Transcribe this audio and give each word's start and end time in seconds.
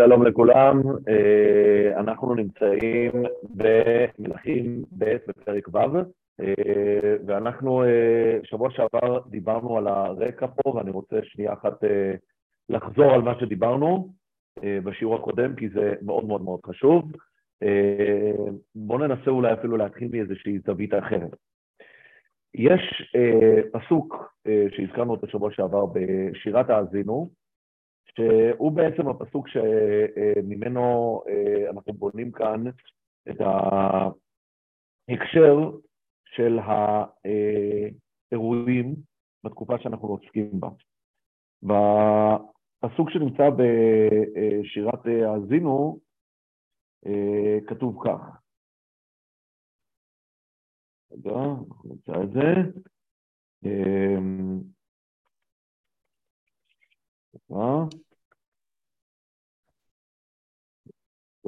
שלום 0.00 0.26
לכולם, 0.26 0.82
אה, 1.08 2.00
אנחנו 2.00 2.34
נמצאים 2.34 3.12
במלכים 3.56 4.82
ב' 4.98 5.16
בפרק 5.28 5.68
ו', 5.68 5.78
אה, 6.40 7.16
ואנחנו 7.26 7.84
אה, 7.84 8.38
שבוע 8.44 8.70
שעבר 8.70 9.20
דיברנו 9.30 9.78
על 9.78 9.86
הרקע 9.86 10.46
פה, 10.46 10.70
ואני 10.70 10.90
רוצה 10.90 11.16
שנייה 11.22 11.52
אחת 11.52 11.74
לחזור 12.68 13.12
על 13.14 13.22
מה 13.22 13.40
שדיברנו 13.40 14.12
בשיעור 14.84 15.14
הקודם, 15.14 15.56
כי 15.56 15.68
זה 15.68 15.94
מאוד 16.02 16.24
מאוד 16.24 16.42
מאוד 16.42 16.60
חשוב. 16.66 17.12
בואו 18.74 18.98
ננסה 18.98 19.30
אולי 19.30 19.52
אפילו 19.52 19.76
להתחיל 19.76 20.08
מאיזושהי 20.12 20.58
זווית 20.58 20.94
אחרת. 20.94 21.36
יש 22.54 23.12
פסוק 23.72 24.34
שהזכרנו 24.70 25.10
אותו 25.10 25.26
שבוע 25.26 25.50
שעבר 25.52 25.86
בשירת 25.86 26.70
האזינו, 26.70 27.30
שהוא 28.16 28.72
בעצם 28.72 29.08
הפסוק 29.08 29.48
שממנו 29.48 31.22
אה, 31.28 31.70
אנחנו 31.70 31.92
בונים 31.92 32.32
כאן 32.32 32.64
את 33.30 33.40
ההקשר 35.08 35.70
של 36.24 36.58
האירועים 38.30 38.94
בתקופה 39.44 39.78
שאנחנו 39.78 40.08
עוסקים 40.08 40.60
בה. 40.60 40.68
בפסוק 41.62 43.10
שנמצא 43.10 43.50
בשירת 43.50 45.06
האזינו, 45.06 46.00
אה, 47.06 47.58
כתוב 47.66 48.04
כך. 48.04 48.40
רגע, 51.12 51.30
אנחנו 51.30 51.90
נמצא 51.90 52.12
את 52.22 52.30
זה. 52.32 52.54
אה, 57.52 57.84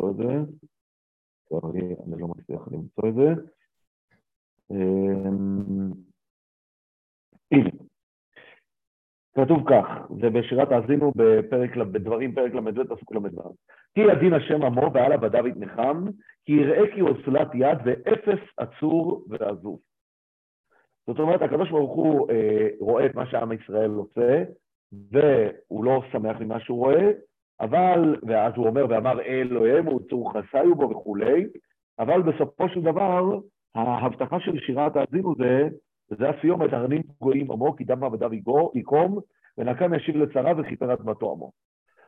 למצוא 0.01 0.11
את 0.11 0.17
זה. 0.17 0.53
אני 2.07 2.21
לא 2.21 2.29
מצליח 2.29 2.69
למצוא 2.73 3.09
את 3.09 3.15
זה. 3.15 3.43
אמ, 4.71 5.93
כתוב 9.35 9.59
כך, 9.69 9.87
זה 10.21 10.31
בשירת 10.31 10.69
האזינו 10.73 11.13
בפרק, 11.17 11.77
בדברים, 11.77 12.35
פרק 12.35 12.55
ל"ב, 12.55 12.95
פסוק 12.95 13.13
ל"ו. 13.13 13.55
כי 13.95 14.01
ידין 14.01 14.35
השם 14.35 14.63
עמו 14.63 14.91
ועל 14.95 15.13
עבדיו 15.13 15.47
יתנחם, 15.47 16.05
כי 16.45 16.53
יראה 16.53 16.95
כי 16.95 17.01
אוזלת 17.01 17.49
יד 17.55 17.79
ואפס 17.85 18.41
עצור 18.57 19.25
ועזוב. 19.29 19.81
זאת 21.07 21.19
אומרת, 21.19 21.43
הקדוש 21.43 21.71
ברוך 21.71 21.97
הוא 21.97 22.31
אה, 22.31 22.69
רואה 22.81 23.07
את 23.07 23.15
מה 23.15 23.27
שעם 23.31 23.53
ישראל 23.53 23.91
עושה, 23.91 24.45
והוא 24.93 25.85
לא 25.85 26.03
שמח 26.13 26.37
ממה 26.41 26.61
שהוא 26.61 26.79
רואה, 26.79 27.11
אבל, 27.61 28.17
ואז 28.27 28.53
הוא 28.57 28.67
אומר, 28.67 28.87
ואמר 28.89 29.21
אלוהים, 29.21 29.87
הוא 29.87 30.01
צור 30.11 30.33
חסיו 30.33 30.75
בו 30.75 30.91
וכולי, 30.91 31.47
אבל 31.99 32.23
בסופו 32.23 32.69
של 32.69 32.81
דבר, 32.81 33.39
ההבטחה 33.75 34.41
של 34.41 34.59
שירת 34.59 34.97
האזינו 34.97 35.35
זה, 35.39 35.69
וזה 36.11 36.29
הסיומת, 36.29 36.73
הרנים 36.73 37.03
גויים 37.21 37.51
עמו, 37.53 37.77
כי 37.77 37.85
דם 37.85 38.05
עבדיו 38.05 38.31
יקום, 38.75 39.19
ונקם 39.59 39.95
ישיב 39.95 40.17
לצרה 40.17 40.53
וכיפר 40.59 40.93
אדמתו 40.93 41.33
עמו. 41.33 41.51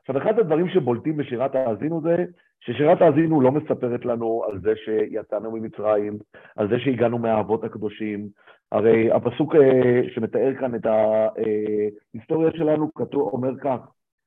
עכשיו, 0.03 0.22
אחד 0.22 0.39
הדברים 0.39 0.69
שבולטים 0.69 1.17
בשירת 1.17 1.55
האזינו 1.55 2.00
זה 2.03 2.25
ששירת 2.61 3.03
האזינו 3.03 3.41
לא 3.41 3.53
מספרת 3.53 4.05
לנו 4.05 4.44
על 4.48 4.61
זה 4.61 4.72
שיצאנו 4.77 5.50
ממצרים, 5.50 6.19
על 6.56 6.69
זה 6.69 6.78
שהגענו 6.78 7.19
מהאבות 7.19 7.64
הקדושים. 7.64 8.28
הרי 8.72 9.12
הפסוק 9.12 9.55
אה, 9.55 10.00
שמתאר 10.14 10.55
כאן 10.61 10.75
את 10.75 10.86
ההיסטוריה 10.86 12.50
שלנו 12.53 12.94
כתוב, 12.94 13.33
אומר 13.33 13.59
כך, 13.61 13.78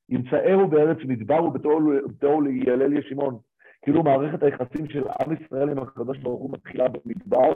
ימצאהו 0.09 0.67
בארץ 0.67 0.97
מדבר 1.07 1.43
ובתור 1.43 2.43
לילל 2.43 2.93
ישימון. 2.97 3.37
כאילו 3.81 4.03
מערכת 4.03 4.43
היחסים 4.43 4.89
של 4.89 5.03
עם 5.07 5.33
ישראל 5.33 5.69
עם 5.69 5.79
הקדוש 5.79 6.17
ברוך 6.17 6.41
הוא 6.41 6.51
מתחילה 6.53 6.85
במדבר, 6.87 7.53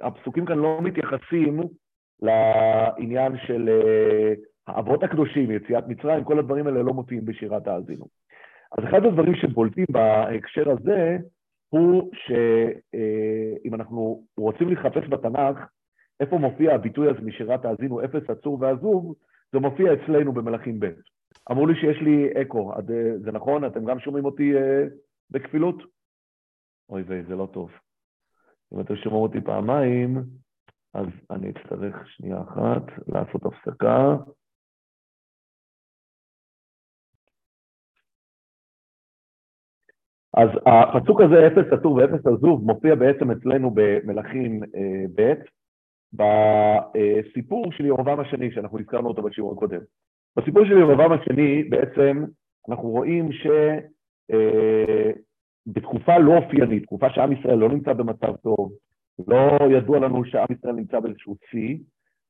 והפסוקים 0.00 0.46
כאן 0.46 0.58
לא 0.58 0.80
מתייחסים 0.82 1.60
לעניין 2.22 3.32
של 3.46 3.68
אה, 3.68 4.32
האבות 4.68 5.02
הקדושים, 5.02 5.50
יציאת 5.50 5.88
מצרים, 5.88 6.24
כל 6.24 6.38
הדברים 6.38 6.66
האלה 6.66 6.82
לא 6.82 6.94
מופיעים 6.94 7.24
בשירת 7.24 7.68
האזינו. 7.68 8.06
אז 8.78 8.84
אחד 8.84 9.04
הדברים 9.04 9.34
שבולטים 9.34 9.86
בהקשר 9.90 10.70
הזה, 10.70 11.16
הוא 11.68 12.10
שאם 12.12 13.72
אה, 13.72 13.78
אנחנו 13.78 14.24
רוצים 14.38 14.68
לחפש 14.68 15.08
בתנ"ך, 15.08 15.58
איפה 16.20 16.38
מופיע 16.38 16.74
הביטוי 16.74 17.10
הזה 17.10 17.20
משירת 17.20 17.64
האזינו, 17.64 18.04
אפס 18.04 18.30
עצור 18.30 18.58
ועזוב, 18.60 19.14
זה 19.52 19.58
מופיע 19.58 19.92
אצלנו 19.94 20.32
במלאכים 20.32 20.80
ב'. 20.80 20.90
אמרו 21.50 21.66
לי 21.66 21.74
שיש 21.74 22.02
לי 22.02 22.42
אקו, 22.42 22.72
אה, 22.72 22.82
זה 23.24 23.32
נכון? 23.32 23.64
אתם 23.64 23.84
גם 23.84 23.98
שומעים 23.98 24.24
אותי 24.24 24.56
אה, 24.56 24.84
בכפילות? 25.30 25.82
אוי 26.88 27.02
ויי, 27.02 27.22
זה 27.24 27.36
לא 27.36 27.48
טוב. 27.52 27.70
אם 28.74 28.80
אתם 28.80 28.96
שומעים 28.96 29.22
אותי 29.22 29.40
פעמיים, 29.40 30.22
אז 30.94 31.06
אני 31.30 31.50
אצטרך 31.50 32.08
שנייה 32.08 32.40
אחת 32.40 32.82
לעשות 33.08 33.46
הפסקה. 33.46 34.16
אז 40.38 40.48
הפסוק 40.66 41.20
הזה, 41.20 41.46
אפס 41.46 41.72
עצור 41.72 41.94
ואפס 41.94 42.26
עזוב, 42.26 42.64
מופיע 42.64 42.94
בעצם 42.94 43.30
אצלנו 43.30 43.70
במלאכים 43.74 44.62
אה, 44.62 45.04
ב', 45.14 45.32
בסיפור 46.12 47.72
של 47.72 47.86
ירובעם 47.86 48.20
השני, 48.20 48.50
שאנחנו 48.52 48.78
הזכרנו 48.78 49.08
אותו 49.08 49.22
בשיעור 49.22 49.52
הקודם. 49.52 49.80
בסיפור 50.36 50.64
של 50.64 50.78
ירובעם 50.78 51.12
השני, 51.12 51.64
בעצם 51.64 52.24
אנחנו 52.68 52.88
רואים 52.88 53.28
שבתקופה 55.66 56.12
אה, 56.12 56.18
לא 56.18 56.36
אופיינית, 56.36 56.82
תקופה 56.82 57.10
שעם 57.10 57.32
ישראל 57.32 57.58
לא 57.58 57.68
נמצא 57.68 57.92
במצב 57.92 58.36
טוב, 58.36 58.72
לא 59.28 59.58
ידוע 59.70 59.98
לנו 59.98 60.24
שעם 60.24 60.46
ישראל 60.58 60.74
נמצא 60.74 61.00
באיזשהו 61.00 61.36
שיא, 61.50 61.78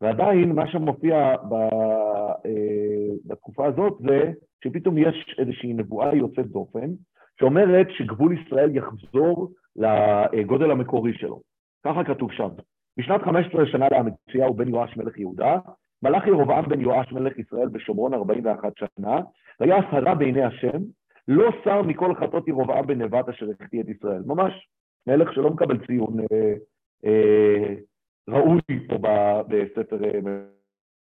ועדיין 0.01 0.53
מה 0.53 0.69
שמופיע 0.69 1.37
ב, 1.51 1.55
אה, 1.55 3.15
בתקופה 3.27 3.67
הזאת 3.67 3.99
זה 4.01 4.33
שפתאום 4.65 4.99
יש 4.99 5.37
איזושהי 5.39 5.73
נבואה 5.73 6.15
יוצאת 6.15 6.47
דופן, 6.47 6.91
שאומרת 7.41 7.87
שגבול 7.91 8.39
ישראל 8.39 8.77
יחזור 8.77 9.53
לגודל 10.33 10.71
המקורי 10.71 11.13
שלו. 11.15 11.41
ככה 11.85 12.05
כתוב 12.05 12.33
שם. 12.33 12.49
בשנת 12.99 13.23
15 13.23 13.67
שנה 13.67 13.87
לאמציהו 13.91 14.55
בן 14.55 14.69
יואש 14.69 14.97
מלך 14.97 15.19
יהודה, 15.19 15.59
מלך 16.03 16.27
ירובעם 16.27 16.69
בן 16.69 16.81
יואש 16.81 17.13
מלך 17.13 17.39
ישראל 17.39 17.69
בשומרון 17.69 18.15
41 18.15 18.73
שנה, 18.77 19.21
והיה 19.61 19.77
הרע 19.77 20.15
בעיני 20.15 20.43
השם, 20.43 20.79
לא 21.29 21.51
שר 21.65 21.83
מכל 21.83 22.15
חטאות 22.15 22.49
ירובעם 22.49 22.87
בן 22.87 23.03
נבט 23.03 23.29
אשר 23.29 23.47
החטיא 23.51 23.81
את 23.81 23.89
ישראל. 23.89 24.23
ממש 24.27 24.69
מלך 25.07 25.33
שלא 25.33 25.51
מקבל 25.51 25.87
ציון 25.87 26.21
אה, 26.21 26.55
אה, 27.05 27.75
ראוי 28.29 28.61
פה 28.89 28.99
בספר... 29.49 30.05
אה, 30.05 30.21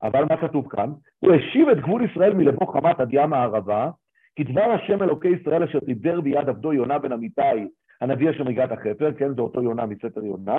אבל 0.04 0.26
מה 0.30 0.38
כתוב 0.38 0.68
כאן? 0.70 0.92
הוא 1.20 1.34
השיב 1.34 1.70
את 1.70 1.78
גבול 1.78 2.06
ישראל 2.06 2.34
מלבוא 2.34 2.74
חמת 2.74 3.00
עד 3.00 3.10
ים 3.12 3.34
הערבה, 3.34 3.90
כי 4.36 4.44
דבר 4.44 4.72
השם 4.72 5.04
אלוקי 5.04 5.28
ישראל 5.28 5.64
אשר 5.64 5.80
דיבר 5.80 6.22
ביד 6.22 6.50
עבדו 6.50 6.74
יונה 6.74 7.00
בן 7.00 7.12
אמיתי, 7.12 7.68
הנביא 8.02 8.30
אשר 8.30 8.44
מגעת 8.44 8.72
החפר, 8.72 9.12
כן, 9.18 9.36
זה 9.36 9.42
אותו 9.42 9.64
יונה 9.64 9.86
מספר 9.86 10.26
יונה, 10.26 10.58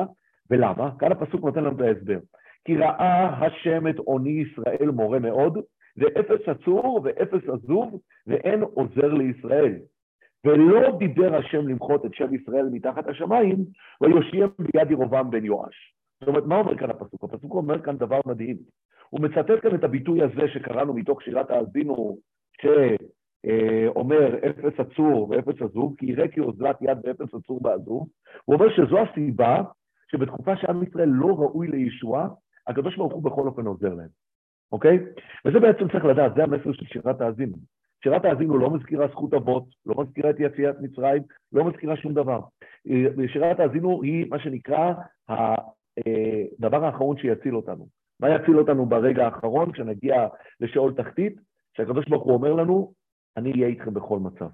ולמה? 0.51 0.91
כאן 0.99 1.13
הפסוק 1.13 1.45
נותן 1.45 1.65
לנו 1.65 1.77
את 1.77 1.81
ההסבר. 1.81 2.19
כי 2.65 2.77
ראה 2.77 3.47
השם 3.47 3.89
את 3.89 3.99
עוני 3.99 4.31
ישראל 4.43 4.91
מורה 4.91 5.19
מאוד, 5.19 5.59
ואפס 5.97 6.49
עצור 6.49 7.01
ואפס 7.05 7.49
עזוב, 7.49 8.01
ואין 8.27 8.63
עוזר 8.63 9.15
לישראל. 9.15 9.75
ולא 10.45 10.99
דיבר 10.99 11.37
השם 11.37 11.69
למחות 11.69 12.07
את 12.07 12.15
שם 12.15 12.35
ישראל 12.35 12.69
מתחת 12.73 13.07
השמיים, 13.07 13.57
ויושיעם 14.01 14.51
ביד 14.59 14.91
ירובעם 14.91 15.31
בן 15.31 15.45
יואש. 15.45 15.95
זאת 16.21 16.29
אומרת, 16.29 16.45
מה 16.45 16.57
אומר 16.57 16.77
כאן 16.79 16.91
הפסוק? 16.91 17.25
הפסוק 17.25 17.55
אומר 17.55 17.83
כאן 17.83 17.97
דבר 17.97 18.21
מדהים. 18.27 18.57
הוא 19.11 19.21
מצטט 19.21 19.63
כאן 19.63 19.75
את 19.75 19.85
הביטוי 19.85 20.23
הזה 20.23 20.49
שקראנו 20.49 20.95
מתוך 20.95 21.23
שירת 21.23 21.51
האזינו, 21.51 22.19
שאומר 23.47 24.39
אפס 24.51 24.81
עצור 24.81 25.31
ואפס 25.31 25.63
עזוב, 25.63 25.95
כי 25.99 26.07
יראה 26.07 26.29
כי 26.29 26.41
אוזלת 26.41 26.77
יד 26.81 26.99
ואפס 27.05 27.35
עצור 27.35 27.61
בעזוב. 27.63 28.09
הוא 28.45 28.57
אומר 28.57 28.67
שזו 28.77 28.99
הסיבה 28.99 29.63
שבתקופה 30.11 30.57
שעם 30.57 30.83
ישראל 30.83 31.09
לא 31.09 31.27
ראוי 31.27 31.69
לישועה, 31.69 32.29
הקדוש 32.67 32.97
ברוך 32.97 33.13
הוא 33.13 33.23
בכל 33.23 33.47
אופן 33.47 33.67
עוזר 33.67 33.95
להם, 33.95 34.09
אוקיי? 34.73 34.99
וזה 35.45 35.61
בעצם 35.61 35.89
צריך 35.89 36.05
לדעת, 36.05 36.35
זה 36.35 36.43
המסר 36.43 36.73
של 36.73 36.87
שירת 36.87 37.21
האזינו. 37.21 37.57
שירת 38.05 38.25
האזינו 38.25 38.59
לא 38.59 38.71
מזכירה 38.71 39.09
זכות 39.09 39.35
אבות, 39.35 39.65
לא 39.87 39.95
מזכירה 39.99 40.31
את 40.31 40.41
יציאת 40.41 40.81
מצרים, 40.81 41.23
לא 41.53 41.65
מזכירה 41.65 41.97
שום 41.97 42.15
דבר. 42.15 42.41
שירת 43.27 43.61
האזינו 43.61 44.03
היא 44.03 44.27
מה 44.31 44.39
שנקרא 44.39 44.93
הדבר 45.29 46.85
האחרון 46.85 47.17
שיציל 47.17 47.57
אותנו. 47.57 47.87
מה 48.21 48.31
יציל 48.31 48.59
אותנו 48.59 48.87
ברגע 48.87 49.25
האחרון, 49.25 49.73
כשנגיע 49.73 50.27
לשאול 50.61 50.95
תחתית, 50.95 51.41
שהקדוש 51.77 52.09
ברוך 52.09 52.25
הוא 52.25 52.35
אומר 52.35 52.53
לנו, 52.53 52.93
אני 53.37 53.53
אהיה 53.53 53.67
איתכם 53.67 53.95
בכל 53.95 54.19
מצב. 54.19 54.49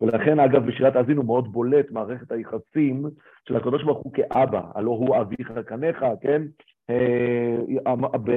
ולכן, 0.00 0.40
אגב, 0.40 0.66
בשירת 0.66 0.96
האזינו 0.96 1.22
מאוד 1.22 1.52
בולט 1.52 1.90
מערכת 1.90 2.32
היחסים 2.32 3.04
של 3.48 3.56
הקדוש 3.56 3.82
ברוך 3.82 3.98
הוא 3.98 4.12
כאבא, 4.12 4.62
הלא 4.74 4.90
הוא 4.90 5.16
אביך 5.16 5.52
קניך, 5.66 6.04
כן? 6.20 6.42
אה, 6.90 7.56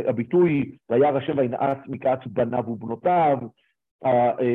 הביטוי, 0.08 0.72
וירא 0.90 1.18
השם 1.18 1.38
וינאץ 1.38 1.78
מקץ 1.88 2.20
בניו 2.28 2.64
ובנותיו, 2.70 3.38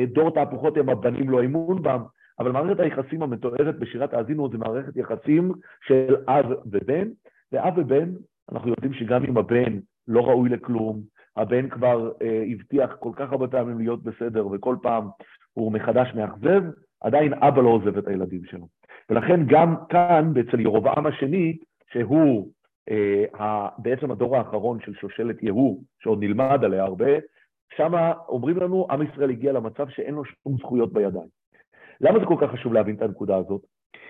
דור 0.07 0.29
תהפוכות 0.33 0.77
הם 0.77 0.89
הבנים 0.89 1.29
לא 1.29 1.43
אמון 1.43 1.81
בם, 1.81 2.01
אבל 2.39 2.51
מערכת 2.51 2.79
היחסים 2.79 3.23
המתוארת 3.23 3.79
בשירת 3.79 4.13
האזינו 4.13 4.49
זה 4.51 4.57
מערכת 4.57 4.97
יחסים 4.97 5.51
של 5.87 6.15
אב 6.27 6.45
ובן, 6.65 7.07
ואב 7.51 7.77
ובן, 7.77 8.09
אנחנו 8.51 8.69
יודעים 8.69 8.93
שגם 8.93 9.25
אם 9.25 9.37
הבן 9.37 9.79
לא 10.07 10.21
ראוי 10.21 10.49
לכלום, 10.49 11.01
הבן 11.37 11.69
כבר 11.69 12.11
אה, 12.21 12.43
הבטיח 12.51 12.95
כל 12.99 13.11
כך 13.15 13.31
הרבה 13.31 13.47
פעמים 13.47 13.77
להיות 13.77 14.03
בסדר, 14.03 14.47
וכל 14.47 14.75
פעם 14.81 15.07
הוא 15.53 15.71
מחדש 15.71 16.13
מאכזב, 16.15 16.63
עדיין 17.01 17.33
אבא 17.33 17.61
לא 17.61 17.69
עוזב 17.69 17.97
את 17.97 18.07
הילדים 18.07 18.45
שלו. 18.45 18.67
ולכן 19.09 19.39
גם 19.47 19.75
כאן, 19.89 20.33
אצל 20.39 20.59
ירובעם 20.59 21.05
השני, 21.05 21.57
שהוא 21.91 22.49
אה, 22.89 23.67
בעצם 23.77 24.11
הדור 24.11 24.37
האחרון 24.37 24.79
של 24.85 24.93
שושלת 24.93 25.43
יהוא, 25.43 25.83
שעוד 25.99 26.23
נלמד 26.23 26.63
עליה 26.63 26.83
הרבה, 26.83 27.11
שם 27.77 27.91
אומרים 28.29 28.57
לנו, 28.57 28.87
עם 28.89 29.01
ישראל 29.01 29.29
הגיע 29.29 29.51
למצב 29.51 29.89
שאין 29.89 30.13
לו 30.13 30.25
שום 30.25 30.57
זכויות 30.57 30.93
בידיים. 30.93 31.27
למה 32.01 32.19
זה 32.19 32.25
כל 32.25 32.35
כך 32.41 32.51
חשוב 32.51 32.73
להבין 32.73 32.95
את 32.95 33.01
הנקודה 33.01 33.37
הזאת? 33.37 33.61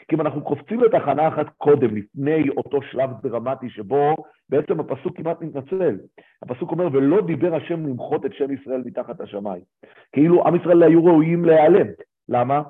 כי 0.08 0.16
אם 0.16 0.22
אנחנו 0.22 0.44
קופצים 0.44 0.80
לתחנה 0.80 1.28
אחת 1.28 1.46
קודם, 1.58 1.96
לפני 1.96 2.50
אותו 2.50 2.82
שלב 2.82 3.10
דרמטי 3.24 3.70
שבו 3.70 4.16
בעצם 4.50 4.80
הפסוק 4.80 5.18
כמעט 5.18 5.42
מתנצל. 5.42 5.98
הפסוק 6.42 6.72
אומר, 6.72 6.88
ולא 6.94 7.22
דיבר 7.22 7.56
השם 7.56 7.88
למחות 7.88 8.26
את 8.26 8.34
שם 8.34 8.54
ישראל 8.54 8.82
מתחת 8.86 9.22
השמיים. 9.22 9.64
כאילו 10.12 10.48
עם 10.48 10.56
ישראל 10.56 10.84
היו 10.84 11.06
ראויים 11.06 11.46
להיעלם. 11.46 11.88
למה? 12.30 12.62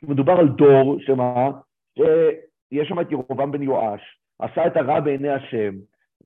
כי 0.00 0.06
מדובר 0.06 0.32
על 0.32 0.48
דור, 0.48 1.00
שמה? 1.00 1.50
שיש 1.98 2.88
שם 2.88 3.00
את 3.00 3.12
ירובעם 3.12 3.52
בן 3.52 3.62
יואש, 3.62 4.00
עשה 4.38 4.66
את 4.66 4.76
הרע 4.76 5.00
בעיני 5.00 5.28
השם, 5.28 5.74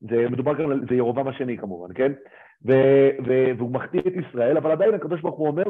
זה 0.00 0.28
מדובר 0.30 0.54
כאן, 0.54 0.86
זה 0.88 0.94
ירובעם 0.94 1.28
השני 1.28 1.58
כמובן, 1.58 1.94
כן? 1.94 2.12
ו, 2.66 2.72
ו, 3.26 3.58
והוא 3.58 3.70
מחטיא 3.70 4.00
את 4.00 4.12
ישראל, 4.26 4.56
אבל 4.56 4.70
עדיין 4.70 4.94
הקדוש 4.94 5.20
ברוך 5.20 5.38
הוא 5.38 5.48
אומר, 5.48 5.64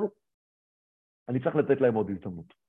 אני 1.29 1.41
צריך 1.41 1.57
לתת 1.57 1.81
להם 1.81 1.95
עוד 1.95 2.11
הזדמנות. 2.11 2.64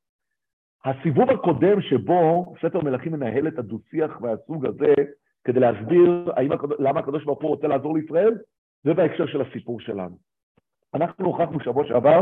הסיבוב 0.86 1.30
הקודם 1.30 1.82
שבו 1.82 2.54
ספר 2.62 2.82
מלכים 2.82 3.12
מנהל 3.12 3.48
את 3.48 3.60
הדו-שיח 3.60 4.22
והסוג 4.22 4.66
הזה, 4.66 4.94
כדי 5.44 5.60
להסביר 5.60 6.32
האם, 6.36 6.50
למה 6.80 7.00
הקדוש 7.00 7.24
ברוך 7.24 7.42
הוא 7.42 7.50
רוצה 7.50 7.68
לעזור 7.68 7.98
לישראל, 7.98 8.38
זה 8.84 8.94
בהקשר 8.94 9.26
של 9.26 9.42
הסיפור 9.42 9.80
שלנו. 9.80 10.18
אנחנו 10.94 11.26
הוכחנו 11.26 11.60
שבוע 11.60 11.86
שעבר 11.88 12.22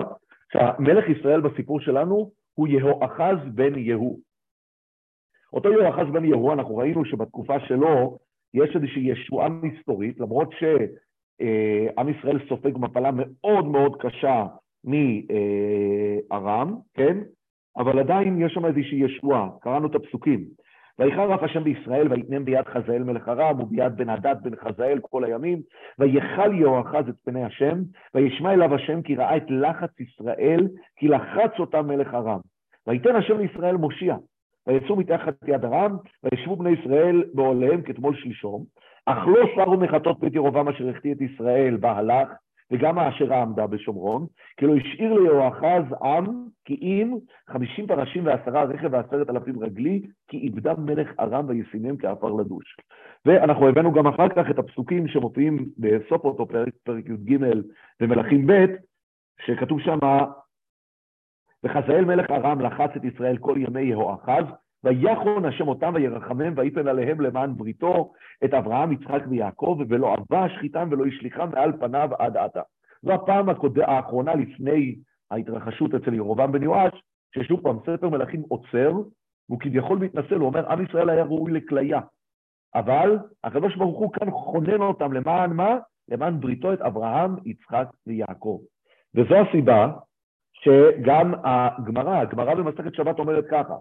שהמלך 0.54 1.10
ישראל 1.10 1.42
בסיפור 1.42 1.80
שלנו 1.80 2.32
הוא 2.54 2.68
יהואחז 2.68 3.38
בן 3.54 3.78
יהוא. 3.78 4.20
אותו 5.54 5.72
יהואחז 5.72 6.14
בן 6.14 6.26
יהוא, 6.26 6.54
אנחנו 6.54 6.78
ראינו 6.78 7.06
שבתקופה 7.06 7.60
שלו 7.60 8.18
יש 8.54 8.76
איזושהי 8.76 9.12
ישועה 9.12 9.50
מסתורית, 9.50 10.20
למרות 10.20 10.50
שעם 10.60 12.10
ישראל 12.10 12.40
סופג 12.50 12.78
מפלה 12.78 13.10
מאוד 13.14 13.66
מאוד 13.66 14.02
קשה 14.02 14.46
מארם, 14.84 16.76
כן? 16.94 17.18
אבל 17.78 18.00
עדיין 18.00 18.42
יש 18.42 18.54
שם 18.54 18.66
איזושהי 18.66 19.04
ישועה, 19.04 19.50
קראנו 19.62 19.88
את 19.88 19.96
הפסוקים. 19.96 20.44
ויחר 21.00 21.36
אף 21.36 21.44
השם 21.44 21.64
בישראל, 21.64 22.12
ויתנם 22.12 22.46
ביד 22.46 22.68
חזאל 22.68 23.04
מלך 23.04 23.30
ארם, 23.30 23.60
וביד 23.60 23.96
בן 23.96 24.10
הדד 24.10 24.36
בן 24.44 24.56
חזאל 24.56 25.00
כל 25.02 25.24
הימים, 25.24 25.62
ויכל 26.00 26.56
יהואחז 26.56 27.10
את 27.10 27.16
פני 27.26 27.44
השם, 27.44 27.78
וישמע 28.16 28.54
אליו 28.54 28.76
השם 28.76 29.02
כי 29.02 29.16
ראה 29.16 29.38
את 29.38 29.44
לחץ 29.50 30.00
ישראל, 30.00 30.68
כי 30.96 31.08
לחץ 31.08 31.52
אותם 31.60 31.88
מלך 31.88 32.14
ארם. 32.14 32.40
ויתן 32.88 33.16
השם 33.16 33.38
לישראל 33.38 33.78
מושיע, 33.78 34.16
ויצאו 34.68 34.96
מתחת 34.96 35.36
יד 35.48 35.66
ארם, 35.66 35.98
וישבו 36.24 36.56
בני 36.56 36.70
ישראל 36.70 37.24
בעוליהם 37.34 37.82
כתמול 37.82 38.16
שלשום, 38.16 38.64
אך 39.06 39.28
לא 39.28 39.46
שרו 39.56 39.78
מחטות 39.78 40.20
בית 40.20 40.36
ירובעם 40.36 40.68
אשר 40.68 40.90
החטיא 40.90 41.14
את 41.14 41.22
ישראל, 41.22 41.78
בה 41.78 41.92
הלך, 41.92 42.30
וגם 42.74 43.00
האשרה 43.00 43.42
עמדה 43.42 43.68
בשומרון, 43.68 44.26
כי 44.58 44.66
לא 44.66 44.76
השאיר 44.76 45.14
ליהואחז 45.14 45.84
עם, 46.04 46.26
כי 46.66 46.74
אם 46.82 47.18
חמישים 47.50 47.88
פרשים 47.88 48.26
ועשרה 48.26 48.64
רכב 48.64 48.90
ועשרת 48.92 49.30
אלפים 49.30 49.64
רגלי, 49.64 50.02
כי 50.28 50.38
איבדה 50.38 50.74
מלך 50.78 51.12
ארם 51.20 51.46
וישימם 51.48 51.98
כעפר 51.98 52.32
לדוש. 52.32 52.78
ואנחנו 53.26 53.70
הבאנו 53.70 53.92
גם 53.94 54.08
אחר 54.08 54.30
כך 54.30 54.50
את 54.50 54.60
הפסוקים 54.60 55.08
שמופיעים 55.08 55.66
בסוף 55.78 56.26
אותו 56.26 56.48
פרק, 56.48 56.74
פרק 56.84 57.06
י"ג 57.10 57.38
במלכים 58.00 58.48
ב', 58.48 58.66
שכתוב 59.46 59.80
שם, 59.82 60.00
וחזאל 61.64 62.06
מלך 62.06 62.32
ארם 62.32 62.62
לחץ 62.62 62.90
את 62.96 63.04
ישראל 63.04 63.38
כל 63.38 63.56
ימי 63.58 63.82
יהואחז, 63.82 64.44
ויחון 64.84 65.46
השם 65.46 65.68
אותם 65.68 65.92
וירחמם 65.96 66.54
ויפן 66.56 66.88
עליהם 66.88 67.22
למען 67.22 67.58
בריתו 67.58 68.14
את 68.46 68.54
אברהם, 68.54 68.92
יצחק 68.92 69.22
ויעקב, 69.30 69.78
ולא 69.90 70.14
עבה 70.14 70.50
שחיתם 70.50 70.88
ולא 70.92 71.06
השליחם 71.06 71.50
מעל 71.54 71.72
פניו 71.80 72.10
עד 72.20 72.38
עתה. 72.38 72.62
זו 73.02 73.14
הפעם 73.14 73.46
האחרונה 73.88 74.36
לפני 74.36 74.96
ההתרחשות 75.32 75.94
אצל 75.94 76.14
ירובעם 76.14 76.52
בן 76.52 76.64
יואש, 76.64 77.04
ששוב 77.36 77.62
פעם 77.62 77.78
ספר 77.86 78.10
מלכים 78.10 78.42
עוצר, 78.48 78.92
והוא 79.50 79.60
כביכול 79.60 79.98
מתנצל, 79.98 80.36
הוא 80.36 80.46
אומר, 80.46 80.72
עם 80.72 80.86
ישראל 80.86 81.10
היה 81.10 81.24
ראוי 81.24 81.52
לכליה. 81.52 82.00
אבל 82.76 83.18
הקדוש 83.44 83.76
ברוך 83.76 84.00
הוא 84.00 84.14
כאן 84.14 84.32
חונן 84.32 84.82
אותם 84.82 85.14
למען 85.14 85.54
מה? 85.54 85.78
למען 86.10 86.40
בריתו 86.40 86.74
את 86.74 86.82
אברהם, 86.82 87.36
יצחק 87.46 87.88
ויעקב. 88.08 88.60
וזו 89.16 89.36
הסיבה 89.36 89.92
שגם 90.54 91.34
הגמרא, 91.44 92.18
הגמרא 92.18 92.54
במסכת 92.56 92.96
שבת 92.96 93.20
אומרת 93.20 93.46
ככה, 93.52 93.76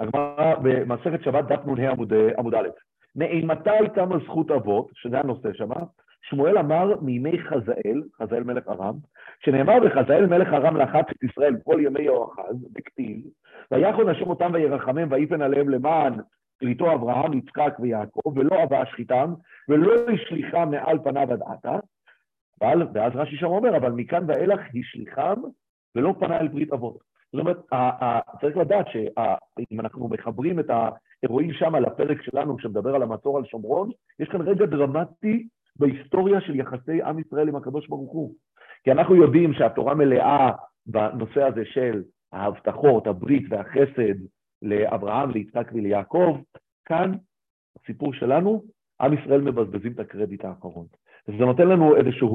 הגמרא 0.00 0.54
במסכת 0.62 1.22
שבת 1.22 1.44
דף 1.44 1.66
נ"ה 1.66 1.90
עמוד, 1.90 2.12
עמוד 2.38 2.54
א', 2.54 2.68
מאימתי 3.16 3.88
קמה 3.94 4.16
זכות 4.24 4.50
אבות, 4.50 4.90
שזה 4.94 5.18
הנושא 5.18 5.48
שמה, 5.52 5.76
שמואל 6.22 6.58
אמר 6.58 7.00
מימי 7.00 7.38
חזאל, 7.42 8.02
חזאל 8.22 8.44
מלך 8.44 8.68
ארם, 8.68 8.94
שנאמר 9.44 9.74
בחזאל 9.84 10.26
מלך 10.26 10.48
ארם 10.52 10.76
לחץ 10.76 11.04
את 11.10 11.22
ישראל 11.22 11.56
כל 11.64 11.80
ימי 11.80 12.02
יהואחז, 12.02 12.66
בכתיב, 12.72 13.20
ויחון 13.70 14.08
השם 14.08 14.30
אותם 14.30 14.50
וירחמם 14.54 15.12
ויפן 15.12 15.42
עליהם 15.42 15.68
למען 15.68 16.14
פריטו 16.60 16.92
אברהם, 16.92 17.32
יצחק 17.32 17.76
ויעקב, 17.80 18.36
ולא 18.36 18.62
אבה 18.62 18.86
שחיתם, 18.86 19.34
ולא 19.68 19.92
השליחם 20.14 20.70
מעל 20.70 20.98
פניו 20.98 21.32
עד 21.32 21.42
עתה, 21.42 21.76
אבל, 22.60 22.86
ואז 22.94 23.12
רש"י 23.14 23.36
שם 23.36 23.46
אומר, 23.46 23.76
אבל 23.76 23.92
מכאן 23.92 24.24
ואילך 24.28 24.60
השליחם 24.80 25.40
ולא 25.94 26.14
פנה 26.18 26.40
אל 26.40 26.48
ברית 26.48 26.72
אבות. 26.72 27.09
זאת 27.32 27.40
אומרת, 27.40 27.58
צריך 28.40 28.56
לדעת 28.56 28.86
שאם 28.88 29.80
אנחנו 29.80 30.08
מחברים 30.08 30.60
את 30.60 30.70
האירועים 30.70 31.52
שם 31.52 31.76
לפרק 31.76 32.22
שלנו 32.22 32.58
שמדבר 32.58 32.94
על 32.94 33.02
המצור 33.02 33.38
על 33.38 33.44
שומרון, 33.44 33.90
יש 34.18 34.28
כאן 34.28 34.40
רגע 34.40 34.66
דרמטי 34.66 35.48
בהיסטוריה 35.76 36.40
של 36.40 36.60
יחסי 36.60 37.02
עם 37.02 37.18
ישראל 37.18 37.48
עם 37.48 37.56
הקדוש 37.56 37.88
ברוך 37.88 38.12
הוא. 38.12 38.34
כי 38.84 38.92
אנחנו 38.92 39.14
יודעים 39.14 39.52
שהתורה 39.52 39.94
מלאה 39.94 40.50
בנושא 40.86 41.42
הזה 41.42 41.64
של 41.64 42.02
ההבטחות, 42.32 43.06
הברית 43.06 43.44
והחסד 43.50 44.14
לאברהם, 44.62 45.30
ליצחק 45.30 45.70
וליעקב. 45.74 46.38
כאן, 46.84 47.12
הסיפור 47.82 48.12
שלנו, 48.12 48.62
עם 49.00 49.12
ישראל 49.12 49.40
מבזבזים 49.40 49.92
את 49.92 50.00
הקרדיט 50.00 50.44
האחרון. 50.44 50.86
וזה 51.28 51.44
נותן 51.44 51.68
לנו 51.68 51.96
איזושהי 51.96 52.28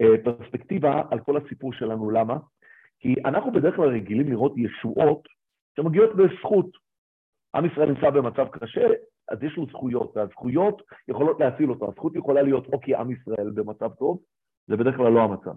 אה, 0.00 0.06
פרספקטיבה 0.24 1.02
על 1.10 1.20
כל 1.20 1.36
הסיפור 1.36 1.72
שלנו. 1.72 2.10
למה? 2.10 2.36
כי 3.00 3.14
אנחנו 3.24 3.52
בדרך 3.52 3.76
כלל 3.76 3.88
רגילים 3.88 4.28
לראות 4.28 4.52
ישועות 4.56 5.28
שמגיעות 5.76 6.16
בזכות. 6.16 6.70
עם 7.54 7.64
ישראל 7.66 7.88
נמצא 7.88 8.10
במצב 8.10 8.48
קשה, 8.48 8.86
אז 9.28 9.42
יש 9.42 9.56
לו 9.56 9.66
זכויות, 9.66 10.16
והזכויות 10.16 10.82
יכולות 11.08 11.40
להציל 11.40 11.70
אותו. 11.70 11.88
הזכות 11.88 12.16
יכולה 12.16 12.42
להיות 12.42 12.66
או 12.72 12.80
כי 12.80 12.94
עם 12.94 13.10
ישראל 13.10 13.50
במצב 13.54 13.88
טוב, 13.88 14.18
זה 14.66 14.76
בדרך 14.76 14.96
כלל 14.96 15.12
לא 15.12 15.20
המצב. 15.20 15.54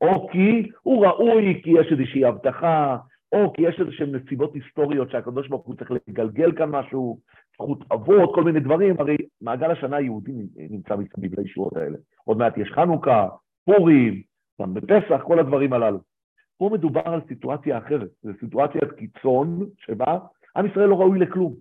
או 0.00 0.28
כי 0.28 0.70
הוא 0.82 1.06
ראוי, 1.06 1.60
כי 1.64 1.70
יש 1.70 1.86
איזושהי 1.92 2.24
הבטחה, 2.24 2.96
או 3.32 3.52
כי 3.52 3.62
יש 3.62 3.80
איזשהן 3.80 4.14
נסיבות 4.14 4.54
היסטוריות 4.54 5.10
שהקדוש 5.10 5.48
ברוך 5.48 5.66
הוא 5.66 5.74
צריך 5.74 5.90
לגלגל 6.08 6.52
כאן 6.56 6.70
משהו, 6.70 7.18
זכות 7.54 7.78
אבות, 7.92 8.34
כל 8.34 8.44
מיני 8.44 8.60
דברים, 8.60 8.94
הרי 8.98 9.16
מעגל 9.40 9.70
השנה 9.70 9.96
היהודי 9.96 10.32
נמצא 10.56 10.96
מסביב 10.96 11.40
לישועות 11.40 11.76
האלה. 11.76 11.98
עוד 12.24 12.36
מעט 12.36 12.58
יש 12.58 12.72
חנוכה, 12.74 13.28
פורים, 13.64 14.22
גם 14.60 14.74
בפסח, 14.74 15.20
כל 15.22 15.38
הדברים 15.38 15.72
הללו. 15.72 16.13
פה 16.58 16.70
מדובר 16.72 17.02
על 17.04 17.20
סיטואציה 17.28 17.78
אחרת, 17.78 18.08
זו 18.22 18.32
סיטואציית 18.40 18.92
קיצון 18.92 19.66
שבה 19.78 20.18
עם 20.56 20.66
ישראל 20.66 20.88
לא 20.88 20.94
ראוי 20.94 21.18
לכלום. 21.18 21.54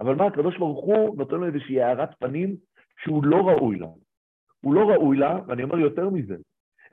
אבל 0.00 0.14
מה, 0.14 0.26
הקדוש 0.26 0.58
ברוך 0.58 0.84
הוא 0.84 1.16
נותן 1.16 1.36
לו 1.36 1.46
איזושהי 1.46 1.82
הארת 1.82 2.10
פנים 2.18 2.56
שהוא 3.02 3.24
לא 3.24 3.48
ראוי 3.48 3.78
לה. 3.78 3.86
הוא 4.60 4.74
לא 4.74 4.90
ראוי 4.90 5.16
לה, 5.16 5.38
ואני 5.46 5.62
אומר 5.62 5.78
יותר 5.78 6.10
מזה. 6.10 6.36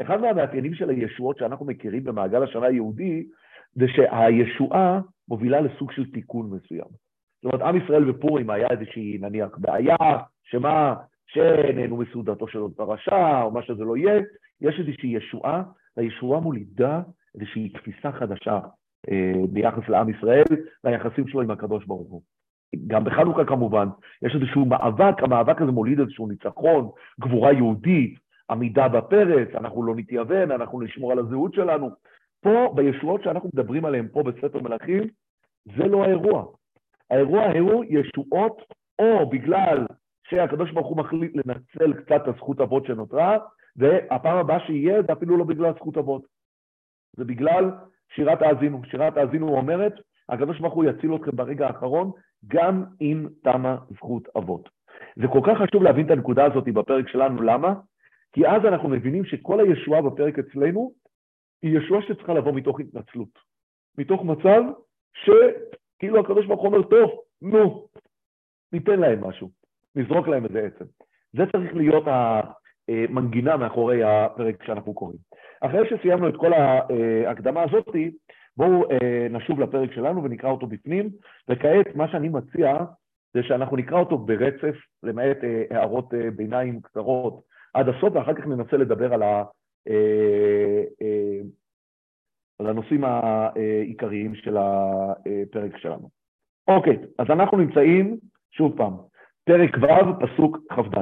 אחד 0.02 0.22
מהמאפיינים 0.22 0.74
של 0.74 0.90
הישועות 0.90 1.38
שאנחנו 1.38 1.66
מכירים 1.66 2.04
במעגל 2.04 2.44
השנה 2.44 2.66
היהודי, 2.66 3.28
זה 3.74 3.86
שהישועה 3.88 5.02
מובילה 5.28 5.62
לסוג 5.62 5.92
של 5.92 6.12
תיקון 6.12 6.50
מסוים. 6.50 6.88
זאת 7.44 7.54
אומרת, 7.54 7.62
עם 7.62 7.78
ישראל 7.78 8.12
בפורים 8.12 8.50
היה 8.50 8.68
איזושהי, 8.72 9.18
נניח, 9.22 9.58
בעיה, 9.58 9.96
שמה, 10.44 10.96
שנהנו 11.28 11.98
מסעודתו 11.98 12.48
של 12.48 12.60
עוד 12.60 12.74
פרשה, 12.76 13.42
או 13.42 13.52
מה 13.52 13.62
שזה 13.64 13.84
לא 13.84 13.98
יהיה, 13.98 14.22
יש 14.62 14.80
איזושהי 14.80 15.10
ישועה, 15.10 15.64
והישועה 15.98 16.40
מולידה 16.40 17.02
איזושהי 17.36 17.70
תפיסה 17.70 18.12
חדשה 18.12 18.60
אה, 19.12 19.34
ביחס 19.50 19.90
לעם 19.90 20.10
ישראל 20.10 20.44
והיחסים 20.84 21.28
שלו 21.28 21.42
עם 21.42 21.52
הקדוש 21.52 21.86
ברוך 21.86 22.12
הוא. 22.12 22.22
גם 22.88 23.04
בחנוכה 23.04 23.46
כמובן, 23.46 23.88
יש 24.22 24.36
איזשהו 24.36 24.66
מאבק, 24.66 25.24
המאבק 25.24 25.62
הזה 25.62 25.72
מוליד 25.72 26.00
איזשהו 26.00 26.28
ניצחון, 26.28 26.90
גבורה 27.20 27.54
יהודית, 27.54 28.20
עמידה 28.50 28.88
בפרץ, 28.88 29.48
אנחנו 29.56 29.84
לא 29.84 29.96
נתייוון, 29.96 30.52
אנחנו 30.52 30.82
נשמור 30.82 31.12
על 31.12 31.20
הזהות 31.20 31.54
שלנו. 31.54 31.90
פה, 32.42 32.74
בישועות 32.76 33.24
שאנחנו 33.24 33.50
מדברים 33.54 33.86
עליהן 33.86 34.08
פה 34.12 34.24
בספר 34.24 34.62
מלכים, 34.62 35.04
זה 35.78 35.88
לא 35.88 36.04
האירוע. 36.04 36.46
האירוע 37.12 37.44
הוא 37.60 37.86
ישועות, 37.90 38.62
או 39.00 39.30
בגלל 39.30 39.86
שהקדוש 40.36 40.72
ברוך 40.72 40.88
הוא 40.88 40.98
מחליט 40.98 41.32
לנצל 41.36 41.94
קצת 41.94 42.22
את 42.24 42.28
הזכות 42.28 42.62
אבות 42.62 42.86
שנותרה, 42.86 43.38
והפעם 43.76 44.38
הבאה 44.38 44.60
שיהיה 44.60 45.02
זה 45.02 45.14
אפילו 45.14 45.38
לא 45.38 45.44
בגלל 45.44 45.74
זכות 45.74 45.98
אבות. 45.98 46.26
זה 47.18 47.26
בגלל 47.26 47.72
שירת 48.16 48.42
האזינו. 48.42 48.82
שירת 48.86 49.18
האזינו 49.18 49.58
אומרת, 49.58 49.94
הקדוש 50.30 50.60
ברוך 50.60 50.74
הוא 50.74 50.86
יציל 50.86 51.16
אתכם 51.16 51.32
ברגע 51.36 51.68
האחרון, 51.68 52.12
גם 52.48 52.84
אם 53.02 53.28
תמה 53.44 53.78
זכות 53.96 54.28
אבות. 54.38 54.70
זה 55.16 55.28
כל 55.28 55.40
כך 55.48 55.58
חשוב 55.58 55.84
להבין 55.84 56.06
את 56.06 56.12
הנקודה 56.12 56.46
הזאת 56.46 56.64
בפרק 56.64 57.08
שלנו, 57.08 57.42
למה? 57.42 57.74
כי 58.32 58.48
אז 58.48 58.66
אנחנו 58.66 58.90
מבינים 58.90 59.26
שכל 59.26 59.60
הישועה 59.60 60.02
בפרק 60.02 60.40
אצלנו 60.40 60.94
היא 61.62 61.78
ישועה 61.78 62.02
שצריכה 62.02 62.34
לבוא 62.34 62.54
מתוך 62.54 62.80
התנצלות. 62.80 63.40
מתוך 63.98 64.24
מצב 64.24 64.62
שכאילו 65.14 66.20
הקדוש 66.20 66.46
ברוך 66.46 66.62
הוא 66.62 66.68
אומר, 66.68 66.84
טוב, 66.84 67.12
נו, 67.42 67.88
ניתן 68.74 69.00
להם 69.00 69.28
משהו, 69.28 69.50
נזרוק 69.96 70.28
להם 70.28 70.46
איזה 70.46 70.60
עצם. 70.60 70.86
זה 71.34 71.44
צריך 71.52 71.76
להיות 71.76 72.04
המנגינה 72.08 73.58
מאחורי 73.58 74.04
הפרק 74.04 74.64
שאנחנו 74.64 74.94
קוראים. 74.94 75.18
אחרי 75.62 75.90
שסיימנו 75.90 76.30
את 76.30 76.36
כל 76.38 76.54
ההקדמה 76.54 77.64
הזאת, 77.64 77.96
בואו 78.58 78.92
אה, 78.92 79.28
נשוב 79.30 79.60
לפרק 79.60 79.92
שלנו 79.92 80.24
ונקרא 80.24 80.50
אותו 80.50 80.68
בפנים, 80.68 81.10
וכעת 81.50 81.96
מה 81.96 82.08
שאני 82.08 82.30
מציע 82.30 82.78
זה 83.34 83.44
שאנחנו 83.44 83.78
נקרא 83.78 84.00
אותו 84.00 84.18
ברצף, 84.18 84.76
למעט 85.04 85.38
אה, 85.44 85.64
הערות 85.70 86.14
אה, 86.14 86.32
ביניים 86.32 86.82
קצרות 86.82 87.42
עד 87.74 87.90
הסוף, 87.90 88.16
ואחר 88.16 88.34
כך 88.34 88.48
ננסה 88.48 88.78
לדבר 88.78 89.14
על, 89.14 89.24
ה, 89.24 89.44
על 92.60 92.68
הנושאים 92.68 93.04
העיקריים 93.04 94.36
של 94.36 94.58
הפרק 94.58 95.78
שלנו. 95.78 96.10
אוקיי, 96.68 96.98
אז 97.20 97.28
אנחנו 97.30 97.58
נמצאים, 97.58 98.18
שוב 98.52 98.78
פעם, 98.78 98.94
פרק 99.46 99.78
ו', 99.82 100.26
פסוק 100.26 100.58
כ"ד. 100.70 100.98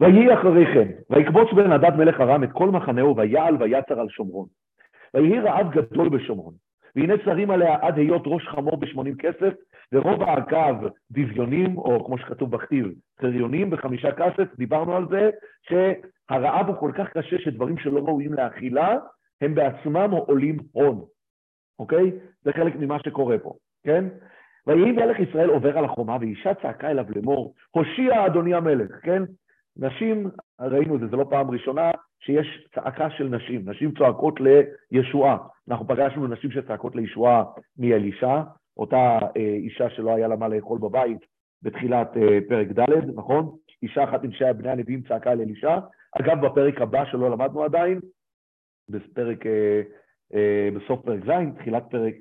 ויהי 0.00 0.34
אחרי 0.34 0.66
כן, 0.74 0.88
ויקבוץ 1.10 1.52
בן 1.52 1.72
הדד 1.72 1.96
מלך 1.96 2.20
ארם 2.20 2.44
את 2.44 2.52
כל 2.52 2.70
מחנהו, 2.70 3.16
ויעל 3.16 3.62
ויצר 3.62 4.00
על 4.00 4.08
שומרון. 4.08 4.46
ויהי 5.14 5.40
רעב 5.40 5.70
גדול 5.70 6.08
בשומרון, 6.08 6.54
והנה 6.96 7.14
צרים 7.24 7.50
עליה 7.50 7.76
עד 7.80 7.98
היות 7.98 8.22
ראש 8.26 8.48
חמור 8.48 8.76
בשמונים 8.76 9.16
כסף, 9.16 9.54
ורוב 9.92 10.22
האגב 10.22 10.74
דביונים, 11.10 11.78
או 11.78 12.04
כמו 12.06 12.18
שכתוב 12.18 12.50
בכתיב, 12.50 12.86
חריונים 13.20 13.70
בחמישה 13.70 14.12
כסף, 14.12 14.56
דיברנו 14.56 14.96
על 14.96 15.06
זה, 15.08 15.30
שהרעב 15.62 16.66
הוא 16.68 16.76
כל 16.76 16.92
כך 16.94 17.08
קשה 17.08 17.38
שדברים 17.38 17.78
שלא 17.78 18.00
ראויים 18.00 18.34
לאכילה, 18.34 18.96
הם 19.40 19.54
בעצמם 19.54 20.10
עולים 20.10 20.56
הון, 20.72 21.04
אוקיי? 21.78 22.10
זה 22.42 22.52
חלק 22.52 22.76
ממה 22.76 22.98
שקורה 23.04 23.38
פה, 23.38 23.54
כן? 23.84 24.04
ויהי 24.66 24.92
מלך 24.92 25.18
ישראל 25.20 25.48
עובר 25.48 25.78
על 25.78 25.84
החומה, 25.84 26.16
ואישה 26.20 26.54
צעקה 26.54 26.90
אליו 26.90 27.04
לאמור, 27.16 27.54
הושיע 27.70 28.26
אדוני 28.26 28.54
המלך, 28.54 28.90
כן? 29.02 29.22
נשים, 29.76 30.30
ראינו 30.60 30.94
את 30.94 31.00
זה, 31.00 31.06
זו 31.06 31.16
לא 31.16 31.26
פעם 31.30 31.50
ראשונה 31.50 31.90
שיש 32.20 32.68
צעקה 32.74 33.10
של 33.10 33.28
נשים, 33.28 33.68
נשים 33.70 33.92
צועקות 33.98 34.40
לישועה. 34.90 35.36
אנחנו 35.68 35.86
פגשנו 35.88 36.26
נשים 36.26 36.50
שצעקות 36.50 36.96
לישועה 36.96 37.44
מאלישע, 37.78 38.42
אותה 38.76 39.18
אה, 39.36 39.42
אישה 39.42 39.90
שלא 39.90 40.14
היה 40.14 40.28
לה 40.28 40.36
מה 40.36 40.48
לאכול 40.48 40.78
בבית 40.78 41.18
בתחילת 41.62 42.16
אה, 42.16 42.38
פרק 42.48 42.68
ד', 42.68 43.14
נכון? 43.14 43.56
אישה 43.82 44.04
אחת 44.04 44.24
עם 44.24 44.32
שהיה 44.32 44.52
בני 44.52 44.70
הנביאים 44.70 45.02
צעקה 45.02 45.32
אל 45.32 45.40
אלישע. 45.40 45.78
אגב, 46.20 46.46
בפרק 46.46 46.80
הבא 46.80 47.04
שלא 47.04 47.30
למדנו 47.30 47.64
עדיין, 47.64 48.00
בפרק, 48.88 49.46
אה, 49.46 50.68
בסוף 50.76 51.00
פרק 51.04 51.20
ז', 51.24 51.58
תחילת 51.58 51.84
פרק, 51.90 52.14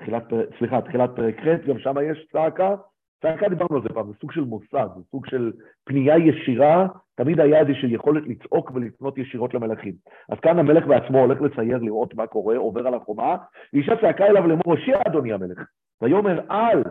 תחילת, 0.00 0.24
סליחה, 0.58 0.80
תחילת 0.80 1.10
פרק 1.16 1.40
ח', 1.40 1.66
גם 1.66 1.78
שם 1.78 1.94
יש 2.10 2.26
צעקה, 2.32 2.74
צעקה 3.22 3.48
דיברנו 3.48 3.76
על 3.76 3.82
זה 3.82 3.88
פעם, 3.88 4.06
זה 4.06 4.18
סוג 4.20 4.32
של 4.32 4.40
מוסד, 4.40 4.86
זה 4.96 5.02
סוג 5.10 5.26
של 5.26 5.52
פנייה 5.84 6.18
ישירה, 6.18 6.86
תמיד 7.14 7.40
היה 7.40 7.60
איזושהי 7.60 7.94
יכולת 7.94 8.22
לצעוק 8.26 8.70
ולפנות 8.74 9.18
ישירות 9.18 9.54
למלכים. 9.54 9.94
אז 10.28 10.38
כאן 10.40 10.58
המלך 10.58 10.86
בעצמו 10.86 11.18
הולך 11.18 11.40
לצייר 11.40 11.78
לראות 11.78 12.14
מה 12.14 12.26
קורה, 12.26 12.56
עובר 12.56 12.86
על 12.86 12.94
החומה, 12.94 13.36
ואישה 13.72 13.92
צעקה 14.00 14.26
אליו 14.26 14.46
לאמור, 14.46 14.62
הושיע 14.64 15.00
אדוני 15.06 15.32
המלך. 15.32 15.58
ויאמר 16.02 16.40
על, 16.48 16.82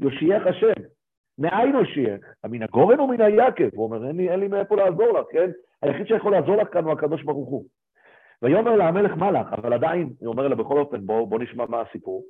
יושיעך 0.00 0.46
השם. 0.46 0.82
מאין 1.38 1.74
הושיעך? 1.74 2.20
מן 2.46 2.62
הגורן 2.62 2.98
או 2.98 3.06
מן 3.06 3.20
היקב? 3.20 3.68
הוא 3.74 3.84
אומר, 3.84 4.06
אין 4.08 4.16
לי, 4.16 4.30
אין 4.30 4.40
לי 4.40 4.48
מאיפה 4.48 4.76
לעזור 4.76 5.18
לך, 5.18 5.26
כן? 5.30 5.50
היחיד 5.82 6.06
שיכול 6.06 6.32
לעזור 6.32 6.56
לך 6.56 6.68
כאן 6.72 6.84
הוא 6.84 6.92
הקדוש 6.92 7.22
ברוך 7.22 7.48
הוא. 7.48 7.64
ויאמר 8.44 8.76
לה 8.76 8.88
המלך 8.88 9.12
מה 9.16 9.30
לך, 9.30 9.52
אבל 9.52 9.72
עדיין, 9.72 10.10
היא 10.20 10.26
אומרת 10.26 10.50
לה 10.50 10.56
בכל 10.56 10.78
אופן, 10.78 11.06
בוא, 11.06 11.28
בוא 11.28 11.38
נשמע 11.38 11.64
מה 11.68 11.80
הסיפור. 11.80 12.22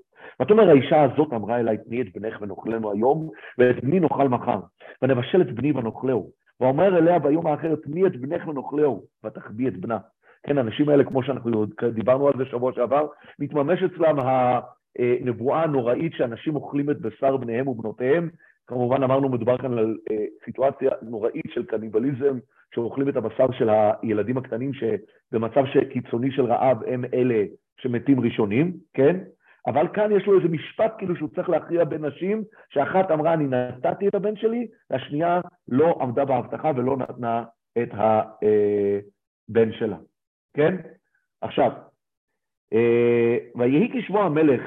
ותאמר 0.42 0.70
האישה 0.70 1.02
הזאת 1.02 1.32
אמרה 1.32 1.60
אליי, 1.60 1.78
תני 1.78 2.00
את 2.00 2.06
בנך 2.14 2.38
ונאכלנו 2.40 2.92
היום, 2.92 3.30
ואת 3.58 3.84
בני 3.84 4.00
נאכל 4.00 4.28
מחר, 4.28 4.60
ונבשל 5.02 5.40
את 5.40 5.52
בני 5.54 5.72
ונאכלהו. 5.72 6.30
ואומר 6.60 6.98
אליה 6.98 7.18
ביום 7.18 7.46
האחר, 7.46 7.74
תני 7.74 8.06
את 8.06 8.16
בנך 8.16 8.48
ונאכלהו, 8.48 9.02
ותחביא 9.24 9.68
את 9.68 9.76
בנה. 9.76 9.98
כן, 10.46 10.58
האנשים 10.58 10.88
האלה, 10.88 11.04
כמו 11.04 11.22
שאנחנו 11.22 11.66
דיברנו 11.94 12.28
על 12.28 12.34
זה 12.38 12.44
שבוע 12.44 12.72
שעבר, 12.72 13.06
מתממש 13.38 13.82
אצלם 13.82 14.16
הנבואה 14.98 15.62
הנוראית 15.62 16.12
שאנשים 16.12 16.56
אוכלים 16.56 16.90
את 16.90 17.00
בשר 17.00 17.36
בניהם 17.36 17.68
ובנותיהם. 17.68 18.28
כמובן, 18.66 19.02
אמרנו, 19.02 19.28
מדובר 19.28 19.58
כאן 19.58 19.78
על 19.78 19.98
אה, 20.10 20.24
סיטואציה 20.44 20.90
נוראית 21.02 21.46
של 21.48 21.64
קניבליזם, 21.64 22.38
שאוכלים 22.74 23.08
את 23.08 23.16
הבשר 23.16 23.52
של 23.52 23.68
הילדים 24.02 24.38
הקטנים, 24.38 24.70
שבמצב 24.74 25.64
קיצוני 25.92 26.30
של 26.30 26.44
רעב 26.44 26.84
הם 26.86 27.04
אלה 27.14 27.44
שמתים 27.80 28.20
ראשונים, 28.20 28.76
כן? 28.94 29.20
אבל 29.66 29.88
כאן 29.94 30.12
יש 30.16 30.26
לו 30.26 30.38
איזה 30.38 30.48
משפט 30.48 30.94
כאילו 30.98 31.16
שהוא 31.16 31.28
צריך 31.34 31.48
להכריע 31.48 31.84
בין 31.84 32.04
נשים, 32.04 32.44
שאחת 32.70 33.10
אמרה 33.10 33.34
אני 33.34 33.44
נתתי 33.46 34.08
את 34.08 34.14
הבן 34.14 34.36
שלי, 34.36 34.66
והשנייה 34.90 35.40
לא 35.68 35.98
עמדה 36.00 36.24
בהבטחה 36.24 36.70
ולא 36.76 36.96
נתנה 36.96 37.44
את 37.82 37.90
הבן 37.94 39.72
שלה, 39.72 39.96
כן? 40.54 40.76
עכשיו, 41.40 41.70
אה, 42.72 43.36
ויהי 43.54 43.90
כשמוע 43.92 44.24
המלך 44.24 44.62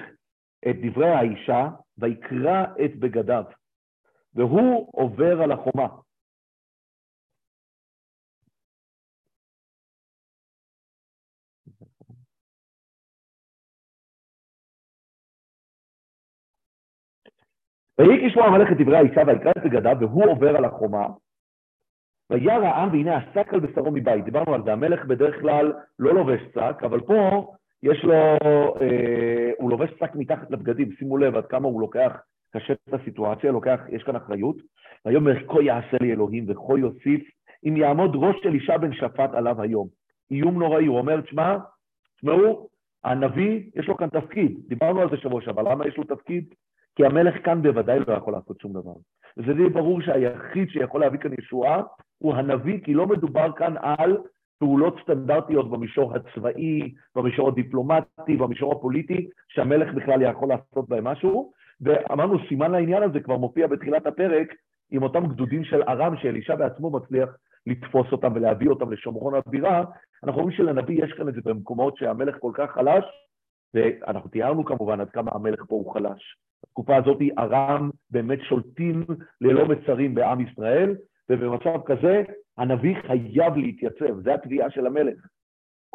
את 0.70 0.76
דברי 0.82 1.10
האישה, 1.10 1.70
ויקרא 1.98 2.64
את 2.86 2.96
בגדיו, 2.96 3.44
והוא 4.36 4.90
עובר 4.94 5.42
על 5.42 5.52
החומה. 5.52 5.88
ויהי 18.00 18.30
כשמוע 18.30 18.46
המלך 18.46 18.72
את 18.72 18.78
דברי 18.78 18.98
האישה 18.98 19.22
ויקרא 19.28 19.52
את 19.52 19.64
בגדיו, 19.64 19.98
והוא 20.00 20.26
עובר 20.32 20.58
על 20.58 20.66
החומה. 20.66 21.08
וירא 22.30 22.66
העם 22.66 22.90
והנה 22.92 23.18
השק 23.18 23.54
על 23.54 23.60
בשרו 23.60 23.92
מבית. 23.92 24.26
דיברנו 24.26 24.54
על 24.54 24.64
זה, 24.64 24.74
המלך 24.74 25.06
בדרך 25.06 25.42
כלל 25.42 25.74
לא 26.00 26.14
לובש 26.14 26.42
שק, 26.54 26.84
אבל 26.84 27.02
פה 27.02 27.54
יש 27.84 28.04
לו, 28.04 28.14
אה, 28.82 29.52
הוא 29.58 29.72
לובש 29.72 29.90
שק 30.00 30.16
מתחת 30.16 30.52
לבגדים, 30.52 30.92
שימו 30.92 31.18
לב 31.18 31.36
עד 31.36 31.46
כמה 31.46 31.68
הוא 31.68 31.82
לוקח 31.82 32.22
קשה 32.54 32.74
את 32.74 32.94
הסיטואציה, 32.94 33.52
לוקח, 33.52 33.80
יש 33.90 34.04
כאן 34.04 34.16
אחריות. 34.16 34.56
ויאמר 35.06 35.48
כה 35.48 35.62
יעשה 35.62 35.98
לי 36.02 36.12
אלוהים 36.12 36.46
וכה 36.48 36.80
יוסיף, 36.80 37.30
אם 37.68 37.78
יעמוד 37.78 38.12
ראש 38.16 38.36
של 38.44 38.54
אישה 38.54 38.78
בן 38.78 38.94
שפט 38.94 39.34
עליו 39.34 39.62
היום. 39.62 39.88
איום 40.32 40.60
נוראי, 40.60 40.86
הוא 40.86 40.98
אומר, 40.98 41.22
תשמע, 41.22 41.58
תשמעו, 42.18 42.68
הנביא, 43.04 43.62
יש 43.76 43.88
לו 43.88 43.98
כאן 43.98 44.10
תפקיד, 44.10 44.58
דיברנו 44.68 45.02
על 45.02 45.10
זה 45.10 45.18
שבוע 45.18 45.42
שעבר, 45.42 45.62
למה 45.62 45.88
יש 45.88 45.98
לו 45.98 46.04
תפקיד? 46.04 46.54
כי 46.96 47.06
המלך 47.06 47.46
כאן 47.46 47.62
בוודאי 47.62 48.00
לא 48.08 48.14
יכול 48.14 48.34
לעשות 48.34 48.60
שום 48.60 48.74
דבר. 48.74 48.94
וזה 49.38 49.54
די 49.54 49.70
ברור 49.70 50.02
שהיחיד 50.02 50.70
שיכול 50.70 51.02
להביא 51.02 51.20
כאן 51.20 51.32
ישועה 51.40 51.82
הוא 52.18 52.36
הנביא, 52.36 52.80
כי 52.84 52.94
לא 52.94 53.08
מדובר 53.08 53.52
כאן 53.52 53.74
על 53.82 54.18
פעולות 54.60 55.00
סטנדרטיות 55.04 55.70
במישור 55.70 56.14
הצבאי, 56.16 56.94
במישור 57.16 57.48
הדיפלומטי, 57.48 58.36
במישור 58.38 58.74
הפוליטי, 58.74 59.28
שהמלך 59.48 59.94
בכלל 59.94 60.22
יכול 60.22 60.50
לעשות 60.50 60.90
בהם 60.90 61.04
משהו. 61.04 61.52
ואמרנו, 61.82 62.38
סימן 62.48 62.72
לעניין 62.72 63.04
הזה 63.04 63.20
כבר 63.20 63.38
מופיע 63.38 63.68
בתחילת 63.68 64.06
הפרק 64.08 64.54
עם 64.92 65.04
אותם 65.04 65.28
גדודים 65.28 65.64
של 65.64 65.84
ארם, 65.84 66.18
שאלישע 66.18 66.56
בעצמו 66.56 66.90
מצליח 66.90 67.30
לתפוס 67.68 68.12
אותם 68.12 68.32
ולהביא 68.36 68.70
אותם 68.70 68.92
לשומרון 68.92 69.34
הבירה. 69.36 69.84
אנחנו 70.24 70.42
רואים 70.42 70.58
שלנביא 70.58 71.04
יש 71.04 71.14
כאן 71.14 71.30
את 71.30 71.34
זה 71.34 71.42
במקומות 71.46 71.98
שהמלך 71.98 72.36
כל 72.40 72.52
כך 72.54 72.72
חלש, 72.72 73.06
ואנחנו 73.74 74.30
תיארנו 74.30 74.66
כמובן 74.66 75.02
עד 75.02 75.10
כמה 75.10 75.32
המלך 75.34 75.60
פה 75.68 75.76
הוא 75.76 75.94
חלש. 75.94 76.38
בתקופה 76.64 76.96
הזאת 76.96 77.18
ארם 77.40 77.90
באמת 78.12 78.40
שולטים 78.42 79.06
ללא 79.42 79.68
מצרים 79.68 80.16
בעם 80.16 80.42
ישראל, 80.42 80.96
ובמצב 81.30 81.80
כזה 81.86 82.24
הנביא 82.58 82.96
חייב 83.08 83.56
להתייצב, 83.56 84.22
זו 84.24 84.32
התביעה 84.32 84.70
של 84.70 84.86
המלך. 84.88 85.18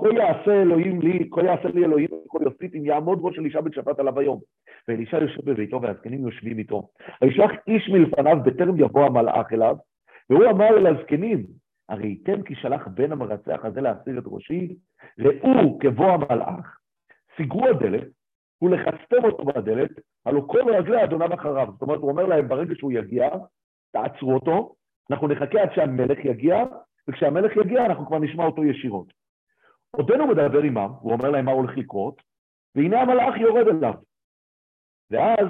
כה 0.00 0.08
יעשה 0.14 0.62
אלוהים 0.62 1.00
לי, 1.00 1.28
כה 1.30 1.42
יעשה 1.42 1.68
לי 1.68 1.84
אלוהים 1.84 2.08
וכה 2.12 2.44
יוסיף 2.44 2.75
אם 2.75 2.87
יעמוד 2.87 3.18
ראש 3.22 3.38
אלישע 3.38 3.61
בן 3.61 3.72
שפט 3.72 3.99
עליו 3.99 4.18
היום. 4.18 4.40
ואלישע 4.88 5.16
יושב 5.16 5.50
בביתו 5.50 5.82
והזקנים 5.82 6.26
יושבים 6.26 6.58
איתו. 6.58 6.88
וישלח 7.22 7.50
איש 7.66 7.88
מלפניו 7.88 8.37
בטרם 8.44 8.80
יבוא 8.80 9.04
המלאך 9.04 9.52
אליו, 9.52 9.76
והוא 10.30 10.50
אמר 10.50 10.68
אל 10.68 10.87
הזקנים, 10.87 11.46
הרי 11.88 12.08
ייתן 12.08 12.42
כי 12.42 12.54
שלח 12.54 12.88
בן 12.88 13.12
המרצח 13.12 13.64
הזה 13.64 13.80
להסיר 13.80 14.18
את 14.18 14.25
ראשי, 14.26 14.75
ראו 15.18 15.78
כבוא 15.78 16.06
המלאך, 16.06 16.78
סיגרו 17.37 17.68
הדלת, 17.68 18.08
ולחסתם 18.62 19.25
אותו 19.25 19.44
בדלת, 19.44 19.90
הלא 20.26 20.40
כל 20.46 20.75
רגלי 20.75 21.04
אדוניו 21.04 21.34
אחריו. 21.34 21.68
זאת 21.72 21.82
אומרת, 21.82 21.99
הוא 21.99 22.11
אומר 22.11 22.26
להם, 22.26 22.49
ברגע 22.49 22.75
שהוא 22.76 22.92
יגיע, 22.92 23.28
תעצרו 23.92 24.34
אותו, 24.34 24.75
אנחנו 25.11 25.28
נחכה 25.28 25.62
עד 25.62 25.72
שהמלך 25.75 26.25
יגיע, 26.25 26.64
וכשהמלך 27.08 27.56
יגיע 27.56 27.87
אנחנו 27.87 28.06
כבר 28.06 28.18
נשמע 28.18 28.44
אותו 28.44 28.64
ישירות. 28.64 29.22
עודנו 29.96 30.26
מדבר 30.26 30.62
עמם, 30.62 30.90
הוא 31.00 31.12
אומר 31.12 31.30
להם 31.30 31.44
מה 31.44 31.52
הולך 31.52 31.76
לקרות, 31.76 32.22
והנה 32.75 33.00
המלאך 33.00 33.37
יורד 33.37 33.68
אליו. 33.68 33.94
ואז, 35.11 35.49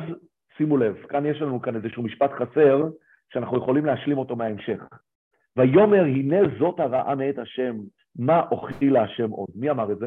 שימו 0.56 0.76
לב, 0.76 1.06
כאן 1.08 1.26
יש 1.26 1.42
לנו 1.42 1.62
כאן 1.62 1.76
איזשהו 1.76 2.02
משפט 2.02 2.30
חסר, 2.32 2.88
שאנחנו 3.32 3.58
יכולים 3.58 3.84
להשלים 3.84 4.18
אותו 4.18 4.36
מההמשך. 4.36 4.82
ויאמר, 5.56 6.04
הנה 6.04 6.36
זאת 6.58 6.80
הרעה 6.80 7.14
מאת 7.14 7.38
השם, 7.38 7.76
מה 8.18 8.42
אוכלי 8.50 8.90
להשם 8.90 9.30
עוד? 9.30 9.48
מי 9.54 9.70
אמר 9.70 9.92
את 9.92 9.98
זה? 9.98 10.06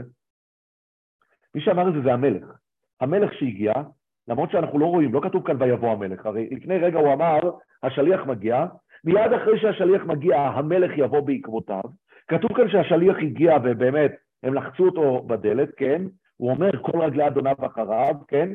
מי 1.56 1.62
שאמר 1.62 1.90
את 1.90 1.94
זה 1.94 2.02
זה 2.02 2.14
המלך. 2.14 2.44
המלך 3.02 3.34
שהגיע, 3.34 3.74
למרות 4.28 4.52
שאנחנו 4.52 4.80
לא 4.80 4.86
רואים, 4.86 5.14
לא 5.14 5.22
כתוב 5.24 5.48
כאן 5.48 5.62
ויבוא 5.62 5.92
המלך, 5.92 6.26
הרי 6.26 6.50
לפני 6.52 6.78
רגע 6.78 7.00
הוא 7.00 7.14
אמר, 7.14 7.40
השליח 7.84 8.26
מגיע, 8.26 8.66
מיד 9.04 9.34
אחרי 9.34 9.60
שהשליח 9.60 10.04
מגיע, 10.04 10.38
המלך 10.38 10.92
יבוא 10.98 11.20
בעקבותיו. 11.20 11.84
כתוב 12.28 12.54
כאן 12.58 12.70
שהשליח 12.70 13.18
הגיע 13.18 13.58
ובאמת, 13.64 14.25
הם 14.44 14.54
לחצו 14.54 14.86
אותו 14.86 15.24
בדלת, 15.28 15.70
כן? 15.78 16.02
הוא 16.38 16.52
אומר, 16.52 16.72
כל 16.82 17.02
רגלי 17.02 17.28
אדוניו 17.28 17.56
אחריו, 17.66 18.16
כן? 18.28 18.50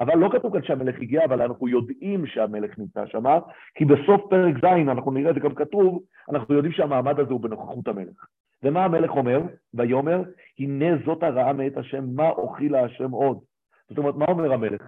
אבל 0.00 0.18
לא 0.18 0.28
כתוב 0.32 0.52
כאן 0.52 0.62
שהמלך 0.62 0.96
הגיע, 1.00 1.24
אבל 1.24 1.42
אנחנו 1.42 1.68
יודעים 1.68 2.26
שהמלך 2.26 2.78
נמצא 2.78 3.06
שם, 3.06 3.24
כי 3.74 3.84
בסוף 3.84 4.22
פרק 4.30 4.54
ז', 4.58 4.64
אנחנו 4.64 5.10
נראה 5.10 5.30
את 5.30 5.34
זה 5.34 5.40
גם 5.40 5.54
כתוב, 5.54 6.02
אנחנו 6.30 6.54
יודעים 6.54 6.72
שהמעמד 6.72 7.20
הזה 7.20 7.32
הוא 7.32 7.40
בנוכחות 7.40 7.88
המלך. 7.88 8.26
ומה 8.62 8.84
המלך 8.84 9.10
אומר? 9.10 9.40
ויאמר, 9.74 10.22
הנה 10.58 10.86
זאת 11.06 11.22
הרעה 11.22 11.52
מאת 11.52 11.76
השם, 11.76 12.04
מה 12.14 12.30
אוכילה 12.30 12.84
השם 12.84 13.10
עוד? 13.10 13.38
זאת 13.88 13.98
אומרת, 13.98 14.14
מה 14.14 14.24
אומר 14.28 14.52
המלך? 14.52 14.82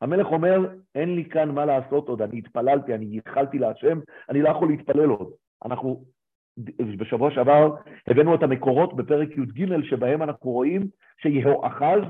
המלך 0.00 0.26
אומר, 0.26 0.68
אין 0.94 1.14
לי 1.14 1.24
כאן 1.24 1.50
מה 1.50 1.64
לעשות 1.64 2.08
עוד, 2.08 2.22
אני 2.22 2.38
התפללתי, 2.38 2.94
אני 2.94 3.04
ייחלתי 3.04 3.58
להשם, 3.58 3.98
אני 4.28 4.42
לא 4.42 4.48
יכול 4.48 4.68
להתפלל 4.68 5.08
עוד. 5.08 5.30
אנחנו 5.64 6.04
בשבוע 6.98 7.30
שעבר 7.30 7.74
הבאנו 8.06 8.34
את 8.34 8.42
המקורות 8.42 8.96
בפרק 8.96 9.28
י"ג, 9.28 9.82
שבהם 9.82 10.22
אנחנו 10.22 10.50
רואים 10.50 10.88
שיהואחז 11.22 12.00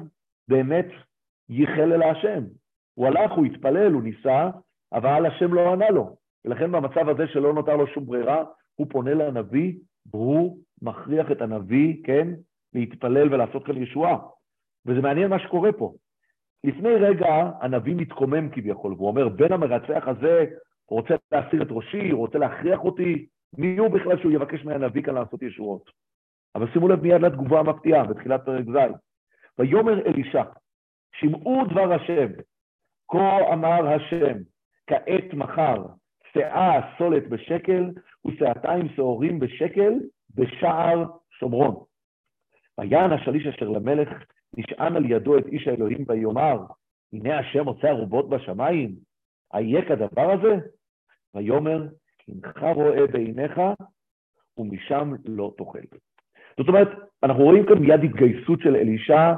באמת 0.49 0.87
ייחל 1.49 1.93
אל 1.93 2.03
השם. 2.03 2.45
הוא 2.95 3.07
הלך, 3.07 3.33
הוא 3.33 3.47
התפלל, 3.47 3.93
הוא 3.93 4.03
ניסה, 4.03 4.51
אבל 4.93 5.27
השם 5.27 5.55
לא 5.55 5.73
ענה 5.73 5.91
לו. 5.91 6.17
ולכן 6.45 6.73
במצב 6.73 7.09
הזה 7.09 7.27
שלא 7.27 7.53
נותר 7.53 7.77
לו 7.77 7.87
שום 7.87 8.07
ברירה, 8.07 8.45
הוא 8.75 8.87
פונה 8.91 9.15
לנביא, 9.15 9.75
והוא 10.13 10.59
מכריח 10.83 11.33
את 11.33 11.43
הנביא, 11.43 11.97
כן, 12.05 12.29
להתפלל 12.75 13.35
ולעשות 13.35 13.67
כאן 13.67 13.83
ישועה. 13.83 14.19
וזה 14.87 15.01
מעניין 15.01 15.31
מה 15.31 15.39
שקורה 15.39 15.73
פה. 15.73 15.95
לפני 16.65 16.95
רגע 16.95 17.51
הנביא 17.61 17.95
מתקומם 17.95 18.49
כביכול, 18.51 18.93
והוא 18.93 19.09
אומר, 19.09 19.29
בן 19.29 19.53
המרצח 19.53 20.09
הזה 20.09 20.45
רוצה 20.89 21.15
להסיר 21.33 21.63
את 21.63 21.69
ראשי, 21.71 22.13
רוצה 22.13 22.39
להכריח 22.39 22.81
אותי, 22.81 23.27
מי 23.59 23.79
הוא 23.79 23.89
בכלל 23.89 24.19
שהוא 24.21 24.33
יבקש 24.33 24.65
מהנביא 24.65 25.03
כאן 25.03 25.15
לעשות 25.15 25.43
ישועות? 25.43 25.91
אבל 26.55 26.73
שימו 26.73 26.89
לב 26.89 27.03
מיד 27.03 27.21
לתגובה 27.21 27.61
המפתיעה 27.61 28.05
בתחילת 28.05 28.45
פרק 28.45 28.65
ז'. 28.65 28.93
ויאמר 29.59 30.07
אלישע, 30.07 30.43
שמעו 31.15 31.65
דבר 31.71 31.93
השם, 31.93 32.27
כה 33.09 33.53
אמר 33.53 33.89
השם, 33.89 34.37
כעת 34.87 35.35
מחר, 35.35 35.85
שאה 36.33 36.81
סולת 36.99 37.29
בשקל 37.29 37.91
ושאתיים 38.27 38.89
שעורים 38.89 39.39
בשקל 39.39 39.93
בשער 40.35 41.05
שומרון. 41.31 41.85
ויען 42.79 43.13
השליש 43.13 43.47
אשר 43.47 43.69
למלך 43.69 44.09
נשען 44.57 44.97
על 44.97 45.11
ידו 45.11 45.39
את 45.39 45.47
איש 45.47 45.69
האלוהים 45.69 46.05
ויאמר, 46.09 46.59
הנה 47.13 47.39
השם 47.39 47.67
עושה 47.67 47.89
ערובות 47.89 48.29
בשמיים, 48.29 48.95
איה 49.55 49.89
כדבר 49.89 50.31
הזה? 50.31 50.57
ויאמר, 51.35 51.87
הנך 52.31 52.65
רואה 52.75 53.07
בעיניך, 53.07 53.61
ומשם 54.59 55.13
לא 55.25 55.53
תאכל. 55.59 55.97
זאת 56.59 56.69
אומרת, 56.69 56.89
אנחנו 57.23 57.45
רואים 57.45 57.67
כאן 57.67 57.79
מיד 57.79 58.05
התגייסות 58.05 58.61
של 58.61 58.77
אלישע, 58.77 59.33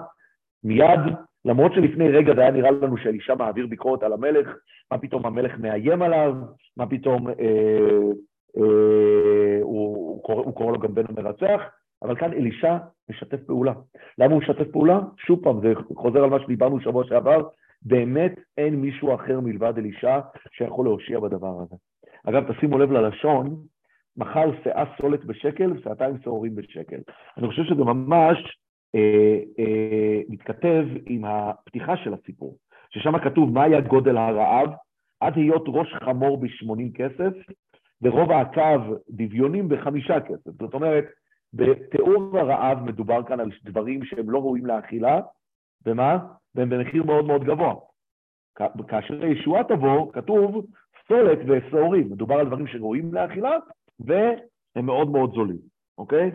מיד, 0.64 1.00
למרות 1.44 1.72
שלפני 1.74 2.08
רגע 2.08 2.34
זה 2.34 2.40
היה 2.40 2.50
נראה 2.50 2.70
לנו 2.70 2.96
שאלישע 2.96 3.34
מעביר 3.34 3.66
ביקורת 3.66 4.02
על 4.02 4.12
המלך, 4.12 4.48
מה 4.90 4.98
פתאום 4.98 5.26
המלך 5.26 5.58
מאיים 5.58 6.02
עליו, 6.02 6.34
מה 6.76 6.86
פתאום 6.86 7.28
אה, 7.28 7.34
אה, 8.56 9.58
הוא, 9.62 9.96
הוא, 9.96 10.22
קורא, 10.22 10.42
הוא 10.44 10.54
קורא 10.54 10.72
לו 10.72 10.78
גם 10.78 10.94
בן 10.94 11.04
המרצח, 11.08 11.60
אבל 12.02 12.16
כאן 12.16 12.32
אלישע 12.32 12.76
משתף 13.10 13.42
פעולה. 13.46 13.72
למה 14.18 14.32
הוא 14.32 14.42
משתף 14.42 14.70
פעולה? 14.72 15.00
שוב 15.18 15.42
פעם, 15.42 15.60
זה 15.60 15.72
חוזר 15.96 16.24
על 16.24 16.30
מה 16.30 16.40
שדיברנו 16.40 16.80
שבוע 16.80 17.04
שעבר, 17.04 17.48
באמת 17.82 18.32
אין 18.58 18.74
מישהו 18.74 19.14
אחר 19.14 19.40
מלבד 19.40 19.72
אלישע 19.78 20.20
שיכול 20.52 20.86
להושיע 20.86 21.20
בדבר 21.20 21.60
הזה. 21.62 21.76
אגב, 22.28 22.52
תשימו 22.52 22.78
לב 22.78 22.92
ללשון, 22.92 23.56
מחר 24.16 24.50
שאה 24.64 24.84
סולת 25.00 25.24
בשקל 25.24 25.72
ושאתיים 25.72 26.18
שעורים 26.24 26.54
בשקל. 26.54 26.98
אני 27.36 27.48
חושב 27.48 27.62
שזה 27.64 27.84
ממש 27.84 28.58
אה, 28.94 29.38
אה, 29.58 30.20
מתכתב 30.28 30.84
עם 31.06 31.24
הפתיחה 31.24 31.96
של 31.96 32.14
הסיפור, 32.14 32.56
ששם 32.90 33.18
כתוב 33.18 33.52
מה 33.52 33.62
היה 33.62 33.80
גודל 33.80 34.16
הרעב, 34.16 34.70
עד 35.20 35.36
היות 35.36 35.64
ראש 35.68 35.94
חמור 35.94 36.40
בשמונים 36.40 36.92
כסף, 36.92 37.32
ורוב 38.02 38.32
הקו 38.32 38.96
דביונים 39.10 39.68
בחמישה 39.68 40.20
כסף. 40.20 40.50
זאת 40.60 40.74
אומרת, 40.74 41.04
בתיאור 41.54 42.38
הרעב 42.38 42.82
מדובר 42.82 43.22
כאן 43.22 43.40
על 43.40 43.50
דברים 43.64 44.04
שהם 44.04 44.30
לא 44.30 44.38
ראויים 44.38 44.66
לאכילה, 44.66 45.20
ומה? 45.86 46.18
והם 46.54 46.68
במחיר 46.68 47.04
מאוד 47.04 47.24
מאוד 47.24 47.44
גבוה. 47.44 47.74
כאשר 48.88 49.24
הישועה 49.24 49.64
תבוא, 49.64 50.12
כתוב 50.12 50.66
סולת 51.08 51.38
ושעורים. 51.48 52.10
מדובר 52.10 52.34
על 52.34 52.46
דברים 52.46 52.66
שראויים 52.66 53.14
לאכילה, 53.14 53.56
והם 54.00 54.86
מאוד 54.86 55.10
מאוד 55.10 55.34
זולים, 55.34 55.58
אוקיי? 55.98 56.30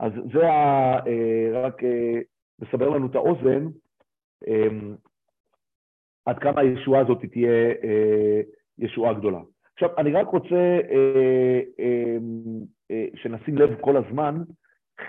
אז 0.00 0.12
זה 0.32 0.48
ה... 0.48 0.94
אה, 1.06 1.62
רק 1.64 1.84
אה, 1.84 2.20
לסבר 2.58 2.88
לנו 2.88 3.06
את 3.06 3.14
האוזן, 3.14 3.66
אמ, 4.46 4.94
עד 6.26 6.38
כמה 6.38 6.60
הישועה 6.60 7.00
הזאת 7.00 7.24
תהיה 7.32 7.72
אה, 7.84 8.40
ישועה 8.78 9.14
גדולה. 9.14 9.40
עכשיו, 9.72 9.88
אני 9.98 10.12
רק 10.12 10.26
רוצה 10.26 10.78
שנשים 13.14 13.58
לב 13.58 13.80
כל 13.80 13.96
הזמן, 13.96 14.42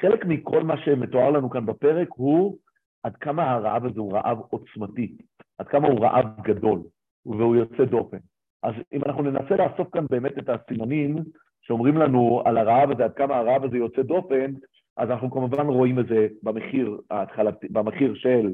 חלק 0.02 0.26
מכל 0.26 0.64
מה 0.64 0.78
שמתואר 0.78 1.30
לנו 1.30 1.50
כאן 1.50 1.66
בפרק 1.66 2.08
הוא 2.16 2.58
עד 3.04 3.16
כמה 3.16 3.52
הרעב 3.52 3.86
הזה 3.86 4.00
הוא 4.00 4.14
רעב 4.14 4.38
עוצמתי, 4.50 5.16
עד 5.58 5.68
כמה 5.68 5.88
הוא 5.88 6.00
רעב 6.06 6.42
גדול, 6.42 6.80
והוא 7.26 7.56
יוצא 7.56 7.86
דופן. 7.86 8.18
אז 8.64 8.74
אם 8.94 9.02
אנחנו 9.06 9.24
ננסה 9.24 9.56
לאסוף 9.56 9.88
כאן 9.92 10.06
באמת 10.10 10.38
את 10.38 10.50
הסימנים 10.50 11.16
שאומרים 11.62 11.98
לנו 11.98 12.42
על 12.46 12.58
הרעב 12.58 12.92
הזה, 12.92 13.04
עד 13.04 13.14
כמה 13.14 13.38
הרעב 13.38 13.64
הזה 13.64 13.78
יוצא 13.78 14.02
דופן, 14.02 14.54
אז 14.98 15.10
אנחנו 15.10 15.32
כמובן 15.32 15.68
רואים 15.68 16.00
את 16.00 16.08
זה 16.08 16.28
במחיר, 16.44 17.00
ההתחלת, 17.12 17.56
במחיר 17.70 18.14
של 18.16 18.54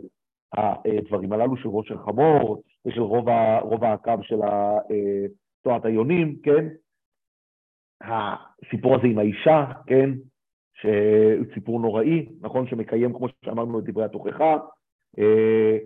הדברים 0.54 1.34
הללו 1.34 1.58
של 1.58 1.70
ראש 1.70 1.88
של 1.88 1.98
חמור 1.98 2.64
ושל 2.86 3.02
רוב, 3.02 3.30
ה, 3.30 3.60
רוב 3.60 3.84
הקו 3.84 4.14
של 4.22 4.36
תורת 5.64 5.86
היונים, 5.86 6.36
כן? 6.44 6.68
הסיפור 8.02 8.96
הזה 8.96 9.08
עם 9.08 9.20
האישה, 9.20 9.66
כן? 9.88 10.10
שהוא 10.74 11.54
סיפור 11.54 11.80
נוראי, 11.80 12.30
נכון? 12.42 12.68
שמקיים, 12.68 13.14
כמו 13.14 13.28
שאמרנו, 13.46 13.80
את 13.80 13.84
דברי 13.84 14.06
התוכחה. 14.06 14.58
אה, 15.20 15.78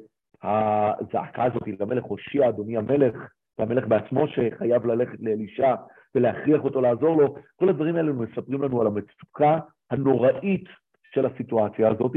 הזעקה 0.43 1.43
הזאת 1.43 1.67
למלך 1.79 2.03
הושיע, 2.03 2.49
אדוני 2.49 2.77
המלך, 2.77 3.15
והמלך 3.59 3.87
בעצמו 3.87 4.27
שחייב 4.27 4.85
ללכת 4.85 5.17
לאלישע 5.19 5.75
ולהכריח 6.15 6.63
אותו 6.63 6.81
לעזור 6.81 7.21
לו, 7.21 7.35
כל 7.55 7.69
הדברים 7.69 7.95
האלה 7.95 8.11
מספרים 8.11 8.61
לנו 8.61 8.81
על 8.81 8.87
המצוקה 8.87 9.59
הנוראית 9.91 10.65
של 11.13 11.25
הסיטואציה 11.25 11.89
הזאת, 11.89 12.11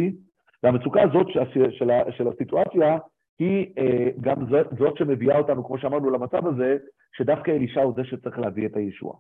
והמצוקה 0.62 1.03
הזאת 1.03 1.27
של, 1.29 1.70
של, 1.70 1.90
של 2.11 2.29
הסיטואציה 2.29 2.99
היא 3.38 3.66
אה, 3.79 4.09
גם 4.20 4.46
זאת, 4.51 4.66
זאת 4.79 4.96
שמביאה 4.96 5.38
אותנו, 5.38 5.64
כמו 5.64 5.79
שאמרנו, 5.79 6.11
למצב 6.11 6.46
הזה, 6.46 6.77
שדווקא 7.16 7.51
אלישע 7.51 7.83
הוא 7.83 7.94
זה 7.96 8.05
שצריך 8.05 8.38
להביא 8.38 8.66
את 8.66 8.77
הישועה. 8.77 9.16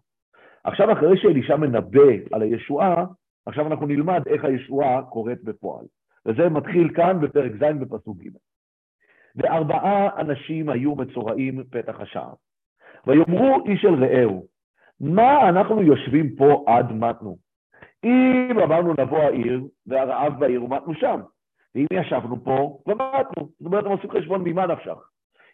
עכשיו, 0.64 0.92
אחרי 0.92 1.16
שאלישע 1.16 1.56
מנבא 1.56 2.00
על 2.32 2.42
הישועה, 2.42 3.04
עכשיו 3.46 3.66
אנחנו 3.66 3.86
נלמד 3.86 4.22
איך 4.26 4.44
הישועה 4.44 5.02
קורית 5.02 5.44
בפועל. 5.44 5.84
וזה 6.26 6.48
מתחיל 6.48 6.94
כאן 6.94 7.20
בפרק 7.20 7.52
ז' 7.52 7.80
בפסוק 7.80 8.18
ג'. 8.18 8.28
וארבעה 9.36 10.20
אנשים 10.20 10.68
היו 10.68 10.94
מצורעים 10.94 11.64
פתח 11.70 12.00
השער. 12.00 12.32
ויאמרו 13.06 13.64
איש 13.66 13.84
אל 13.84 14.04
רעהו, 14.04 14.46
מה 15.00 15.48
אנחנו 15.48 15.82
יושבים 15.82 16.36
פה 16.36 16.64
עד 16.66 16.92
מתנו? 16.92 17.36
אם 18.04 18.58
אמרנו 18.62 18.94
נבוא 19.00 19.18
העיר, 19.18 19.64
והרעב 19.86 20.40
בעיר 20.40 20.64
ומתנו 20.64 20.94
שם. 20.94 21.20
ואם 21.74 21.86
ישבנו 21.92 22.44
פה, 22.44 22.78
ומתנו. 22.86 23.48
זאת 23.58 23.66
אומרת, 23.66 23.84
הם 23.84 23.90
עושים 23.90 24.10
חשבון 24.10 24.42
ממה 24.44 24.66
נפשך. 24.66 24.98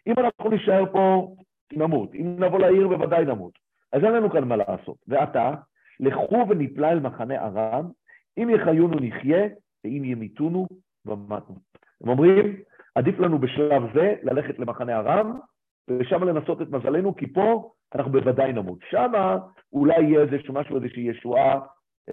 אם 0.07 0.13
אנחנו 0.17 0.49
נישאר 0.49 0.83
פה, 0.91 1.35
נמות. 1.73 2.15
אם 2.15 2.35
נבוא 2.39 2.59
לעיר, 2.59 2.87
בוודאי 2.87 3.25
נמות. 3.25 3.59
אז 3.91 4.03
אין 4.03 4.11
לנו 4.11 4.29
כאן 4.29 4.47
מה 4.47 4.55
לעשות. 4.55 4.97
ועתה, 5.07 5.53
לכו 5.99 6.45
ונפלא 6.49 6.87
אל 6.87 6.99
מחנה 6.99 7.45
ארם, 7.45 7.89
אם 8.37 8.49
יחיונו 8.49 8.97
נחיה, 9.01 9.47
ואם 9.83 10.01
ימיתונו, 10.05 10.67
ומתנו. 11.05 11.55
הם 12.03 12.09
אומרים, 12.09 12.55
עדיף 12.95 13.19
לנו 13.19 13.39
בשלב 13.39 13.93
זה 13.93 14.15
ללכת 14.23 14.59
למחנה 14.59 14.99
ארם, 14.99 15.39
ושם 15.89 16.23
לנסות 16.23 16.61
את 16.61 16.67
מזלנו, 16.67 17.15
כי 17.15 17.33
פה 17.33 17.73
אנחנו 17.95 18.11
בוודאי 18.11 18.53
נמות. 18.53 18.79
שם 18.89 19.11
אולי 19.73 20.01
יהיה 20.01 20.21
איזשהו 20.21 20.53
משהו, 20.53 20.75
איזושהי 20.75 21.03
ישועה 21.03 21.59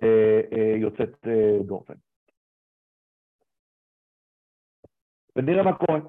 אה, 0.03 0.41
אה, 0.53 0.77
יוצאת 0.77 1.27
אה, 1.27 1.59
דופן. 1.67 1.95
ונראה 5.37 5.63
מה 5.63 5.77
קורה. 5.77 6.01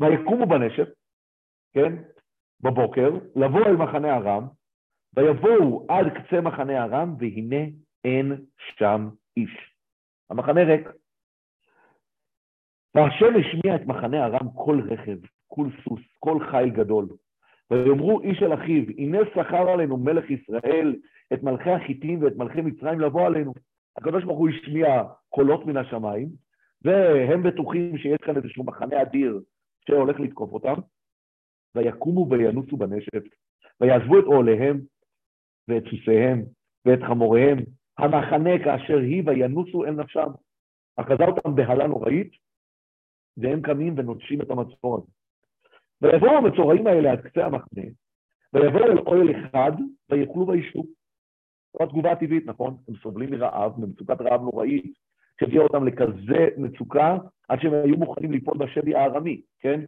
ויקומו 0.00 0.46
בנשף, 0.46 0.88
כן, 1.72 1.92
בבוקר, 2.60 3.10
לבוא 3.36 3.66
אל 3.66 3.76
מחנה 3.76 4.16
ארם, 4.16 4.48
ויבואו 5.16 5.86
עד 5.88 6.06
קצה 6.14 6.40
מחנה 6.40 6.84
ארם, 6.84 7.14
והנה 7.18 7.64
אין 8.04 8.46
שם 8.58 9.08
איש. 9.36 9.74
המחנה 10.30 10.62
ריק. 10.64 10.88
והשם 12.94 13.34
השמיע 13.40 13.76
את 13.76 13.86
מחנה 13.86 14.26
ארם 14.26 14.48
כל 14.54 14.80
רכב, 14.90 15.16
כל 15.48 15.66
סוס, 15.84 16.00
כל 16.18 16.38
חיל 16.50 16.70
גדול. 16.70 17.06
ויאמרו 17.70 18.20
איש 18.20 18.42
אל 18.42 18.54
אחיו, 18.54 18.84
הנה 18.98 19.18
שכר 19.34 19.70
עלינו 19.70 19.96
מלך 19.96 20.30
ישראל, 20.30 20.96
את 21.32 21.42
מלכי 21.42 21.70
החיטים 21.70 22.22
ואת 22.22 22.36
מלכי 22.36 22.60
מצרים 22.60 23.00
לבוא 23.00 23.26
עלינו. 23.26 23.52
הקדוש 23.96 24.24
ברוך 24.24 24.38
הוא 24.38 24.48
השמיע 24.48 25.02
קולות 25.28 25.66
מן 25.66 25.76
השמיים, 25.76 26.28
והם 26.82 27.42
בטוחים 27.42 27.98
שיש 27.98 28.18
כאן 28.22 28.36
איזשהו 28.36 28.64
מחנה 28.64 29.02
אדיר 29.02 29.40
שהולך 29.88 30.20
לתקוף 30.20 30.52
אותם, 30.52 30.74
ויקומו 31.74 32.26
וינוסו 32.30 32.76
בנשף, 32.76 33.22
ויעזבו 33.80 34.18
את 34.18 34.24
אוהליהם 34.24 34.80
ואת 35.68 35.82
סוסיהם 35.90 36.44
ואת 36.86 36.98
חמוריהם, 37.02 37.58
המחנה 37.98 38.64
כאשר 38.64 38.98
היא, 38.98 39.22
וינוסו 39.26 39.84
אל 39.84 39.90
נפשם. 39.90 40.28
אחזה 40.96 41.24
אותם 41.24 41.54
בהלה 41.54 41.86
נוראית, 41.86 42.30
והם 43.36 43.60
קמים 43.60 43.94
ונוטשים 43.96 44.42
את 44.42 44.50
הזה. 44.50 45.12
ויבואו 46.02 46.36
המצורעים 46.36 46.86
האלה 46.86 47.12
עד 47.12 47.20
קצה 47.20 47.46
המחנה, 47.46 47.82
ויבואו 48.52 48.84
אל 48.84 48.98
אוהל 48.98 49.30
אחד, 49.30 49.72
ויאכלו 50.10 50.46
וישתו. 50.48 50.82
זו 51.78 51.84
התגובה 51.84 52.12
הטבעית, 52.12 52.46
נכון? 52.46 52.76
הם 52.88 52.94
סובלים 53.02 53.30
מרעב, 53.30 53.80
ממצוקת 53.80 54.20
רעב 54.20 54.42
נוראית, 54.42 54.94
שהביאה 55.40 55.62
אותם 55.62 55.84
לכזה 55.84 56.48
מצוקה, 56.56 57.16
עד 57.48 57.60
שהם 57.60 57.72
היו 57.74 57.96
מוכנים 57.96 58.32
ליפול 58.32 58.58
בשבי 58.58 58.94
הארמי, 58.94 59.40
כן? 59.60 59.80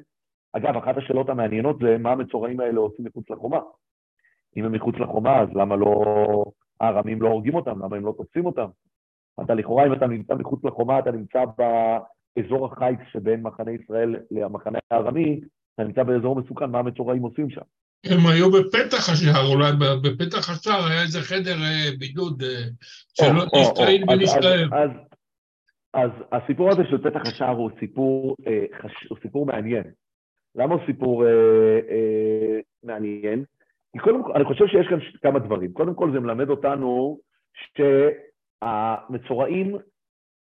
אגב, 0.53 0.77
אחת 0.77 0.97
השאלות 0.97 1.29
המעניינות 1.29 1.79
זה 1.79 1.99
מה 1.99 2.13
המצורעים 2.13 2.61
האלה 2.61 2.81
עושים 2.81 3.05
מחוץ 3.05 3.31
לחומה. 3.31 3.61
אם 4.57 4.65
הם 4.65 4.73
מחוץ 4.73 4.95
לחומה, 4.95 5.41
אז 5.41 5.49
למה 5.55 5.77
לא... 5.77 6.05
הארמים 6.81 7.23
לא 7.23 7.29
הורגים 7.29 7.55
אותם? 7.55 7.83
למה 7.85 7.97
הם 7.97 8.07
לא 8.07 8.15
תופסים 8.17 8.47
אותם? 8.47 8.69
אתה 9.45 9.55
לכאורה, 9.55 9.87
אם 9.87 9.93
אתה 9.93 10.07
נמצא 10.07 10.35
מחוץ 10.35 10.65
לחומה, 10.65 10.99
אתה 10.99 11.11
נמצא 11.11 11.45
באזור 12.37 12.67
החיץ 12.67 12.99
שבין 13.13 13.43
מחנה 13.43 13.71
ישראל 13.73 14.17
למחנה 14.31 14.79
הארמי, 14.91 15.41
אתה 15.75 15.85
נמצא 15.85 16.03
באזור 16.03 16.37
מסוכן, 16.37 16.71
מה 16.71 16.79
המצורעים 16.79 17.23
עושים 17.23 17.51
שם? 17.51 17.61
הם 18.05 18.27
היו 18.27 18.51
בפתח 18.51 19.09
השער, 19.13 19.47
אולי 19.55 19.73
בפתח 20.03 20.51
השער 20.51 20.87
היה 20.91 21.03
איזה 21.03 21.21
חדר 21.21 21.57
אה, 21.63 21.91
בידוד 21.99 22.43
אה, 22.43 22.63
שלא 23.15 23.45
נשתעין 23.61 24.11
ונשתער. 24.11 24.69
אז 25.95 26.11
הסיפור 26.33 26.71
הזה 26.71 26.83
של 26.91 26.99
פתח 26.99 27.21
השער 27.23 27.57
הוא 27.57 27.71
סיפור, 27.81 28.37
אה, 28.47 28.65
הוא 29.09 29.19
סיפור 29.23 29.47
מעניין. 29.47 29.85
למה 30.55 30.75
הוא 30.75 30.83
סיפור 30.87 31.25
מעניין? 32.85 33.45
כי 33.93 33.99
קודם 33.99 34.25
כל, 34.25 34.33
אני 34.33 34.45
חושב 34.45 34.67
שיש 34.67 34.87
כאן 34.89 34.99
כמה 35.23 35.39
דברים. 35.39 35.73
קודם 35.73 35.95
כל 35.95 36.13
זה 36.13 36.21
מלמד 36.21 36.49
אותנו 36.49 37.19
שהמצורעים, 38.63 39.77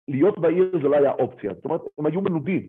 להיות 0.08 0.38
בעיר 0.38 0.70
זה 0.82 0.88
לא 0.88 0.96
היה 0.96 1.12
אופציה. 1.12 1.54
זאת 1.54 1.64
אומרת, 1.64 1.80
הם 1.98 2.06
היו 2.06 2.20
מנודים. 2.20 2.62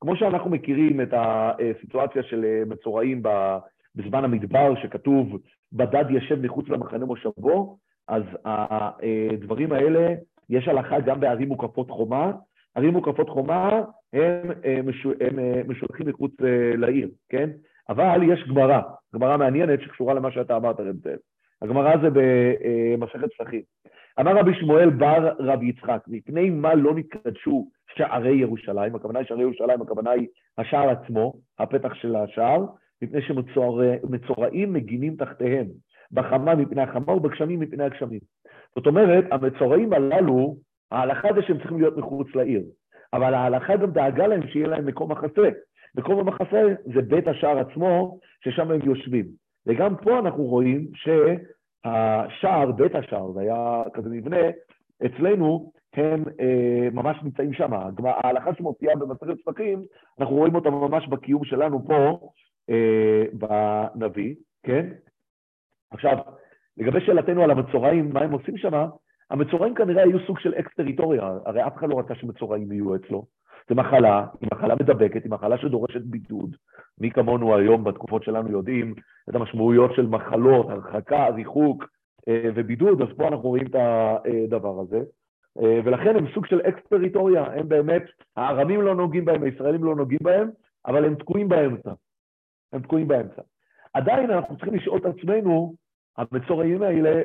כמו 0.00 0.16
שאנחנו 0.16 0.50
מכירים 0.50 1.00
את 1.00 1.08
הסיטואציה 1.12 2.22
של 2.22 2.62
מצורעים 2.66 3.22
בזמן 3.94 4.24
המדבר, 4.24 4.74
שכתוב, 4.82 5.38
בדד 5.72 6.04
ישב 6.10 6.42
מחוץ 6.42 6.68
למחנה 6.68 7.04
מושבו, 7.04 7.76
אז 8.08 8.22
הדברים 8.44 9.72
האלה, 9.72 10.14
יש 10.50 10.68
הלכה 10.68 11.00
גם 11.00 11.20
בערים 11.20 11.48
מוקפות 11.48 11.90
חומה. 11.90 12.32
ערים 12.74 12.92
מוקפות 12.92 13.28
חומה 13.28 13.82
הם, 14.12 14.50
הם 14.64 14.88
משולחים 15.68 16.06
מחוץ 16.06 16.32
אה, 16.44 16.76
לעיר, 16.76 17.08
כן? 17.28 17.50
אבל 17.88 18.20
יש 18.32 18.44
גמרא, 18.48 18.80
גמרא 19.14 19.36
מעניינת 19.36 19.80
שקשורה 19.80 20.14
למה 20.14 20.30
שאתה 20.30 20.56
אמרת, 20.56 20.80
רב 20.80 20.96
זאב. 20.96 21.18
הגמרא 21.64 21.96
זה 22.02 22.08
במסכת 22.12 23.32
פסחים. 23.38 23.62
אמר 24.20 24.36
רבי 24.36 24.54
שמואל 24.54 24.90
בר 24.90 25.32
רבי 25.38 25.66
יצחק, 25.66 26.00
מפני 26.08 26.50
מה 26.50 26.74
לא 26.74 26.94
נתקדשו 26.94 27.68
שערי 27.96 28.36
ירושלים, 28.36 28.94
הכוונה 28.94 29.18
היא 29.18 29.26
שערי 29.26 29.42
ירושלים, 29.42 29.82
הכוונה 29.82 30.10
היא 30.10 30.26
השער 30.58 30.90
עצמו, 30.90 31.32
הפתח 31.58 31.94
של 31.94 32.16
השער, 32.16 32.64
מפני 33.02 33.22
שמצורעים 33.22 34.72
מגינים 34.72 35.16
תחתיהם, 35.16 35.66
בחמה 36.12 36.54
מפני 36.54 36.82
החמה 36.82 37.12
ובגשמים 37.12 37.60
מפני 37.60 37.84
הגשמים. 37.84 38.20
זאת 38.74 38.86
אומרת, 38.86 39.24
המצורעים 39.30 39.92
הללו, 39.92 40.56
ההלכה 40.90 41.28
זה 41.34 41.42
שהם 41.42 41.58
צריכים 41.58 41.78
להיות 41.78 41.96
מחוץ 41.96 42.34
לעיר, 42.34 42.62
אבל 43.12 43.34
ההלכה 43.34 43.76
גם 43.76 43.90
דאגה 43.90 44.26
להם 44.26 44.46
שיהיה 44.46 44.68
להם 44.68 44.86
מקום 44.86 45.12
מחסה. 45.12 45.48
מקום 45.96 46.18
המחסה 46.18 46.62
זה 46.94 47.02
בית 47.02 47.28
השער 47.28 47.58
עצמו, 47.58 48.18
ששם 48.44 48.70
הם 48.70 48.80
יושבים. 48.84 49.24
וגם 49.66 49.96
פה 49.96 50.18
אנחנו 50.18 50.42
רואים 50.42 50.86
שהשער, 51.84 52.72
בית 52.72 52.94
השער, 52.94 53.32
זה 53.32 53.40
היה 53.40 53.82
כזה 53.94 54.08
מבנה, 54.10 54.36
אצלנו 55.06 55.72
הם 55.94 56.24
אה, 56.40 56.88
ממש 56.92 57.16
נמצאים 57.22 57.52
שם. 57.52 57.70
ההלכה 58.06 58.54
שמופיעה 58.54 58.96
במסכת 58.96 59.38
פסחים, 59.38 59.82
אנחנו 60.20 60.36
רואים 60.36 60.54
אותה 60.54 60.70
ממש 60.70 61.08
בקיום 61.08 61.44
שלנו 61.44 61.84
פה, 61.86 62.28
אה, 62.70 63.24
בנביא, 63.32 64.34
כן? 64.62 64.90
עכשיו, 65.90 66.18
לגבי 66.76 67.00
שאלתנו 67.00 67.42
על 67.42 67.50
המצורעים, 67.50 68.12
מה 68.12 68.20
הם 68.20 68.32
עושים 68.32 68.56
שם, 68.56 68.86
המצורעים 69.30 69.74
כנראה 69.74 70.02
היו 70.02 70.26
סוג 70.26 70.38
של 70.38 70.54
אקס-טריטוריה, 70.54 71.22
הרי 71.46 71.66
אף 71.66 71.76
אחד 71.76 71.88
לא 71.88 71.98
רצה 71.98 72.14
שמצורעים 72.14 72.72
יהיו 72.72 72.94
אצלו. 72.96 73.26
זו 73.68 73.74
מחלה, 73.74 74.26
היא 74.40 74.48
מחלה 74.54 74.74
מדבקת, 74.74 75.24
היא 75.24 75.30
מחלה 75.30 75.58
שדורשת 75.58 76.00
בידוד. 76.02 76.56
מי 77.00 77.10
כמונו 77.10 77.56
היום, 77.56 77.84
בתקופות 77.84 78.24
שלנו, 78.24 78.50
יודעים 78.50 78.94
את 79.30 79.34
המשמעויות 79.34 79.94
של 79.94 80.06
מחלות, 80.06 80.70
הרחקה, 80.70 81.28
ריחוק 81.28 81.84
אה, 82.28 82.50
ובידוד, 82.54 83.02
אז 83.02 83.08
פה 83.16 83.28
אנחנו 83.28 83.48
רואים 83.48 83.66
את 83.66 83.74
הדבר 83.74 84.80
הזה. 84.80 85.02
אה, 85.62 85.80
ולכן 85.84 86.16
הם 86.16 86.26
סוג 86.34 86.46
של 86.46 86.60
אקס-טריטוריה, 86.60 87.44
הם 87.44 87.68
באמת, 87.68 88.02
הארמים 88.36 88.82
לא 88.82 88.94
נוגעים 88.94 89.24
בהם, 89.24 89.42
הישראלים 89.42 89.84
לא 89.84 89.96
נוגעים 89.96 90.20
בהם, 90.22 90.50
אבל 90.86 91.04
הם 91.04 91.14
תקועים 91.14 91.48
באמצע. 91.48 91.92
הם 92.72 92.82
תקועים 92.82 93.08
באמצע. 93.08 93.42
עדיין 93.94 94.30
אנחנו 94.30 94.56
צריכים 94.56 94.74
לשאול 94.74 94.98
את 94.98 95.06
עצמנו, 95.06 95.74
המצורעים 96.16 96.82
האלה, 96.82 97.22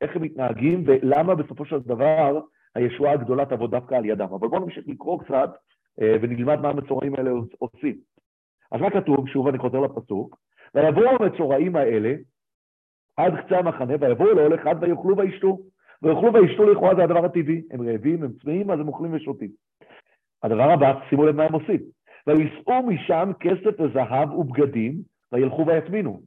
איך 0.00 0.16
הם 0.16 0.22
מתנהגים 0.22 0.82
ולמה 0.86 1.34
בסופו 1.34 1.64
של 1.64 1.78
דבר 1.78 2.40
הישועה 2.74 3.12
הגדולה 3.12 3.46
תבוא 3.46 3.68
דווקא 3.68 3.94
על 3.94 4.04
ידם. 4.04 4.28
אבל 4.32 4.48
בואו 4.48 4.64
נמשיך 4.64 4.84
לקרוא 4.88 5.20
קצת 5.22 5.50
ונלמד 5.98 6.60
מה 6.60 6.68
המצורעים 6.68 7.14
האלה 7.14 7.30
עושים. 7.58 7.96
אז 8.72 8.80
מה 8.80 8.90
כתוב? 8.90 9.28
שוב 9.28 9.48
אני 9.48 9.58
חוזר 9.58 9.80
לפסוק. 9.80 10.38
ויבואו 10.74 11.08
המצורעים 11.20 11.76
האלה 11.76 12.14
עד 13.16 13.32
קצה 13.40 13.58
המחנה, 13.58 13.94
ויבואו 14.00 14.34
לאוהל 14.34 14.54
אחד 14.54 14.74
ויאכלו 14.80 15.16
וישתו. 15.16 15.58
ויאכלו 16.02 16.32
וישתו 16.32 16.64
לכאורה 16.64 16.94
זה 16.94 17.04
הדבר 17.04 17.24
הטבעי. 17.24 17.62
הם 17.70 17.88
רעבים, 17.88 18.22
הם 18.22 18.32
צמאים, 18.42 18.70
אז 18.70 18.80
הם 18.80 18.88
אוכלים 18.88 19.14
ושותים. 19.14 19.50
הדבר 20.42 20.70
הבא, 20.70 20.92
שימו 21.08 21.26
לב 21.26 21.36
מה 21.36 21.44
הם 21.44 21.52
עושים. 21.52 21.80
ויישאו 22.26 22.82
משם 22.82 23.30
כסף 23.40 23.80
וזהב 23.80 24.34
ובגדים, 24.34 25.02
וילכו 25.32 25.66
ויטמינו. 25.66 26.22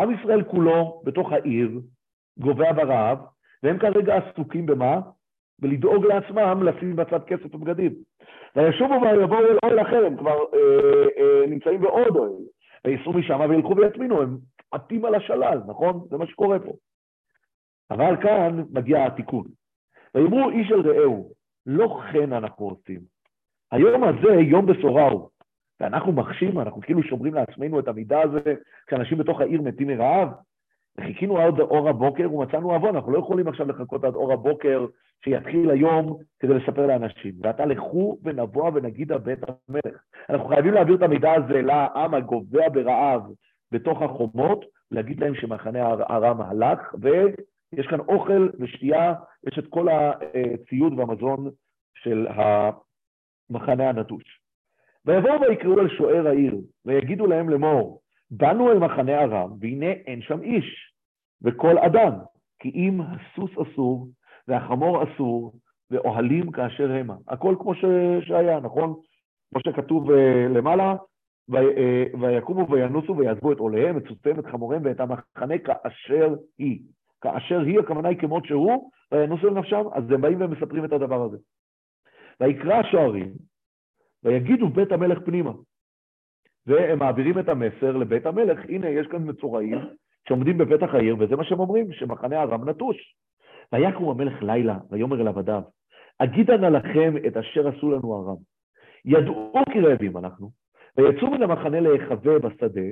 עם 0.00 0.14
ישראל 0.14 0.42
כולו 0.44 1.02
בתוך 1.04 1.32
העיר, 1.32 1.80
גובע 2.38 2.72
ברעב, 2.72 3.18
והם 3.62 3.78
כרגע 3.78 4.16
עסוקים 4.16 4.66
במה? 4.66 5.00
ולדאוג 5.62 6.06
לעצמם 6.06 6.62
לשים 6.62 6.96
בצד 6.96 7.24
כסף 7.26 7.54
ובגדים. 7.54 7.92
וישובו 8.56 8.94
ויבואו 9.02 9.38
אל 9.40 9.56
אוהל 9.64 9.80
אחר, 9.80 10.06
הם 10.06 10.16
כבר 10.16 10.38
אה, 10.54 11.06
אה, 11.18 11.46
נמצאים 11.46 11.80
בעוד 11.80 12.16
אוהל. 12.16 12.32
וייסעו 12.84 13.12
משם 13.12 13.40
וילכו 13.50 13.76
ויטמינו, 13.76 14.22
הם 14.22 14.36
עטים 14.70 15.04
על 15.04 15.14
השלל, 15.14 15.60
נכון? 15.66 16.00
זה 16.10 16.16
מה 16.16 16.26
שקורה 16.26 16.58
פה. 16.58 16.72
אבל 17.90 18.16
כאן 18.22 18.62
מגיע 18.72 19.06
התיקון. 19.06 19.44
ויאמרו 20.14 20.50
איש 20.50 20.72
אל 20.72 20.80
רעהו, 20.80 21.32
לא 21.66 22.00
כן 22.12 22.32
אנחנו 22.32 22.64
עושים. 22.68 23.00
היום 23.72 24.04
הזה 24.04 24.40
יום 24.40 24.66
בשורה 24.66 25.08
הוא. 25.08 25.28
ואנחנו 25.80 26.12
מחשים, 26.12 26.60
אנחנו 26.60 26.80
כאילו 26.80 27.02
שומרים 27.02 27.34
לעצמנו 27.34 27.80
את 27.80 27.88
המידע 27.88 28.20
הזה, 28.20 28.54
כשאנשים 28.86 29.18
בתוך 29.18 29.40
העיר 29.40 29.62
מתים 29.62 29.86
מרעב. 29.86 30.28
וחיכינו 30.98 31.38
עד 31.38 31.60
אור 31.60 31.88
הבוקר 31.88 32.34
ומצאנו 32.34 32.72
עוון, 32.72 32.96
אנחנו 32.96 33.12
לא 33.12 33.18
יכולים 33.18 33.48
עכשיו 33.48 33.66
לחכות 33.66 34.04
עד 34.04 34.14
אור 34.14 34.32
הבוקר 34.32 34.86
שיתחיל 35.24 35.70
היום 35.70 36.18
כדי 36.40 36.54
לספר 36.54 36.86
לאנשים. 36.86 37.34
ועתה 37.40 37.64
לכו 37.66 38.18
ונבוא 38.22 38.70
ונגיד 38.74 39.12
הבית 39.12 39.38
המלך. 39.42 40.00
אנחנו 40.30 40.48
חייבים 40.48 40.74
להעביר 40.74 40.94
את 40.94 41.02
המידע 41.02 41.32
הזה 41.32 41.62
לעם 41.62 42.14
הגובע 42.14 42.68
ברעב 42.68 43.22
בתוך 43.72 44.02
החומות, 44.02 44.64
להגיד 44.90 45.20
להם 45.20 45.34
שמחנה 45.34 45.92
ארם 45.92 46.40
הלך 46.40 46.94
יש 47.72 47.86
כאן 47.86 48.00
אוכל 48.00 48.48
ושתייה, 48.58 49.14
יש 49.46 49.58
את 49.58 49.66
כל 49.66 49.88
הציוד 49.88 50.98
והמזון 50.98 51.50
של 51.94 52.26
המחנה 52.30 53.88
הנטוש. 53.88 54.40
ויבואו 55.06 55.40
ויקראו 55.40 55.80
אל 55.80 55.88
שוער 55.88 56.26
העיר, 56.26 56.56
ויגידו 56.86 57.26
להם 57.26 57.48
לאמור, 57.48 58.00
באנו 58.30 58.72
אל 58.72 58.78
מחנה 58.78 59.22
ארם, 59.22 59.50
והנה 59.60 59.90
אין 59.90 60.22
שם 60.22 60.42
איש, 60.42 60.92
וכל 61.42 61.78
אדם, 61.78 62.12
כי 62.58 62.70
אם 62.74 63.00
הסוס 63.00 63.50
אסור, 63.58 64.08
והחמור 64.48 65.02
אסור, 65.04 65.52
ואוהלים 65.90 66.52
כאשר 66.52 66.90
המה. 66.92 67.14
הכל 67.28 67.54
כמו 67.60 67.74
ש... 67.74 67.84
שהיה, 68.20 68.60
נכון? 68.60 68.94
כמו 69.50 69.60
שכתוב 69.60 70.10
uh, 70.10 70.14
למעלה, 70.54 70.94
ו... 71.50 71.54
uh, 71.56 72.20
ויקומו 72.20 72.70
וינוסו 72.70 73.16
ויעזבו 73.16 73.52
את 73.52 73.58
עוליהם, 73.58 73.96
את 73.98 74.02
סוסיהם, 74.08 74.38
את 74.38 74.46
חמוריהם 74.46 74.82
ואת 74.84 75.00
המחנה 75.00 75.58
כאשר 75.58 76.34
היא. 76.58 76.80
כאשר 77.20 77.60
היא, 77.60 77.78
הכוונה 77.80 78.08
היא 78.08 78.18
כמות 78.18 78.46
שהוא, 78.46 78.90
וינוסו 79.12 79.46
לנפשם, 79.46 79.82
אז 79.92 80.10
הם 80.10 80.20
באים 80.20 80.40
ומספרים 80.40 80.84
את 80.84 80.92
הדבר 80.92 81.22
הזה. 81.22 81.36
ויקרא 82.40 82.74
השוערים, 82.74 83.32
ויגידו 84.24 84.68
בית 84.68 84.92
המלך 84.92 85.18
פנימה. 85.24 85.52
והם 86.66 86.98
מעבירים 86.98 87.38
את 87.38 87.48
המסר 87.48 87.96
לבית 87.96 88.26
המלך, 88.26 88.58
הנה, 88.68 88.88
יש 88.88 89.06
כאן 89.06 89.30
מצורעים 89.30 89.78
שעומדים 90.28 90.58
בפתח 90.58 90.94
העיר, 90.94 91.16
וזה 91.18 91.36
מה 91.36 91.44
שהם 91.44 91.60
אומרים, 91.60 91.92
שמחנה 91.92 92.42
ארם 92.42 92.68
נטוש. 92.68 92.96
ויקום 93.72 94.10
המלך 94.10 94.42
לילה, 94.42 94.78
ויאמר 94.90 95.20
אל 95.20 95.28
עבדיו, 95.28 95.62
אגידה 96.18 96.56
נא 96.56 96.66
לכם 96.66 97.14
את 97.26 97.36
אשר 97.36 97.68
עשו 97.68 97.90
לנו 97.90 98.14
ארם. 98.14 98.36
ידעו 99.04 99.52
כי 99.72 99.80
רעבים 99.80 100.16
אנחנו, 100.16 100.50
ויצאו 100.96 101.30
מן 101.30 101.42
המחנה 101.42 101.80
להיחווה 101.80 102.38
בשדה, 102.38 102.88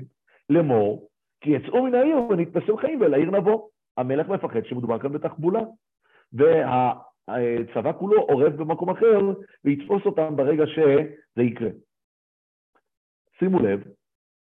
לאמור, 0.50 1.08
כי 1.40 1.50
יצאו 1.50 1.82
מן 1.82 1.94
העיר 1.94 2.16
ונתפסו 2.30 2.76
חיים 2.76 3.00
ואל 3.00 3.14
העיר 3.14 3.30
נבוא. 3.30 3.68
המלך 3.96 4.28
מפחד 4.28 4.64
שמדובר 4.64 4.98
כאן 4.98 5.12
בתחבולה. 5.12 5.60
והצבא 6.32 7.92
כולו 7.92 8.22
עורב 8.22 8.56
במקום 8.56 8.90
אחר, 8.90 9.18
ויתפוס 9.64 10.02
אותם 10.06 10.36
ברגע 10.36 10.66
שזה 10.66 11.42
יקרה. 11.42 11.68
שימו 13.38 13.58
לב, 13.58 13.82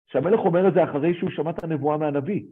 שהמלך 0.06 0.40
אומר 0.40 0.68
את 0.68 0.74
זה 0.74 0.84
אחרי 0.84 1.14
שהוא 1.14 1.30
שמע 1.30 1.50
את 1.50 1.64
הנבואה 1.64 1.96
מהנביא. 1.96 2.42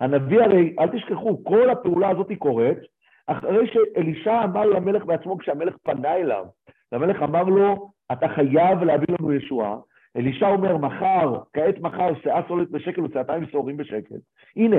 הנביא 0.00 0.40
הרי, 0.40 0.76
אל 0.78 0.88
תשכחו, 0.88 1.44
כל 1.44 1.70
הפעולה 1.70 2.10
הזאת 2.10 2.28
קורית 2.38 2.78
אחרי 3.26 3.66
שאלישע 3.66 4.44
אמר 4.44 4.66
למלך 4.66 5.04
בעצמו, 5.04 5.38
כשהמלך 5.38 5.76
פנה 5.82 6.14
אליו, 6.14 6.46
והמלך 6.92 7.22
אמר 7.22 7.42
לו, 7.42 7.90
אתה 8.12 8.28
חייב 8.28 8.82
להביא 8.82 9.06
לנו 9.18 9.32
ישועה, 9.32 9.76
אלישע 10.16 10.48
אומר, 10.48 10.76
מחר, 10.76 11.40
כעת 11.52 11.78
מחר, 11.78 12.14
שאה 12.22 12.40
סולת 12.48 12.70
בשקל 12.70 13.00
ושעתיים 13.00 13.46
שעורים 13.46 13.76
בשקל. 13.76 14.14
הנה, 14.56 14.76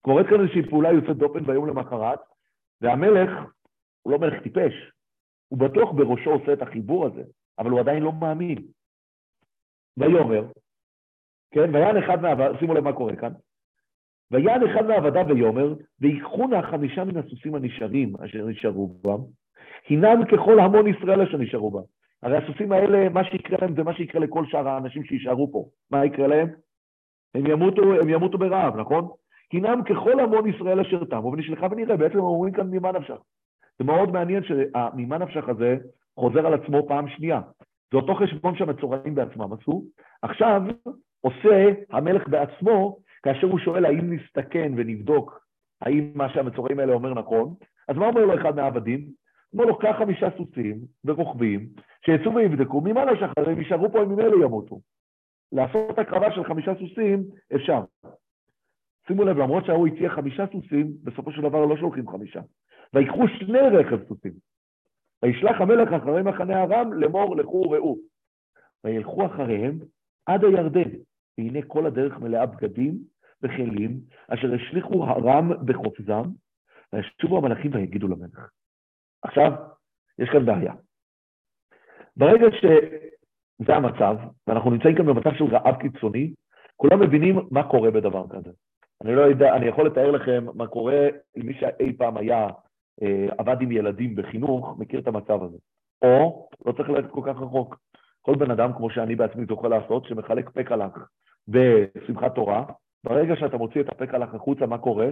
קורית 0.00 0.26
כאן 0.26 0.40
איזושהי 0.40 0.62
פעולה 0.70 0.92
יוצאת 0.92 1.16
דופן 1.16 1.44
ביום 1.44 1.68
למחרת, 1.68 2.18
והמלך, 2.80 3.30
הוא 4.02 4.12
לא 4.12 4.18
מלך 4.18 4.42
טיפש, 4.42 4.72
הוא 5.48 5.58
בטוח 5.58 5.92
בראשו 5.92 6.30
עושה 6.30 6.52
את 6.52 6.62
החיבור 6.62 7.06
הזה, 7.06 7.22
אבל 7.58 7.70
הוא 7.70 7.80
עדיין 7.80 8.02
לא 8.02 8.12
מאמין. 8.12 8.58
ויאמר, 9.96 10.44
כן, 11.50 11.74
ויען 11.74 11.96
אחד 11.96 12.22
מהעבדים, 12.22 12.58
שימו 12.58 12.74
לב 12.74 12.84
מה 12.84 12.92
קורה 12.92 13.16
כאן, 13.16 13.32
ויען 14.30 14.68
אחד 14.68 14.86
מעבדיו 14.86 15.26
ויאמר, 15.28 15.74
ויקחו 16.00 16.46
נא 16.46 16.62
חמישה 16.62 17.04
מן 17.04 17.16
הסוסים 17.16 17.54
הנשארים 17.54 18.12
אשר 18.24 18.46
נשארו 18.46 18.88
בם, 19.02 19.18
הינם 19.88 20.24
ככל 20.24 20.60
המון 20.60 20.86
ישראל 20.86 21.20
אשר 21.20 21.36
נשארו 21.36 21.70
בם. 21.70 21.82
הרי 22.22 22.36
הסוסים 22.36 22.72
האלה, 22.72 23.08
מה 23.08 23.24
שיקרה 23.24 23.58
להם 23.60 23.74
זה 23.74 23.82
מה 23.82 23.94
שיקרה 23.94 24.20
לכל 24.20 24.44
שאר 24.46 24.68
האנשים 24.68 25.04
שישארו 25.04 25.52
פה. 25.52 25.64
מה 25.90 26.06
יקרה 26.06 26.26
להם? 26.26 26.48
הם 27.34 27.46
ימותו, 27.46 27.82
הם 27.82 28.08
ימותו 28.08 28.38
ברעב, 28.38 28.76
נכון? 28.76 29.08
הינם 29.52 29.82
ככל 29.84 30.20
המון 30.20 30.48
ישראל 30.48 30.80
אשר 30.80 31.04
תמו, 31.04 31.32
ונשלחה 31.32 31.66
ונראה, 31.70 31.96
בעצם 31.96 32.18
אומרים 32.18 32.52
כאן 32.52 32.70
ממה 32.70 32.92
נפשך. 32.92 33.16
זה 33.78 33.84
מאוד 33.84 34.12
מעניין 34.12 34.42
שהממה 34.44 35.18
נפשך 35.18 35.48
הזה 35.48 35.76
חוזר 36.16 36.46
על 36.46 36.54
עצמו 36.54 36.88
פעם 36.88 37.08
שנייה. 37.08 37.40
זה 37.90 37.96
אותו 37.96 38.14
חשבון 38.14 38.56
שהמצורעים 38.56 39.14
בעצמם 39.14 39.52
עשו. 39.52 39.84
עכשיו 40.22 40.62
עושה 41.20 41.72
המלך 41.90 42.28
בעצמו, 42.28 42.98
כאשר 43.22 43.46
הוא 43.46 43.58
שואל 43.58 43.84
האם 43.84 44.12
נסתכן 44.12 44.72
ונבדוק 44.76 45.44
האם 45.80 46.12
מה 46.14 46.28
שהמצורעים 46.28 46.78
האלה 46.78 46.92
אומר 46.92 47.14
נכון, 47.14 47.54
אז 47.88 47.96
מה 47.96 48.06
אומר 48.06 48.24
לו 48.24 48.34
אחד 48.34 48.56
מהעבדים? 48.56 49.08
אומר 49.52 49.64
לו, 49.64 49.78
קח 49.78 49.96
חמישה 49.98 50.28
סוסים 50.36 50.80
ורוכבים, 51.04 51.68
שיצאו 52.06 52.34
ויבדקו, 52.34 52.80
ממה? 52.80 53.02
הרי 53.36 53.52
הם 53.52 53.58
יישארו 53.58 53.92
פה, 53.92 54.00
הם 54.00 54.08
ממילא 54.08 54.44
ימותו. 54.44 54.80
לעשות 55.52 55.98
הקרבה 55.98 56.32
של 56.32 56.44
חמישה 56.44 56.72
סוסים, 56.74 57.24
אפשר. 57.54 57.80
שימו 59.06 59.24
לב, 59.24 59.38
למרות 59.38 59.64
שההוא 59.64 59.86
הציע 59.86 60.10
חמישה 60.10 60.44
סוסים, 60.52 60.92
בסופו 61.02 61.32
של 61.32 61.42
דבר 61.42 61.64
לא 61.64 61.76
שולחים 61.76 62.08
חמישה. 62.08 62.40
ויקחו 62.94 63.28
שני 63.28 63.58
רכב 63.58 64.08
סוסים. 64.08 64.32
וישלח 65.24 65.60
המלך 65.60 65.92
אחרי 65.92 66.22
מחנה 66.22 66.62
ארם 66.62 66.92
לאמור 66.92 67.36
לכו 67.36 67.64
וראו. 67.70 67.96
וילכו 68.84 69.26
אחריהם 69.26 69.78
עד 70.26 70.44
הירדן, 70.44 70.90
והנה 71.38 71.62
כל 71.66 71.86
הדרך 71.86 72.18
מלאה 72.18 72.46
בגדים 72.46 72.98
וכלים, 73.42 74.00
אשר 74.28 74.54
השליכו 74.54 75.04
הרם 75.04 75.66
בחופזם, 75.66 76.22
וישובו 76.92 77.38
המלאכים 77.38 77.70
ויגידו 77.74 78.08
למלך. 78.08 78.48
עכשיו, 79.22 79.52
יש 80.18 80.28
כאן 80.30 80.46
בעיה. 80.46 80.74
ברגע 82.16 82.46
שזה 82.60 83.74
המצב, 83.74 84.16
ואנחנו 84.46 84.70
נמצאים 84.70 84.96
כאן 84.96 85.06
במצב 85.06 85.30
של 85.34 85.44
רעב 85.44 85.76
קיצוני, 85.80 86.34
כולם 86.76 87.00
מבינים 87.00 87.36
מה 87.50 87.70
קורה 87.70 87.90
בדבר 87.90 88.24
כזה. 88.28 88.50
אני 89.04 89.14
לא 89.14 89.20
יודע, 89.20 89.56
אני 89.56 89.66
יכול 89.66 89.86
לתאר 89.86 90.10
לכם 90.10 90.44
מה 90.54 90.66
קורה 90.66 91.08
עם 91.34 91.46
מי 91.46 91.54
שאי 91.54 91.96
פעם 91.96 92.16
היה, 92.16 92.48
עבד 93.38 93.56
עם 93.60 93.72
ילדים 93.72 94.14
בחינוך, 94.16 94.76
מכיר 94.78 95.00
את 95.00 95.08
המצב 95.08 95.42
הזה. 95.42 95.58
או, 96.02 96.48
לא 96.66 96.72
צריך 96.72 96.88
ללכת 96.88 97.10
כל 97.10 97.20
כך 97.24 97.36
רחוק. 97.40 97.78
כל 98.22 98.34
בן 98.34 98.50
אדם, 98.50 98.72
כמו 98.72 98.90
שאני 98.90 99.16
בעצמי 99.16 99.46
זוכה 99.46 99.68
לעשות, 99.68 100.04
שמחלק 100.04 100.50
פקלח 100.50 101.08
בשמחת 101.48 102.34
תורה, 102.34 102.64
ברגע 103.04 103.36
שאתה 103.36 103.56
מוציא 103.56 103.80
את 103.80 103.88
הפקלח 103.88 104.34
החוצה, 104.34 104.66
מה 104.66 104.78
קורה? 104.78 105.08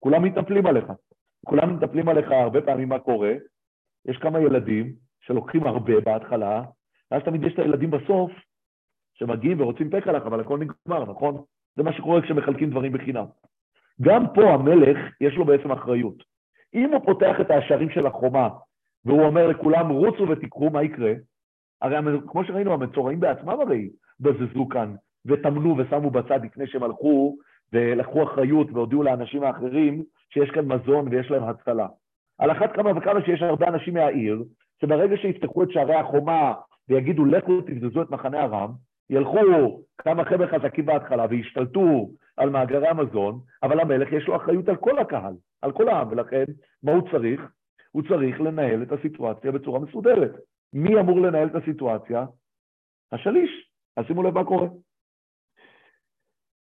כולם 0.00 0.22
מתנפלים 0.22 0.66
עליך. 0.66 0.84
כולם 1.46 1.76
מתנפלים 1.76 2.08
עליך 2.08 2.30
הרבה 2.30 2.60
פעמים 2.62 2.88
מה 2.88 2.98
קורה. 2.98 3.32
יש 4.08 4.16
כמה 4.16 4.40
ילדים 4.40 4.92
שלוקחים 5.20 5.66
הרבה 5.66 6.00
בהתחלה, 6.00 6.62
ואז 7.10 7.22
תמיד 7.22 7.44
יש 7.44 7.54
את 7.54 7.58
הילדים 7.58 7.90
בסוף 7.90 8.32
שמגיעים 9.14 9.60
ורוצים 9.60 9.90
פקלח, 9.90 10.22
אבל 10.26 10.40
הכל 10.40 10.58
נגמר, 10.58 11.10
נכון? 11.10 11.42
זה 11.76 11.82
מה 11.82 11.92
שקורה 11.92 12.22
כשמחלקים 12.22 12.70
דברים 12.70 12.92
בחינם. 12.92 13.24
גם 14.00 14.24
פה 14.34 14.42
המלך, 14.50 14.98
יש 15.20 15.34
לו 15.34 15.44
בעצם 15.44 15.72
אחריות. 15.72 16.24
אם 16.74 16.92
הוא 16.92 17.00
פותח 17.06 17.40
את 17.40 17.50
השערים 17.50 17.90
של 17.90 18.06
החומה, 18.06 18.48
והוא 19.04 19.22
אומר 19.22 19.46
לכולם, 19.46 19.88
רוצו 19.88 20.28
ותקחו, 20.28 20.70
מה 20.70 20.82
יקרה? 20.82 21.12
הרי 21.82 21.96
כמו 22.26 22.44
שראינו, 22.44 22.72
המצורעים 22.72 23.20
בעצמם 23.20 23.60
הרי 23.60 23.88
בזזו 24.20 24.68
כאן, 24.68 24.94
וטמנו 25.26 25.76
ושמו 25.78 26.10
בצד 26.10 26.44
לפני 26.44 26.66
שהם 26.66 26.82
הלכו 26.82 27.36
ולקחו 27.72 28.22
אחריות 28.22 28.66
והודיעו 28.72 29.02
לאנשים 29.02 29.42
האחרים 29.42 30.02
שיש 30.30 30.50
כאן 30.50 30.64
מזון 30.64 31.08
ויש 31.08 31.30
להם 31.30 31.42
הצלה. 31.44 31.86
על 32.38 32.50
אחת 32.50 32.72
כמה 32.72 32.90
וכמה 32.96 33.24
שיש 33.24 33.42
הרבה 33.42 33.68
אנשים 33.68 33.94
מהעיר, 33.94 34.44
שברגע 34.80 35.16
שיפתחו 35.16 35.62
את 35.62 35.70
שערי 35.70 35.94
החומה 35.94 36.54
ויגידו 36.88 37.24
לכו 37.24 37.60
תבזזו 37.60 38.02
את 38.02 38.10
מחנה 38.10 38.44
ארם, 38.44 38.72
ילכו 39.10 39.82
כמה 39.98 40.24
חבר'ה 40.24 40.46
חזקים 40.46 40.86
בהתחלה 40.86 41.26
וישתלטו 41.30 42.10
על 42.38 42.50
מאגרי 42.50 42.88
המזון, 42.88 43.40
אבל 43.62 43.80
המלך 43.80 44.12
יש 44.12 44.28
לו 44.28 44.36
אחריות 44.36 44.68
על 44.68 44.76
כל 44.76 44.98
הקהל, 44.98 45.34
על 45.62 45.72
כל 45.72 45.88
העם, 45.88 46.08
ולכן 46.10 46.44
מה 46.82 46.92
הוא 46.92 47.10
צריך? 47.10 47.40
הוא 47.92 48.02
צריך 48.08 48.40
לנהל 48.40 48.82
את 48.82 48.92
הסיטואציה 48.92 49.52
בצורה 49.52 49.80
מסודרת. 49.80 50.32
מי 50.72 51.00
אמור 51.00 51.20
לנהל 51.20 51.48
את 51.48 51.54
הסיטואציה? 51.54 52.26
השליש. 53.12 53.70
אז 53.96 54.04
שימו 54.06 54.22
לב 54.22 54.34
מה 54.34 54.44
קורה. 54.44 54.68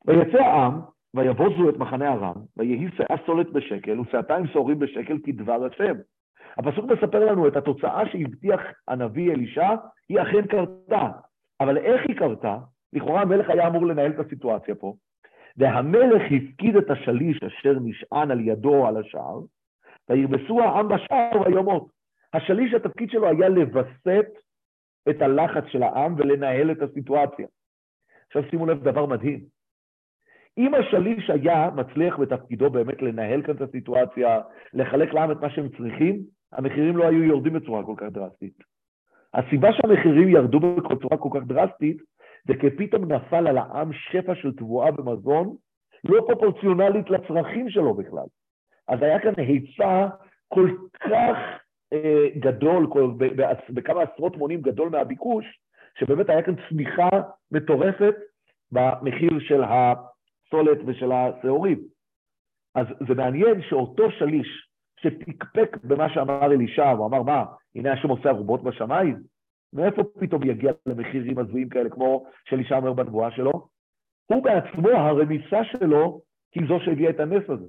ויצא 0.06 0.38
העם, 0.38 0.80
ויבוזו 1.14 1.70
את 1.70 1.76
מחנה 1.76 2.12
ארם, 2.12 2.34
ויהי 2.56 2.88
שאה 2.96 3.16
סולת 3.26 3.52
בשקל, 3.52 4.00
ושאתיים 4.00 4.46
שעורים 4.46 4.78
בשקל 4.78 5.18
כדבר 5.24 5.64
השם. 5.64 5.94
הפסוק 6.58 6.84
מספר 6.84 7.24
לנו 7.24 7.48
את 7.48 7.56
התוצאה 7.56 8.02
שהבטיח 8.12 8.60
הנביא 8.88 9.32
אלישע, 9.32 9.68
היא 10.08 10.22
אכן 10.22 10.46
קרתה. 10.46 11.08
אבל 11.60 11.78
איך 11.78 12.02
היא 12.08 12.16
קרתה? 12.16 12.58
לכאורה 12.92 13.22
המלך 13.22 13.50
היה 13.50 13.68
אמור 13.68 13.86
לנהל 13.86 14.10
את 14.10 14.26
הסיטואציה 14.26 14.74
פה, 14.74 14.94
והמלך 15.56 16.22
הפקיד 16.22 16.76
את 16.76 16.90
השליש 16.90 17.42
אשר 17.42 17.72
נשען 17.80 18.30
על 18.30 18.40
ידו 18.40 18.86
על 18.86 18.96
השער, 18.96 19.40
וירבסו 20.08 20.60
העם 20.60 20.88
בשער 20.88 21.40
ויומות. 21.46 21.86
השליש, 22.32 22.74
התפקיד 22.74 23.10
שלו 23.10 23.28
היה 23.28 23.48
לווסת 23.48 24.26
את 25.10 25.22
הלחץ 25.22 25.64
של 25.66 25.82
העם 25.82 26.14
ולנהל 26.18 26.70
את 26.70 26.82
הסיטואציה. 26.82 27.46
עכשיו 28.26 28.42
שימו 28.50 28.66
לב 28.66 28.82
דבר 28.82 29.06
מדהים. 29.06 29.40
אם 30.58 30.74
השליש 30.74 31.30
היה 31.30 31.70
מצליח 31.76 32.18
בתפקידו 32.18 32.70
באמת 32.70 33.02
לנהל 33.02 33.42
כאן 33.42 33.54
את 33.54 33.60
הסיטואציה, 33.60 34.40
לחלק 34.74 35.14
לעם 35.14 35.30
את 35.30 35.40
מה 35.40 35.50
שהם 35.50 35.68
צריכים, 35.68 36.22
המחירים 36.52 36.96
לא 36.96 37.04
היו 37.04 37.24
יורדים 37.24 37.52
בצורה 37.52 37.84
כל 37.84 37.94
כך 37.96 38.06
דרסטית. 38.06 38.62
הסיבה 39.34 39.68
שהמחירים 39.72 40.28
ירדו 40.28 40.60
בצורה 40.60 41.16
כל 41.18 41.28
כך 41.32 41.46
דרסטית, 41.46 42.02
זה 42.46 42.54
כי 42.60 42.70
פתאום 42.70 43.12
נפל 43.12 43.46
על 43.46 43.58
העם 43.58 43.92
שפע 43.92 44.34
של 44.34 44.52
תבואה 44.52 44.90
במזון, 44.90 45.56
לא 46.04 46.24
פרופורציונלית 46.26 47.10
לצרכים 47.10 47.70
שלו 47.70 47.94
בכלל. 47.94 48.26
אז 48.88 49.02
היה 49.02 49.20
כאן 49.20 49.32
היצע 49.36 50.08
כל 50.48 50.70
כך 51.00 51.36
אה, 51.92 52.28
גדול, 52.38 52.86
כל, 52.92 53.12
בכמה 53.70 54.02
עשרות 54.02 54.36
מונים 54.36 54.60
גדול 54.60 54.88
מהביקוש, 54.88 55.44
שבאמת 55.98 56.28
היה 56.28 56.42
כאן 56.42 56.54
צמיחה 56.68 57.08
מטורפת 57.52 58.14
במחיר 58.72 59.30
של 59.40 59.62
הסולת 59.64 60.78
ושל 60.86 61.12
השעורים. 61.12 61.78
אז 62.74 62.86
זה 63.08 63.14
מעניין 63.14 63.62
שאותו 63.62 64.10
שליש 64.10 64.68
שפקפק 65.00 65.76
במה 65.84 66.14
שאמר 66.14 66.52
אלישע, 66.52 66.90
הוא 66.90 67.06
אמר, 67.06 67.22
מה, 67.22 67.44
הנה 67.74 67.92
השם 67.92 68.08
עושה 68.08 68.28
ערובות 68.28 68.62
בשמיים? 68.62 69.35
מאיפה 69.76 70.02
פתאום 70.20 70.42
יגיע 70.42 70.72
למחירים 70.86 71.38
הזויים 71.38 71.68
כאלה, 71.68 71.90
כמו 71.90 72.26
שאלישע 72.44 72.76
אומר 72.76 72.92
בנבואה 72.92 73.30
שלו? 73.30 73.52
הוא 74.26 74.44
בעצמו, 74.44 74.88
הרמיסה 74.88 75.64
שלו, 75.64 76.20
היא 76.54 76.68
זו 76.68 76.78
שהביאה 76.84 77.10
את 77.10 77.20
הנס 77.20 77.50
הזה. 77.50 77.66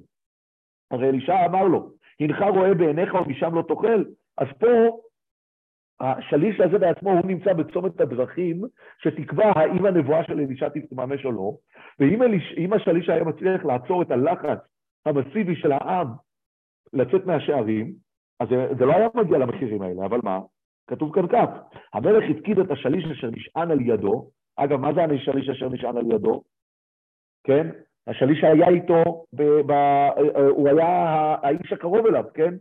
הרי 0.92 1.10
אלישע 1.10 1.46
אמר 1.46 1.64
לו, 1.64 1.92
הנך 2.20 2.42
רואה 2.42 2.74
בעיניך 2.74 3.14
ומשם 3.14 3.56
לא 3.56 3.62
תאכל, 3.62 4.04
אז 4.38 4.48
פה 4.60 4.68
השליש 6.00 6.60
הזה 6.60 6.78
בעצמו, 6.78 7.12
הוא 7.12 7.26
נמצא 7.26 7.54
בצומת 7.54 8.02
הדרכים 8.02 8.62
שתקבע 8.98 9.52
האם 9.56 9.86
הנבואה 9.86 10.24
של 10.24 10.40
אלישע 10.40 10.70
תתממש 10.70 11.26
או 11.26 11.32
לא, 11.32 11.52
ואם 12.00 12.24
אליש, 12.24 12.56
השליש 12.76 13.10
היה 13.10 13.24
מצליח 13.24 13.66
לעצור 13.66 14.02
את 14.02 14.12
הלחץ 14.12 14.60
המסיבי 15.06 15.56
של 15.56 15.72
העם 15.72 16.08
לצאת 16.94 17.26
מהשערים, 17.26 17.94
אז 18.40 18.48
זה 18.80 18.86
לא 18.86 18.94
היה 18.94 19.08
מגיע 19.16 19.38
למחירים 19.38 19.82
האלה, 19.82 20.06
אבל 20.06 20.20
מה? 20.24 20.40
כתוב 20.88 21.14
כאן 21.16 21.28
כך, 21.28 21.50
המלך 21.94 22.24
הפקיד 22.30 22.60
את 22.60 22.72
השליש 22.72 23.06
אשר 23.06 23.30
נשען 23.30 23.72
על 23.72 23.82
ידו, 23.82 24.30
אגב, 24.56 24.80
מה 24.80 24.94
זה 24.94 25.04
השליש 25.04 25.50
אשר 25.50 25.70
נשען 25.70 25.98
על 25.98 26.12
ידו? 26.12 26.42
כן? 27.44 27.68
השליש 28.08 28.44
היה 28.44 28.68
איתו, 28.68 29.26
ב, 29.34 29.44
ב, 29.44 29.72
הוא 30.50 30.70
היה 30.70 30.88
האיש 31.42 31.74
הקרוב 31.74 32.06
אליו, 32.06 32.24
כן? 32.34 32.54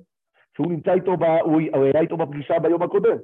שהוא 0.54 0.66
נמצא 0.66 0.92
איתו, 0.92 1.16
ב, 1.16 1.24
הוא 1.24 1.60
היה 1.60 2.00
איתו 2.00 2.16
בפגישה 2.16 2.58
ביום 2.58 2.82
הקודם. 2.82 3.16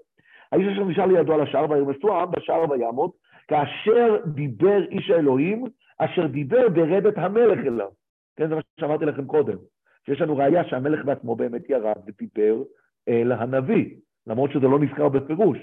האיש 0.53 0.67
אשר 0.73 0.85
נשאר 0.85 1.07
לידו 1.07 1.35
על 1.35 1.41
השער 1.41 1.71
וירמסו 1.71 2.15
העם 2.15 2.31
בשער 2.31 2.71
ויעמוד, 2.71 3.11
כאשר 3.49 4.17
דיבר 4.27 4.85
איש 4.91 5.11
האלוהים, 5.11 5.65
אשר 5.99 6.27
דיבר 6.27 6.69
ברדת 6.69 7.19
המלך 7.19 7.59
אליו. 7.59 7.89
כן, 8.37 8.49
זה 8.49 8.55
מה 8.55 8.61
שאמרתי 8.81 9.05
לכם 9.05 9.27
קודם. 9.27 9.57
שיש 10.07 10.21
לנו 10.21 10.37
ראייה 10.37 10.65
שהמלך 10.65 11.05
בעצמו 11.05 11.37
באמת 11.37 11.71
ירד 11.71 11.97
ודיבר 12.07 12.63
אל 13.09 13.33
הנביא, 13.33 13.97
למרות 14.27 14.51
שזה 14.53 14.69
לא 14.69 14.79
נזכר 14.79 15.09
בפירוש. 15.09 15.59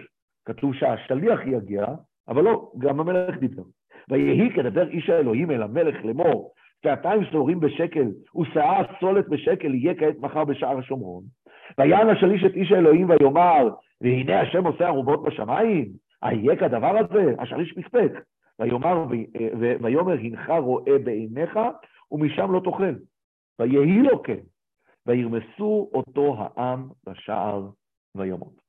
כתוב 0.46 0.74
שהשליח 0.74 1.40
יגיע, 1.46 1.86
אבל 2.28 2.44
לא, 2.44 2.72
גם 2.78 3.00
המלך 3.00 3.38
דיבר. 3.38 3.64
ויהי 4.10 4.54
כדבר 4.56 4.90
איש 4.90 5.10
האלוהים 5.10 5.52
אל 5.52 5.64
המלך 5.64 6.06
לאמור, 6.06 6.54
שעתיים 6.84 7.24
שעורים 7.26 7.60
בשקל 7.60 8.08
ושאה 8.42 8.82
סולת 9.00 9.30
בשקל 9.30 9.76
יהיה 9.76 9.96
כעת 9.96 10.20
מחר 10.20 10.46
בשער 10.46 10.78
השומרון. 10.78 11.24
ויען 11.78 12.10
השליש 12.10 12.44
את 12.44 12.54
איש 12.54 12.72
האלוהים 12.72 13.10
ויאמר, 13.10 13.70
והנה 14.02 14.42
השם 14.42 14.68
עושה 14.68 14.88
ערובות 14.88 15.24
בשמיים, 15.24 15.86
אהיה 16.24 16.56
כדבר 16.56 16.98
הזה? 16.98 17.34
השליש 17.40 17.74
פקפק. 17.74 18.12
ויאמר, 18.60 19.06
ויאמר, 19.82 20.14
הנך 20.14 20.50
רואה 20.50 20.98
בעיניך, 21.04 21.60
ומשם 22.12 22.52
לא 22.52 22.62
תאכל. 22.64 22.94
ויהי 23.60 24.02
לו 24.02 24.24
כן, 24.24 24.40
וירמסו 25.06 25.90
אותו 25.94 26.36
העם 26.38 26.90
בשער 27.08 27.70
וימות. 28.16 28.62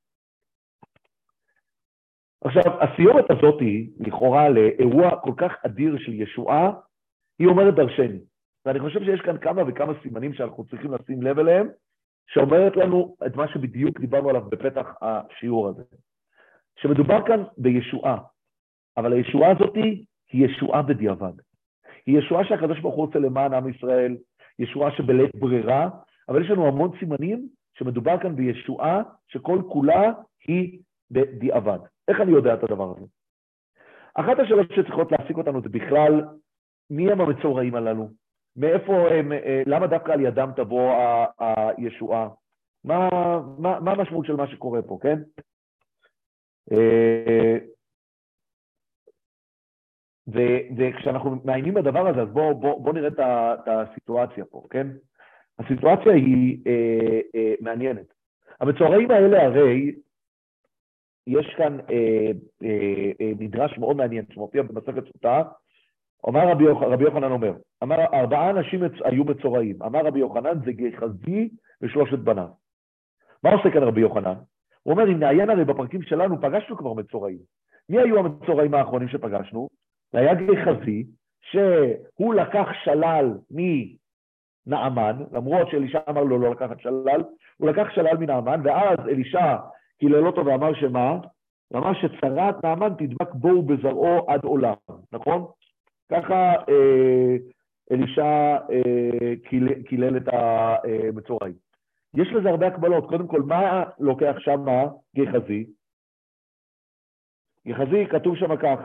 עכשיו, 2.43 2.83
הסיומת 2.83 3.31
הזאת 3.31 3.61
היא, 3.61 3.89
לכאורה, 3.99 4.49
לאירוע 4.49 5.21
כל 5.21 5.33
כך 5.37 5.65
אדיר 5.65 5.97
של 5.97 6.13
ישועה, 6.13 6.71
היא 7.39 7.47
אומרת 7.47 7.75
דרשני. 7.75 8.19
ואני 8.65 8.79
חושב 8.79 8.99
שיש 8.99 9.21
כאן 9.21 9.37
כמה 9.37 9.61
וכמה 9.67 9.93
סימנים 10.01 10.33
שאנחנו 10.33 10.65
צריכים 10.65 10.93
לשים 10.93 11.21
לב 11.21 11.39
אליהם, 11.39 11.67
שאומרת 12.27 12.75
לנו 12.75 13.15
את 13.25 13.35
מה 13.35 13.47
שבדיוק 13.47 13.99
דיברנו 13.99 14.29
עליו 14.29 14.49
בפתח 14.49 14.87
השיעור 15.01 15.67
הזה. 15.69 15.83
שמדובר 16.75 17.27
כאן 17.27 17.43
בישועה, 17.57 18.17
אבל 18.97 19.13
הישועה 19.13 19.51
הזאת 19.51 19.75
היא 19.75 20.05
ישועה 20.33 20.81
בדיעבד. 20.81 21.33
היא 22.05 22.19
ישועה 22.19 22.45
שהקדוש 22.45 22.79
ברוך 22.79 22.95
הוא 22.95 23.07
עושה 23.07 23.19
למען 23.19 23.53
עם 23.53 23.69
ישראל, 23.69 24.17
ישועה 24.59 24.91
שבלית 24.91 25.35
ברירה, 25.35 25.89
אבל 26.29 26.43
יש 26.43 26.49
לנו 26.49 26.67
המון 26.67 26.91
סימנים 26.99 27.47
שמדובר 27.81 28.19
כאן 28.21 28.35
בישועה 28.35 29.01
שכל 29.27 29.61
כולה 29.67 30.11
היא 30.47 30.79
בדיעבד. 31.11 31.79
איך 32.07 32.21
אני 32.21 32.31
יודע 32.31 32.53
את 32.53 32.63
הדבר 32.63 32.93
הזה? 32.97 33.05
אחת 34.13 34.39
השאלות 34.39 34.67
שצריכות 34.71 35.11
להעסיק 35.11 35.37
אותנו 35.37 35.61
זה 35.61 35.69
בכלל, 35.69 36.21
מי 36.89 37.11
הם 37.11 37.21
המצורעים 37.21 37.75
הללו? 37.75 38.09
מאיפה 38.55 38.93
הם, 38.93 39.31
אה, 39.31 39.61
למה 39.65 39.87
דווקא 39.87 40.11
על 40.11 40.21
ידם 40.21 40.49
תבוא 40.55 40.93
הישועה? 41.39 42.29
מה, 42.83 43.09
מה, 43.57 43.79
מה 43.79 43.91
המשמעות 43.91 44.25
של 44.25 44.35
מה 44.35 44.47
שקורה 44.47 44.81
פה, 44.81 44.97
כן? 45.01 45.19
אה, 46.71 47.57
ו, 50.27 50.39
וכשאנחנו 50.77 51.35
מעיינים 51.43 51.73
בדבר 51.73 52.07
הזה, 52.07 52.21
אז 52.21 52.29
בואו 52.29 52.59
בוא, 52.59 52.83
בוא 52.83 52.93
נראה 52.93 53.07
את, 53.07 53.67
הסיטואציה 53.67 54.45
פה, 54.45 54.63
כן? 54.69 54.87
הסיטואציה 55.65 56.13
היא 56.13 56.57
אה, 56.67 57.19
אה, 57.35 57.53
מעניינת. 57.61 58.13
המצורעים 58.61 59.11
האלה 59.11 59.45
הרי, 59.45 59.91
יש 61.27 61.53
כאן 61.57 61.77
אה, 61.79 62.31
אה, 62.63 63.11
אה, 63.21 63.31
מדרש 63.39 63.77
מאוד 63.77 63.97
מעניין 63.97 64.25
שמופיע 64.33 64.63
במסכת 64.63 65.03
סוטה, 65.13 65.43
אומר 66.23 66.47
רבי, 66.51 66.65
רבי 66.67 67.03
יוחנן 67.03 67.31
אומר, 67.31 67.53
אמר 67.83 67.95
ארבעה 68.13 68.49
אנשים 68.49 68.81
היו 69.05 69.23
מצורעים, 69.23 69.83
אמר 69.83 70.05
רבי 70.05 70.19
יוחנן 70.19 70.59
זה 70.65 70.71
גחזי 70.71 71.49
ושלושת 71.81 72.19
בניו. 72.19 72.47
מה 73.43 73.51
עושה 73.51 73.69
כאן 73.73 73.83
רבי 73.83 74.01
יוחנן? 74.01 74.35
הוא 74.83 74.91
אומר, 74.93 75.07
אם 75.07 75.19
נעיין 75.19 75.49
הרי 75.49 75.65
בפרקים 75.65 76.01
שלנו, 76.01 76.41
פגשנו 76.41 76.77
כבר 76.77 76.93
מצורעים. 76.93 77.39
מי 77.89 77.99
היו 77.99 78.19
המצורעים 78.19 78.73
האחרונים 78.73 79.07
שפגשנו? 79.07 79.67
זה 80.11 80.19
היה 80.19 80.33
גחזי, 80.33 81.05
שהוא 81.41 82.33
לקח 82.33 82.67
שלל 82.83 83.37
מנעמן, 84.67 85.23
למרות 85.31 85.69
שאלישע 85.71 85.99
אמר 86.09 86.23
לו 86.23 86.39
לא 86.39 86.51
לקחת 86.51 86.79
שלל, 86.79 87.23
הוא 87.57 87.69
לקח 87.69 87.87
שלל 87.95 88.17
מנעמן, 88.17 88.61
ואז 88.63 88.99
אלישע 89.07 89.55
קילל 89.99 90.27
אותו 90.27 90.45
ואמר 90.45 90.73
שמה? 90.73 91.17
הוא 91.67 91.79
אמר 91.79 91.93
שצרת 91.93 92.65
נעמן 92.65 92.93
תדבק 92.97 93.33
בו 93.33 93.47
ובזרעו 93.47 94.29
עד 94.29 94.43
עולם, 94.43 94.75
נכון? 95.11 95.45
ככה 96.11 96.53
אה, 96.69 97.35
אלישע 97.91 98.57
אה, 98.71 99.33
קילל 99.89 100.17
את 100.17 100.27
המצורעים. 100.33 101.53
יש 102.13 102.27
לזה 102.33 102.49
הרבה 102.49 102.67
הקבלות. 102.67 103.09
קודם 103.09 103.27
כל, 103.27 103.41
מה 103.41 103.83
לוקח 103.99 104.35
שם 104.39 104.65
גחזי? 105.15 105.65
גחזי, 107.67 108.05
כתוב 108.11 108.35
שם 108.35 108.55
כך, 108.55 108.79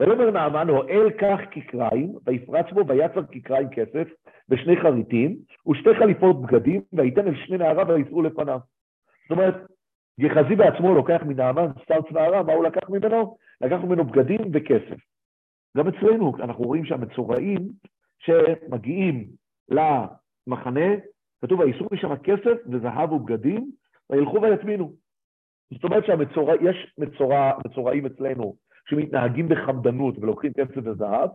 ויאמר 0.00 0.30
נעמן, 0.30 0.68
הואל 0.68 1.10
כך 1.10 1.40
כקריים, 1.50 2.12
ויפרץ 2.26 2.66
בו 2.72 2.86
ויצר 2.86 3.20
כקריים 3.32 3.68
כסף, 3.68 4.08
ושני 4.48 4.76
חריטים, 4.76 5.36
ושתי 5.70 5.94
חליפות 5.98 6.42
בגדים, 6.42 6.80
וייתן 6.92 7.28
אל 7.28 7.34
שני 7.34 7.58
נעריו 7.58 7.88
ויסעו 7.88 8.22
לפניו. 8.22 8.58
זאת 9.22 9.30
אומרת, 9.30 9.54
גחזי 10.20 10.56
בעצמו 10.56 10.94
לוקח 10.94 11.22
מנעמן 11.26 11.66
שר 11.88 12.20
הרע, 12.20 12.42
מה 12.42 12.52
הוא 12.52 12.64
לקח 12.64 12.90
ממנו? 12.90 13.36
לקח 13.60 13.76
ממנו 13.84 14.04
בגדים 14.04 14.40
וכסף. 14.52 15.00
גם 15.76 15.88
אצלנו 15.88 16.32
אנחנו 16.40 16.64
רואים 16.64 16.84
שהמצורעים 16.84 17.68
שמגיעים 18.18 19.26
למחנה, 19.68 20.94
כתוב, 21.42 21.60
וייסעו 21.60 21.88
משם 21.92 22.16
כסף 22.16 22.56
וזהב 22.72 23.12
ובגדים, 23.12 23.70
וילכו 24.10 24.42
ויטמינו. 24.42 25.03
זאת 25.74 25.84
אומרת 25.84 26.04
שיש 26.04 26.94
מצורע, 26.98 27.52
מצורעים 27.66 28.06
אצלנו 28.06 28.54
שמתנהגים 28.88 29.48
בחמדנות 29.48 30.18
ולוקחים 30.18 30.52
כסף 30.52 30.76
וזהב, 30.76 31.30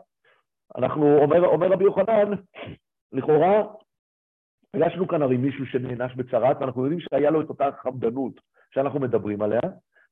אנחנו, 0.78 1.18
אומר, 1.18 1.46
אומר 1.46 1.68
רבי 1.68 1.84
יוחנן, 1.84 2.32
לכאורה, 3.12 3.64
פגשנו 4.72 5.08
כאן 5.08 5.22
הרי 5.22 5.38
מישהו 5.38 5.66
שנענש 5.66 6.16
בצרת, 6.16 6.58
ואנחנו 6.60 6.84
יודעים 6.84 7.00
שהיה 7.00 7.30
לו 7.30 7.42
את 7.42 7.50
אותה 7.50 7.70
חמדנות 7.82 8.34
שאנחנו 8.74 9.00
מדברים 9.00 9.42
עליה, 9.42 9.62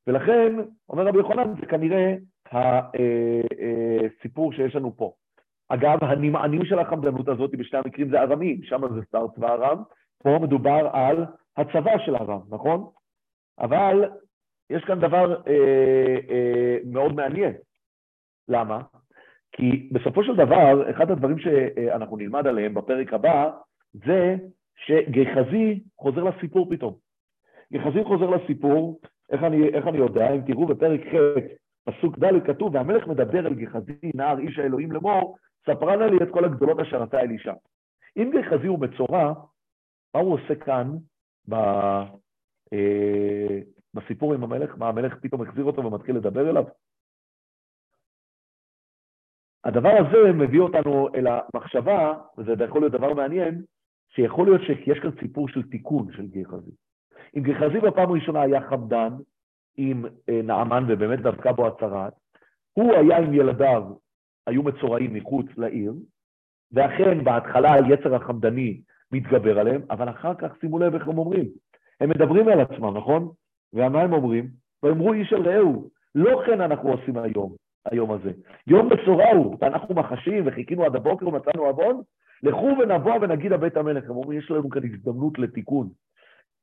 ולכן, 0.06 0.52
אומר 0.88 1.06
רבי 1.06 1.18
יוחנן, 1.18 1.54
זה 1.60 1.66
כנראה 1.66 2.14
הסיפור 4.12 4.52
שיש 4.52 4.76
לנו 4.76 4.96
פה. 4.96 5.12
אגב, 5.68 5.98
הנמענים 6.04 6.64
של 6.64 6.78
החמדנות 6.78 7.28
הזאת 7.28 7.50
בשני 7.50 7.78
המקרים 7.78 8.10
זה 8.10 8.20
ארמים, 8.20 8.62
שם 8.62 8.80
זה 8.94 9.00
שר 9.12 9.26
צבא 9.34 9.74
פה 10.22 10.38
מדובר 10.42 10.88
על 10.92 11.26
הצבא 11.56 11.98
של 11.98 12.16
ארם, 12.16 12.40
נכון? 12.50 12.90
אבל 13.60 14.04
יש 14.70 14.84
כאן 14.84 15.00
דבר 15.00 15.42
אה, 15.46 16.16
אה, 16.30 16.76
מאוד 16.84 17.12
מעניין. 17.12 17.52
למה? 18.48 18.82
כי 19.52 19.88
בסופו 19.92 20.24
של 20.24 20.36
דבר, 20.36 20.90
אחד 20.90 21.10
הדברים 21.10 21.38
שאנחנו 21.38 22.16
נלמד 22.16 22.46
עליהם 22.46 22.74
בפרק 22.74 23.12
הבא, 23.12 23.50
זה 23.92 24.36
שגחזי 24.76 25.80
חוזר 25.98 26.24
לסיפור 26.24 26.70
פתאום. 26.70 26.94
גחזי 27.72 28.04
חוזר 28.04 28.30
לסיפור, 28.30 29.00
איך 29.30 29.42
אני, 29.42 29.68
איך 29.68 29.86
אני 29.86 29.98
יודע? 29.98 30.34
אם 30.34 30.40
תראו 30.46 30.66
בפרק 30.66 31.00
ח', 31.00 31.14
פסוק 31.84 32.18
ד' 32.18 32.46
כתוב, 32.46 32.74
והמלך 32.74 33.06
מדבר 33.06 33.46
אל 33.46 33.54
גחזי, 33.54 34.10
נער 34.14 34.38
איש 34.38 34.58
האלוהים 34.58 34.92
לאמור, 34.92 35.36
ספרה 35.66 35.96
נא 35.96 36.04
לי 36.04 36.16
את 36.22 36.30
כל 36.30 36.44
הגדולות 36.44 36.80
אשר 36.80 37.02
עשה 37.02 37.20
אלישע. 37.20 37.52
אם 38.16 38.30
גחזי 38.34 38.66
הוא 38.66 38.78
מצורע, 38.78 39.32
מה 40.14 40.20
הוא 40.20 40.34
עושה 40.34 40.54
כאן 40.54 40.90
בסיפור 43.94 44.34
עם 44.34 44.44
המלך? 44.44 44.78
מה, 44.78 44.88
המלך 44.88 45.14
פתאום 45.22 45.42
החזיר 45.42 45.64
אותו 45.64 45.84
ומתחיל 45.84 46.16
לדבר 46.16 46.50
אליו? 46.50 46.64
הדבר 49.64 49.92
הזה 49.98 50.32
מביא 50.32 50.60
אותנו 50.60 51.08
אל 51.14 51.26
המחשבה, 51.26 52.14
וזה 52.38 52.64
יכול 52.64 52.80
להיות 52.80 52.92
דבר 52.92 53.14
מעניין, 53.14 53.62
שיכול 54.08 54.46
להיות 54.46 54.60
שיש 54.66 54.98
כאן 54.98 55.10
סיפור 55.20 55.48
של 55.48 55.62
תיקון 55.62 56.12
של 56.12 56.26
גחזי. 56.26 56.70
אם 57.36 57.42
גחזי 57.42 57.80
בפעם 57.80 58.10
הראשונה 58.10 58.42
היה 58.42 58.68
חמדן 58.68 59.08
עם 59.76 60.04
אה, 60.28 60.42
נעמן 60.42 60.84
ובאמת 60.88 61.20
דווקא 61.20 61.52
בו 61.52 61.66
הצהרת, 61.66 62.12
הוא 62.72 62.92
היה 62.92 63.18
עם 63.18 63.34
ילדיו, 63.34 63.82
היו 64.46 64.62
מצורעים 64.62 65.14
מחוץ 65.14 65.46
לעיר, 65.56 65.94
ואכן 66.72 67.24
בהתחלה 67.24 67.72
היצר 67.72 68.14
החמדני 68.14 68.80
מתגבר 69.12 69.58
עליהם, 69.58 69.82
אבל 69.90 70.10
אחר 70.10 70.34
כך 70.34 70.56
שימו 70.60 70.78
לב 70.78 70.94
איך 70.94 71.08
הם 71.08 71.18
אומרים. 71.18 71.44
הם 72.00 72.10
מדברים 72.10 72.48
על 72.48 72.60
עצמם, 72.60 72.96
נכון? 72.96 73.30
ומה 73.72 74.02
הם 74.02 74.12
אומרים? 74.12 74.48
ואמרו 74.82 75.12
איש 75.12 75.32
אל 75.32 75.48
רעהו, 75.48 75.88
לא 76.14 76.42
כן 76.46 76.60
אנחנו 76.60 76.92
עושים 76.92 77.16
היום, 77.16 77.54
היום 77.90 78.10
הזה. 78.12 78.30
יום 78.66 78.88
בשורה 78.88 79.30
הוא, 79.30 79.56
ואנחנו 79.60 79.94
מחשים 79.94 80.42
וחיכינו 80.46 80.84
עד 80.84 80.96
הבוקר 80.96 81.28
ומצאנו 81.28 81.64
עוון, 81.66 82.00
לכו 82.42 82.76
ונבוא 82.78 83.14
ונגיד 83.20 83.52
לבית 83.52 83.76
המלך. 83.76 84.04
הם 84.04 84.16
אומרים, 84.16 84.38
יש 84.38 84.50
לנו 84.50 84.70
כאן 84.70 84.82
הזדמנות 84.84 85.38
לתיקון. 85.38 85.88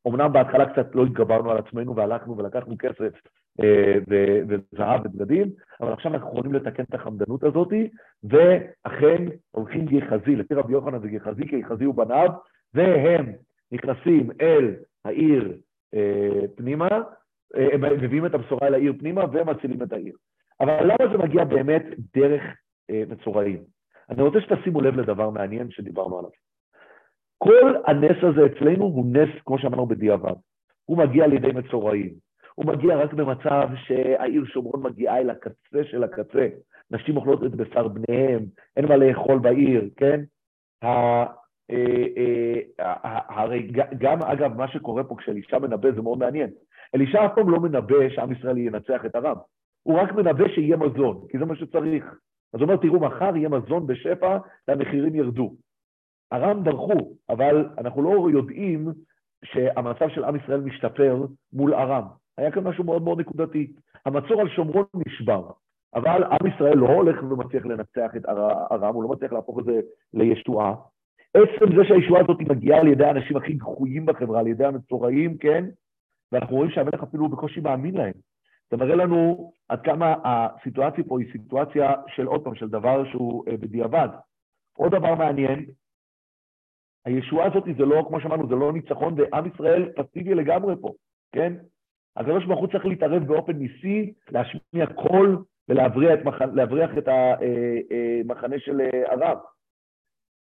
אמנם 0.07 0.33
בהתחלה 0.33 0.73
קצת 0.73 0.95
לא 0.95 1.05
התגברנו 1.05 1.51
על 1.51 1.57
עצמנו 1.57 1.95
והלכנו 1.95 2.37
ולקחנו 2.37 2.75
כסף 2.79 3.13
אה, 3.61 3.95
וזהב 4.47 5.05
ובגדים, 5.05 5.49
אבל 5.81 5.93
עכשיו 5.93 6.13
אנחנו 6.13 6.29
יכולים 6.29 6.53
לתקן 6.53 6.83
את 6.83 6.93
החמדנות 6.93 7.43
הזאת, 7.43 7.73
ואכן 8.23 9.23
הולכים 9.51 9.85
גחזי, 9.85 10.35
לפי 10.35 10.53
רבי 10.53 10.73
יוחנן 10.73 10.99
זה 10.99 11.07
גחזי, 11.07 11.47
כי 11.47 11.61
גחזי 11.61 11.83
הוא 11.83 11.95
בניו, 11.95 12.29
והם 12.73 13.31
נכנסים 13.71 14.29
אל 14.41 14.75
העיר 15.05 15.57
אה, 15.93 16.47
פנימה, 16.55 16.87
אה, 17.55 17.67
הם 17.73 17.81
מביאים 17.81 18.25
את 18.25 18.33
הבשורה 18.33 18.67
אל 18.67 18.73
העיר 18.73 18.93
פנימה 18.99 19.23
ומצילים 19.31 19.83
את 19.83 19.93
העיר. 19.93 20.15
אבל 20.59 20.83
למה 20.83 21.11
זה 21.11 21.17
מגיע 21.17 21.43
באמת 21.43 21.85
דרך 22.15 22.41
מצורעים? 22.91 23.63
אני 24.09 24.21
רוצה 24.21 24.41
שתשימו 24.41 24.81
לב 24.81 24.99
לדבר 24.99 25.29
מעניין 25.29 25.71
שדיברנו 25.71 26.19
עליו. 26.19 26.29
כל 27.37 27.75
הנס 27.87 28.17
הזה 28.23 28.45
אצלנו 28.45 28.83
הוא 28.83 29.05
נס, 29.05 29.29
כמו 29.45 29.59
שאמרנו, 29.59 29.85
בדיעבד. 29.85 30.33
הוא 30.85 30.97
מגיע 30.97 31.23
על 31.23 31.33
ידי 31.33 31.51
מצורעים. 31.51 32.13
הוא 32.55 32.65
מגיע 32.65 32.95
רק 32.95 33.13
במצב 33.13 33.69
שהעיר 33.75 34.45
שומרון 34.45 34.83
מגיעה 34.83 35.19
אל 35.19 35.29
הקצה 35.29 35.83
של 35.83 36.03
הקצה. 36.03 36.47
נשים 36.91 37.17
אוכלות 37.17 37.43
את 37.43 37.55
בשר 37.55 37.87
בניהם, 37.87 38.45
אין 38.77 38.85
מה 38.85 38.95
לאכול 38.97 39.39
בעיר, 39.39 39.89
כן? 39.97 40.21
אה, 41.71 42.05
אה, 42.79 43.19
הרי 43.29 43.71
גם, 43.97 44.21
אגב, 44.21 44.57
מה 44.57 44.67
שקורה 44.67 45.03
פה 45.03 45.15
כשאלישע 45.17 45.59
מנבא 45.59 45.91
זה 45.91 46.01
מאוד 46.01 46.17
מעניין. 46.17 46.49
אלישע 46.95 47.25
אף 47.25 47.31
פעם 47.35 47.49
לא 47.49 47.59
מנבא 47.59 48.09
שעם 48.09 48.31
ישראל 48.31 48.57
ינצח 48.57 49.05
את 49.05 49.15
הרב. 49.15 49.37
הוא 49.83 49.99
רק 49.99 50.13
מנבא 50.13 50.47
שיהיה 50.47 50.77
מזון, 50.77 51.21
כי 51.29 51.37
זה 51.37 51.45
מה 51.45 51.55
שצריך. 51.55 52.05
אז 52.53 52.61
הוא 52.61 52.69
אומר, 52.69 52.75
תראו, 52.75 52.99
מחר 52.99 53.35
יהיה 53.35 53.49
מזון 53.49 53.87
בשפע 53.87 54.37
והמחירים 54.67 55.15
ירדו. 55.15 55.55
ארם 56.33 56.63
דרכו, 56.63 57.13
אבל 57.29 57.69
אנחנו 57.77 58.01
לא 58.01 58.29
יודעים 58.31 58.87
שהמצב 59.45 60.09
של 60.09 60.23
עם 60.23 60.35
ישראל 60.35 60.61
משתפר 60.61 61.25
מול 61.53 61.73
ארם. 61.73 62.03
היה 62.37 62.51
כאן 62.51 62.63
משהו 62.63 62.83
מאוד 62.83 63.01
מאוד 63.01 63.19
נקודתי. 63.19 63.73
המצור 64.05 64.41
על 64.41 64.49
שומרון 64.49 64.85
נשבר, 65.07 65.51
אבל 65.95 66.23
עם 66.23 66.47
ישראל 66.55 66.77
לא 66.77 66.87
הולך 66.87 67.23
ומצליח 67.23 67.65
לנצח 67.65 68.11
את 68.15 68.25
ארם, 68.71 68.93
הוא 68.93 69.03
לא 69.03 69.09
מצליח 69.09 69.33
להפוך 69.33 69.59
את 69.59 69.65
זה 69.65 69.79
לישועה. 70.13 70.75
עצם 71.35 71.75
זה 71.75 71.83
שהישועה 71.87 72.21
הזאת 72.21 72.41
מגיעה 72.41 72.79
על 72.79 72.87
ידי 72.87 73.05
האנשים 73.05 73.37
הכי 73.37 73.53
גחויים 73.53 74.05
בחברה, 74.05 74.39
על 74.39 74.47
ידי 74.47 74.65
המצורעים, 74.65 75.37
כן? 75.37 75.65
ואנחנו 76.31 76.55
רואים 76.55 76.71
שהמלך 76.71 77.03
אפילו 77.03 77.29
בקושי 77.29 77.59
מאמין 77.59 77.95
להם. 77.95 78.13
זה 78.71 78.77
מראה 78.77 78.95
לנו 78.95 79.51
עד 79.69 79.81
כמה 79.81 80.15
הסיטואציה 80.23 81.03
פה 81.03 81.19
היא 81.19 81.31
סיטואציה 81.31 81.93
של 82.07 82.25
עוד 82.25 82.43
פעם, 82.43 82.55
של 82.55 82.69
דבר 82.69 83.11
שהוא 83.11 83.43
אה, 83.47 83.57
בדיעבד. 83.57 84.07
עוד 84.77 84.91
דבר 84.91 85.15
מעניין, 85.15 85.65
הישועה 87.05 87.47
הזאת 87.47 87.63
זה 87.77 87.85
לא, 87.85 88.05
כמו 88.07 88.19
שאמרנו, 88.21 88.47
זה 88.47 88.55
לא 88.55 88.73
ניצחון, 88.73 89.15
ועם 89.17 89.45
ישראל 89.53 89.91
פסיבי 89.95 90.35
לגמרי 90.35 90.75
פה, 90.81 90.93
כן? 91.31 91.53
הקדוש 92.15 92.45
ברוך 92.45 92.59
הוא 92.59 92.67
צריך 92.67 92.85
להתערב 92.85 93.23
באופן 93.23 93.53
ניסי, 93.53 94.13
להשמיע 94.31 94.85
קול 94.85 95.43
ולהבריח 95.69 96.19
את, 96.19 96.25
מח... 96.25 96.41
את 96.97 97.07
המחנה 97.07 98.47
אה, 98.49 98.53
אה, 98.53 98.59
של 98.59 98.81
הרב. 99.05 99.37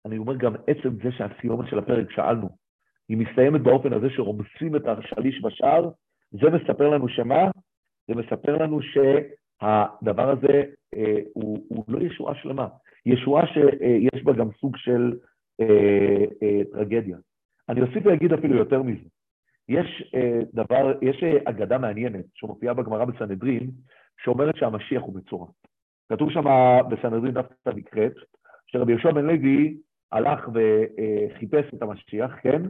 אני 0.07 0.19
אומר 0.19 0.37
גם 0.37 0.55
עצם 0.67 0.89
זה 1.03 1.13
שהסיומת 1.13 1.69
של 1.69 1.79
הפרק, 1.79 2.11
שאלנו, 2.11 2.49
היא 3.09 3.17
מסתיימת 3.17 3.61
באופן 3.61 3.93
הזה 3.93 4.11
שרומסים 4.11 4.77
את 4.77 4.83
השליש 4.87 5.43
בשער, 5.43 5.91
זה 6.31 6.51
מספר 6.51 6.89
לנו 6.89 7.09
שמה? 7.09 7.51
זה 8.09 8.15
מספר 8.15 8.57
לנו 8.57 8.81
שהדבר 8.83 10.31
הזה 10.31 10.63
אה, 10.95 11.21
הוא, 11.35 11.59
הוא 11.69 11.85
לא 11.89 12.01
ישועה 12.01 12.35
שלמה, 12.35 12.69
ישועה 13.07 13.47
שיש 13.47 14.25
בה 14.25 14.33
גם 14.33 14.49
סוג 14.61 14.77
של 14.77 15.13
אה, 15.61 16.25
אה, 16.43 16.61
טרגדיה. 16.73 17.17
אני 17.69 17.81
אוסיף 17.81 18.07
ואגיד 18.07 18.33
אפילו 18.33 18.57
יותר 18.57 18.83
מזה. 18.83 19.09
יש 19.69 20.13
אה, 20.15 20.41
דבר, 20.55 20.99
יש 21.03 21.23
אה, 21.23 21.39
אגדה 21.45 21.79
מעניינת 21.79 22.25
שמופיעה 22.35 22.75
בגמרא 22.75 23.05
בסנהדרין, 23.05 23.71
שאומרת 24.23 24.57
שהמשיח 24.57 25.03
הוא 25.03 25.15
מצורע. 25.15 25.47
כתוב 26.13 26.31
שם 26.31 26.45
בסנהדרין 26.91 27.35
דווקא 27.35 27.71
נקראת, 27.77 28.13
שרבי 28.67 28.93
יהושע 28.93 29.11
בן 29.11 29.27
לוי 29.27 29.77
הלך 30.13 30.49
וחיפש 30.49 31.75
את 31.75 31.83
המשיח, 31.83 32.33
כן? 32.43 32.63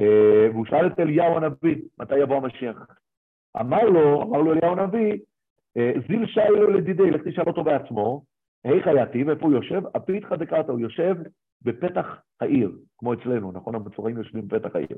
אה, 0.00 0.48
והוא 0.52 0.66
שאל 0.66 0.86
את 0.86 1.00
אליהו 1.00 1.36
הנביא, 1.36 1.76
מתי 1.98 2.18
יבוא 2.18 2.36
המשיח? 2.36 2.86
אמר 3.60 3.84
לו, 3.84 4.22
אמר 4.22 4.38
לו 4.38 4.52
אליהו 4.52 4.72
הנביא, 4.72 5.18
אה, 5.76 5.92
זיל 6.08 6.26
שיילו 6.26 6.70
לדידי, 6.70 7.10
לך 7.10 7.22
תשאל 7.28 7.44
אותו 7.46 7.64
בעצמו, 7.64 8.22
היכא 8.64 8.90
יתיב, 9.02 9.28
איפה 9.28 9.46
הוא 9.46 9.52
יושב? 9.52 9.82
הפיתחא 9.94 10.36
דקרתא, 10.36 10.72
הוא 10.72 10.80
יושב 10.80 11.16
בפתח 11.62 12.06
העיר, 12.40 12.72
כמו 12.98 13.14
אצלנו, 13.14 13.52
נכון? 13.52 13.74
המצורעים 13.74 14.16
יושבים 14.16 14.48
בפתח 14.48 14.76
העיר. 14.76 14.96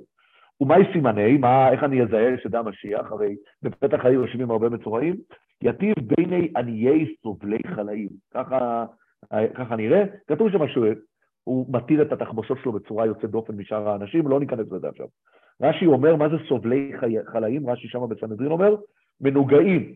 ומהי 0.60 0.92
סימני? 0.92 1.36
מה, 1.36 1.72
איך 1.72 1.84
אני 1.84 2.02
אזהה 2.02 2.38
שזה 2.42 2.58
המשיח? 2.58 3.12
הרי 3.12 3.36
בפתח 3.62 4.04
העיר 4.04 4.20
יושבים 4.20 4.50
הרבה 4.50 4.68
מצורעים. 4.68 5.16
יתיב 5.62 5.94
ביני 6.00 6.52
עניי 6.56 7.14
סובלי 7.22 7.58
חלאים. 7.74 8.08
ככה, 8.34 8.84
ככה 9.54 9.76
נראה. 9.76 10.04
כתוב 10.26 10.50
שם 10.50 10.62
הוא 11.46 11.66
מתיר 11.72 12.02
את 12.02 12.12
התחבושות 12.12 12.58
שלו 12.62 12.72
בצורה 12.72 13.06
יוצאת 13.06 13.30
דופן 13.30 13.56
משאר 13.56 13.88
האנשים, 13.88 14.28
לא 14.28 14.40
ניכנס 14.40 14.72
לזה 14.72 14.88
עכשיו. 14.88 15.06
רש"י 15.62 15.86
אומר, 15.86 16.16
מה 16.16 16.28
זה 16.28 16.36
סובלי 16.48 16.92
חלאים? 17.32 17.70
רש"י 17.70 17.88
שם 17.88 18.08
בסנהדרין 18.08 18.50
אומר, 18.50 18.74
מנוגעים. 19.20 19.94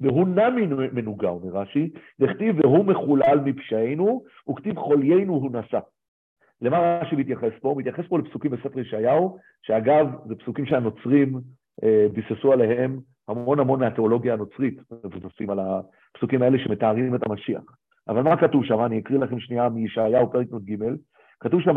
והוא 0.00 0.28
נמי 0.28 0.66
מנוגע, 0.92 1.28
אומר 1.28 1.58
רש"י, 1.58 1.90
דכתיב 2.20 2.56
והוא 2.60 2.84
מחולל 2.84 3.40
מפשענו, 3.44 4.24
וכתיב 4.50 4.78
חוליינו 4.78 5.34
הוא 5.34 5.50
נשא. 5.52 5.78
למה 6.60 7.00
רש"י 7.02 7.16
מתייחס 7.16 7.52
פה? 7.60 7.68
הוא 7.68 7.78
מתייחס 7.78 8.04
פה 8.08 8.18
לפסוקים 8.18 8.50
בספר 8.50 8.80
ישעיהו, 8.80 9.38
שאגב, 9.62 10.06
זה 10.28 10.34
פסוקים 10.34 10.66
שהנוצרים 10.66 11.40
אה, 11.84 12.06
ביססו 12.12 12.52
עליהם 12.52 13.00
המון 13.28 13.60
המון 13.60 13.80
מהתיאולוגיה 13.80 14.32
הנוצרית, 14.32 14.78
מבוססים 15.04 15.50
על 15.50 15.58
הפסוקים 15.60 16.42
האלה 16.42 16.58
שמתארים 16.58 17.14
את 17.14 17.26
המשיח. 17.26 17.62
אבל 18.08 18.22
מה 18.22 18.36
כתוב 18.36 18.64
שם? 18.64 18.84
אני 18.84 18.98
אקריא 18.98 19.18
לכם 19.18 19.40
שנייה 19.40 19.68
מישעיהו, 19.68 20.32
פרק 20.32 20.46
נ"ג. 20.52 20.84
כתוב 21.40 21.60
שם, 21.60 21.76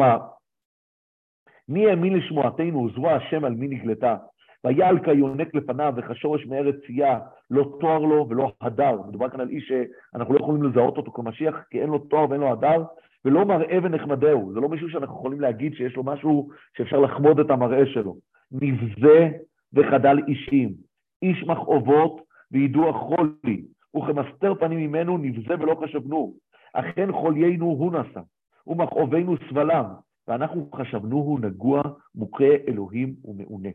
מי 1.70 1.88
האמין 1.88 2.14
לשמועתנו, 2.14 2.90
זרוע 2.90 3.14
השם 3.14 3.46
על 3.46 3.54
מי 3.54 3.68
נגלתה. 3.68 4.16
ויעל 4.64 5.00
כיונק 5.00 5.56
לפניו 5.56 5.94
וכשורש 5.98 6.46
מארץ 6.46 6.76
צייה, 6.86 7.20
לא 7.52 7.78
תואר 7.80 8.00
לו 8.00 8.28
ולא 8.30 8.52
הדר. 8.62 9.02
מדובר 9.08 9.30
כאן 9.30 9.40
על 9.40 9.50
איש 9.50 9.68
שאנחנו 9.68 10.34
לא 10.34 10.40
יכולים 10.40 10.64
לזהות 10.64 10.98
אותו 10.98 11.12
כמשיח, 11.12 11.56
כי 11.70 11.82
אין 11.82 11.90
לו 11.90 12.00
תואר 12.00 12.30
ואין 12.30 12.42
לו 12.42 12.52
הדר, 12.52 12.84
ולא 13.26 13.46
מראה 13.46 13.78
ונחמדהו. 13.84 14.54
זה 14.54 14.60
לא 14.60 14.70
מישהו 14.70 14.90
שאנחנו 14.90 15.16
יכולים 15.16 15.42
להגיד 15.42 15.74
שיש 15.74 15.96
לו 15.96 16.04
משהו 16.04 16.50
שאפשר 16.78 17.00
לחמוד 17.00 17.40
את 17.40 17.50
המראה 17.50 17.86
שלו. 17.86 18.16
נבזה 18.52 19.30
וחדל 19.74 20.18
אישים, 20.28 20.74
איש 21.22 21.44
מכאובות 21.44 22.22
וידוע 22.52 22.94
חולי, 22.94 23.66
וכמסתר 23.96 24.56
פנים 24.56 24.80
ממנו 24.80 25.18
נבזה 25.18 25.54
ולא 25.60 25.76
חשבנו. 25.84 26.34
אכן 26.74 27.12
חוליינו 27.12 27.66
הוא 27.66 27.92
נשא, 27.92 28.22
ומכאובנו 28.68 29.36
סבלם, 29.50 29.86
ואנחנו 30.28 30.70
חשבנו 30.76 31.16
הוא 31.16 31.40
נגוע, 31.40 31.82
מוכה 32.16 32.54
אלוהים 32.68 33.16
ומעונה. 33.26 33.70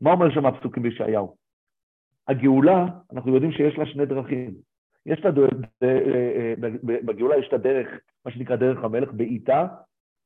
מה 0.00 0.12
אומר 0.12 0.30
שם 0.30 0.46
הפסוקים 0.46 0.82
בישעיהו? 0.82 1.36
הגאולה, 2.28 2.86
אנחנו 3.12 3.34
יודעים 3.34 3.52
שיש 3.52 3.78
לה 3.78 3.86
שני 3.86 4.06
דרכים. 4.06 4.50
יש 5.06 5.24
הדרך, 5.24 5.52
אה, 5.82 5.88
אה, 5.88 6.54
בגאולה 6.82 7.36
יש 7.36 7.48
את 7.48 7.52
הדרך, 7.52 7.88
מה 8.26 8.32
שנקרא 8.32 8.56
דרך 8.56 8.84
המלך, 8.84 9.12
בעיטה, 9.12 9.66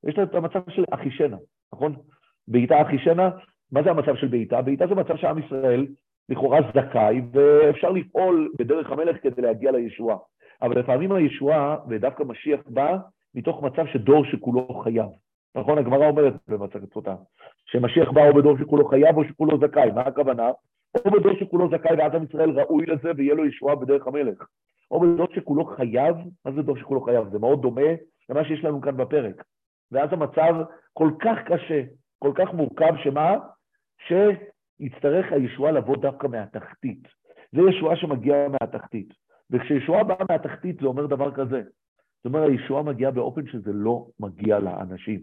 יש 0.04 0.18
לה 0.18 0.24
את 0.24 0.34
המצב 0.34 0.60
של 0.68 0.84
אחישנה, 0.90 1.36
נכון? 1.72 1.96
בעיטה 2.48 2.82
אחישנה, 2.82 3.30
מה 3.72 3.82
זה 3.82 3.90
המצב 3.90 4.16
של 4.16 4.28
בעיטה? 4.28 4.62
בעיטה 4.62 4.86
זה 4.86 4.94
מצב 4.94 5.16
שעם 5.16 5.38
ישראל 5.38 5.86
לכאורה 6.28 6.58
זכאי, 6.74 7.20
ואפשר 7.32 7.90
לפעול 7.90 8.52
בדרך 8.58 8.90
המלך 8.90 9.16
כדי 9.22 9.42
להגיע 9.42 9.70
לישועה. 9.70 10.16
אבל 10.62 10.78
לפעמים 10.78 11.12
הישועה, 11.12 11.76
ודווקא 11.88 12.22
משיח 12.22 12.60
בא, 12.66 12.96
מתוך 13.34 13.62
מצב 13.62 13.86
שדור 13.86 14.24
שכולו 14.24 14.74
חייב. 14.84 15.08
נכון? 15.54 15.78
הגמרא 15.78 16.08
אומרת 16.08 16.34
במסכת 16.48 16.92
סוטה, 16.94 17.14
שמשיח 17.64 18.10
בא 18.10 18.28
או 18.28 18.34
בדור 18.34 18.58
שכולו 18.58 18.88
חייב 18.88 19.16
או 19.16 19.24
שכולו 19.24 19.58
זכאי. 19.58 19.90
מה 19.94 20.00
הכוונה? 20.00 20.50
או 21.04 21.10
בדור 21.10 21.32
שכולו 21.40 21.68
זכאי 21.70 21.96
ואז 21.98 22.14
עם 22.14 22.24
ישראל 22.24 22.50
ראוי 22.50 22.86
לזה 22.86 23.12
ויהיה 23.16 23.34
לו 23.34 23.46
ישועה 23.46 23.74
בדרך 23.74 24.06
המלך. 24.06 24.44
או 24.90 25.00
בדור 25.00 25.26
שכולו 25.34 25.64
חייב, 25.64 26.16
מה 26.44 26.52
זה 26.52 26.62
דור 26.62 26.76
שכולו 26.76 27.00
חייב? 27.00 27.28
זה 27.28 27.38
מאוד 27.38 27.62
דומה 27.62 27.90
למה 28.28 28.44
שיש 28.44 28.64
לנו 28.64 28.80
כאן 28.80 28.96
בפרק. 28.96 29.44
ואז 29.92 30.12
המצב 30.12 30.54
כל 30.92 31.10
כך 31.20 31.38
קשה, 31.46 31.82
כל 32.18 32.32
כך 32.34 32.54
מורכב, 32.54 32.92
שמה? 33.04 33.36
שיצטרך 34.78 35.32
הישועה 35.32 35.72
לבוא 35.72 35.96
דווקא 35.96 36.26
מהתחתית. 36.26 37.08
זה 37.52 37.60
ישועה 37.70 37.96
שמגיעה 37.96 38.48
מהתחתית. 38.48 39.08
וכשישועה 39.50 40.04
באה 40.04 40.24
מהתחתית 40.30 40.80
זה 40.80 40.86
אומר 40.86 41.06
דבר 41.06 41.34
כזה. 41.34 41.62
זאת 42.18 42.26
אומרת, 42.26 42.48
הישועה 42.48 42.82
מגיעה 42.82 43.10
באופן 43.10 43.46
שזה 43.46 43.72
לא 43.72 44.06
מגיע 44.20 44.58
לאנשים. 44.58 45.20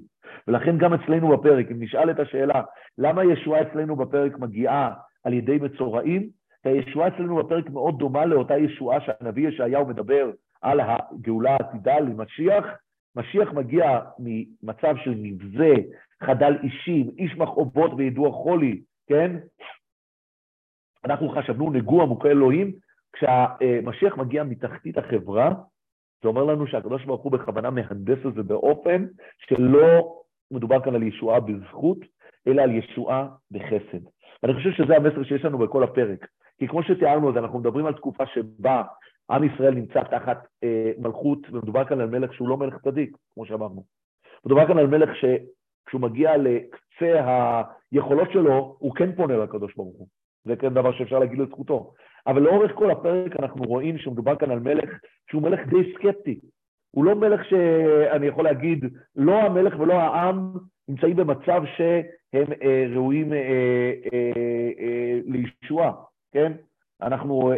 ולכן 0.48 0.78
גם 0.78 0.94
אצלנו 0.94 1.38
בפרק, 1.38 1.72
אם 1.72 1.84
נשאל 1.84 2.12
את 2.12 2.20
השאלה, 2.20 2.62
למה 2.98 3.22
הישועה 3.22 3.62
אצלנו 3.62 3.96
בפרק 3.96 4.40
מגיעה 4.40 4.94
על 5.24 5.34
ידי 5.34 5.58
מצורעים? 5.58 6.30
הישועה 6.64 7.08
אצלנו 7.08 7.36
בפרק 7.36 7.70
מאוד 7.70 8.00
דומה 8.00 8.26
לאותה 8.26 8.58
ישועה 8.58 9.02
שהנביא 9.02 9.48
ישעיהו 9.48 9.86
מדבר 9.86 10.32
על 10.62 10.80
הגאולה 10.80 11.52
העתידה 11.52 12.00
למשיח. 12.00 12.66
משיח 13.16 13.54
מגיע 13.54 14.00
ממצב 14.20 14.96
של 15.04 15.14
נבזה, 15.18 15.74
חדל 16.24 16.58
אישים, 16.64 17.12
איש 17.18 17.38
מכאובות 17.38 17.92
וידוע 17.98 18.32
חולי, 18.32 18.82
כן? 19.08 19.38
אנחנו 21.06 21.30
חשבנו 21.30 21.72
נגוע 21.72 22.06
מוכה 22.06 22.28
אלוהים, 22.28 22.72
כשהמשיח 23.14 24.18
מגיע 24.18 24.44
מתחתית 24.44 24.98
החברה, 24.98 25.54
זה 26.22 26.28
אומר 26.28 26.44
לנו 26.44 26.68
שהקדוש 26.68 27.06
ברוך 27.06 27.22
הוא 27.22 27.32
בכוונה 27.32 27.70
מהנדס 27.70 28.26
את 28.28 28.34
זה 28.34 28.44
באופן 28.44 29.06
שלא 29.38 30.16
מדובר 30.52 30.84
כאן 30.84 30.96
על 30.96 31.04
ישועה 31.04 31.40
בזכות, 31.40 31.98
אלא 32.48 32.62
על 32.62 32.72
ישועה 32.72 33.28
בחסד. 33.52 34.06
ואני 34.44 34.54
חושב 34.54 34.72
שזה 34.72 34.96
המסר 34.96 35.24
שיש 35.24 35.46
לנו 35.46 35.58
בכל 35.58 35.84
הפרק. 35.84 36.28
כי 36.60 36.68
כמו 36.68 36.84
שתיארנו, 36.84 37.30
אז 37.30 37.38
אנחנו 37.38 37.60
מדברים 37.60 37.86
על 37.86 37.94
תקופה 37.94 38.24
שבה 38.26 38.84
עם 39.30 39.44
ישראל 39.44 39.74
נמצא 39.74 40.04
תחת 40.04 40.48
אה, 40.64 40.92
מלכות, 40.98 41.40
ומדובר 41.52 41.86
כאן 41.86 42.02
על 42.02 42.10
מלך 42.10 42.34
שהוא 42.34 42.50
לא 42.50 42.58
מלך 42.58 42.76
צדיק, 42.84 43.18
כמו 43.34 43.46
שאמרנו. 43.46 43.84
מדובר 44.46 44.68
כאן 44.68 44.78
על 44.78 44.88
מלך 44.88 45.10
שכשהוא 45.16 46.02
מגיע 46.02 46.38
לקצה 46.38 47.22
היכולות 47.96 48.32
שלו, 48.32 48.76
הוא 48.80 48.96
כן 48.96 49.16
פונה 49.16 49.38
לקדוש 49.38 49.76
ברוך 49.76 49.98
הוא. 49.98 50.08
זה 50.46 50.56
כן 50.56 50.74
דבר 50.74 50.92
שאפשר 50.92 51.20
להגיד 51.20 51.40
לזכותו. 51.40 51.94
אבל 52.28 52.42
לאורך 52.42 52.72
כל 52.76 52.92
הפרק 52.92 53.40
אנחנו 53.40 53.64
רואים 53.64 53.98
שמדובר 53.98 54.36
כאן 54.36 54.52
על 54.52 54.60
מלך 54.60 54.90
שהוא 55.30 55.42
מלך 55.42 55.60
די 55.68 55.94
סקפטי. 55.94 56.40
הוא 56.92 57.06
לא 57.06 57.16
מלך 57.16 57.46
שאני 57.50 58.28
יכול 58.28 58.44
להגיד, 58.44 58.86
לא 59.16 59.42
המלך 59.42 59.80
ולא 59.80 59.94
העם 59.94 60.54
נמצאים 60.88 61.16
במצב 61.16 61.64
שהם 61.78 62.48
אה, 62.64 62.86
ראויים 62.96 63.34
אה, 63.34 63.40
אה, 64.14 64.32
אה, 64.80 65.20
לישועה, 65.26 65.92
כן? 66.32 66.52
אנחנו 67.02 67.52
אה, 67.52 67.58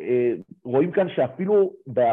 אה, 0.00 0.32
רואים 0.64 0.90
כאן 0.90 1.08
שאפילו 1.08 1.72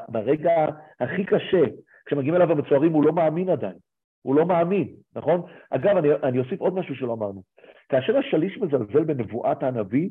ברגע 0.09 0.51
הכי 0.99 1.25
קשה, 1.25 1.63
כשמגיעים 2.05 2.35
אליו 2.35 2.51
המצוערים, 2.51 2.93
הוא 2.93 3.03
לא 3.03 3.13
מאמין 3.13 3.49
עדיין. 3.49 3.86
הוא 4.21 4.35
לא 4.35 4.45
מאמין, 4.45 4.87
נכון? 5.15 5.41
אגב, 5.69 5.97
אני, 5.97 6.07
אני 6.23 6.39
אוסיף 6.39 6.61
עוד 6.61 6.73
משהו 6.73 6.95
שלא 6.95 7.13
אמרנו. 7.13 7.41
כאשר 7.89 8.17
השליש 8.17 8.57
מזלזל 8.57 9.03
בנבואת 9.03 9.63
הנביא, 9.63 10.09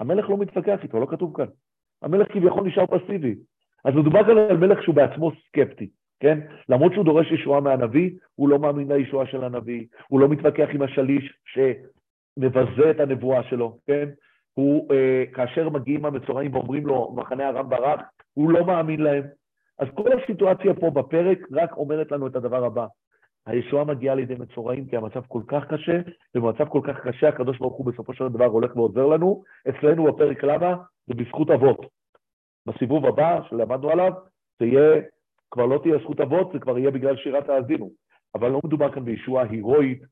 המלך 0.00 0.30
לא 0.30 0.36
מתווכח 0.36 0.78
איתו, 0.82 1.00
לא 1.00 1.06
כתוב 1.06 1.36
כאן. 1.36 1.46
המלך 2.02 2.32
כביכול 2.32 2.66
נשאר 2.66 2.86
פסיבי. 2.86 3.34
אז 3.84 3.94
מדובר 3.94 4.24
כאן 4.24 4.38
על 4.38 4.56
מלך 4.56 4.82
שהוא 4.82 4.94
בעצמו 4.94 5.30
סקפטי, 5.48 5.88
כן? 6.20 6.40
למרות 6.68 6.92
שהוא 6.92 7.04
דורש 7.04 7.32
ישועה 7.32 7.60
מהנביא, 7.60 8.10
הוא 8.34 8.48
לא 8.48 8.58
מאמין 8.58 8.92
לישועה 8.92 9.26
של 9.26 9.44
הנביא, 9.44 9.86
הוא 10.08 10.20
לא 10.20 10.28
מתווכח 10.28 10.68
עם 10.72 10.82
השליש 10.82 11.38
שמבזה 11.46 12.90
את 12.90 13.00
הנבואה 13.00 13.42
שלו, 13.42 13.78
כן? 13.86 14.08
הוא, 14.54 14.92
אה, 14.92 15.24
כאשר 15.32 15.68
מגיעים 15.68 16.04
המצורעים 16.04 16.54
ואומרים 16.54 16.86
לו, 16.86 17.12
מחנה 17.16 17.48
הרם 17.48 17.68
ברק, 17.68 18.00
הוא 18.34 18.50
לא 18.50 18.66
מאמין 18.66 19.00
להם. 19.00 19.24
אז 19.78 19.88
כל 19.94 20.10
הסיטואציה 20.12 20.74
פה 20.74 20.90
בפרק 20.90 21.38
רק 21.52 21.76
אומרת 21.76 22.12
לנו 22.12 22.26
את 22.26 22.36
הדבר 22.36 22.64
הבא. 22.64 22.86
הישועה 23.46 23.84
מגיעה 23.84 24.14
לידי 24.14 24.34
מצורעים 24.34 24.86
כי 24.86 24.96
המצב 24.96 25.20
כל 25.28 25.42
כך 25.46 25.64
קשה, 25.64 26.00
ובמצב 26.34 26.68
כל 26.68 26.80
כך 26.84 27.00
קשה 27.06 27.28
הקדוש 27.28 27.58
ברוך 27.58 27.76
הוא 27.76 27.86
בסופו 27.86 28.14
של 28.14 28.28
דבר 28.28 28.44
הולך 28.44 28.76
ועוזר 28.76 29.06
לנו. 29.06 29.42
אצלנו 29.68 30.04
בפרק 30.04 30.44
למה? 30.44 30.76
זה 31.06 31.14
בזכות 31.14 31.50
אבות. 31.50 31.86
בסיבוב 32.66 33.06
הבא 33.06 33.40
שלמדנו 33.48 33.90
עליו, 33.90 34.12
זה 34.60 34.66
יהיה, 34.66 35.00
כבר 35.50 35.66
לא 35.66 35.78
תהיה 35.82 35.98
זכות 35.98 36.20
אבות, 36.20 36.52
זה 36.52 36.58
כבר 36.58 36.78
יהיה 36.78 36.90
בגלל 36.90 37.16
שירת 37.16 37.48
האזינו. 37.48 37.90
אבל 38.34 38.50
לא 38.50 38.60
מדובר 38.64 38.92
כאן 38.92 39.04
בישועה 39.04 39.44
הירואית, 39.50 40.02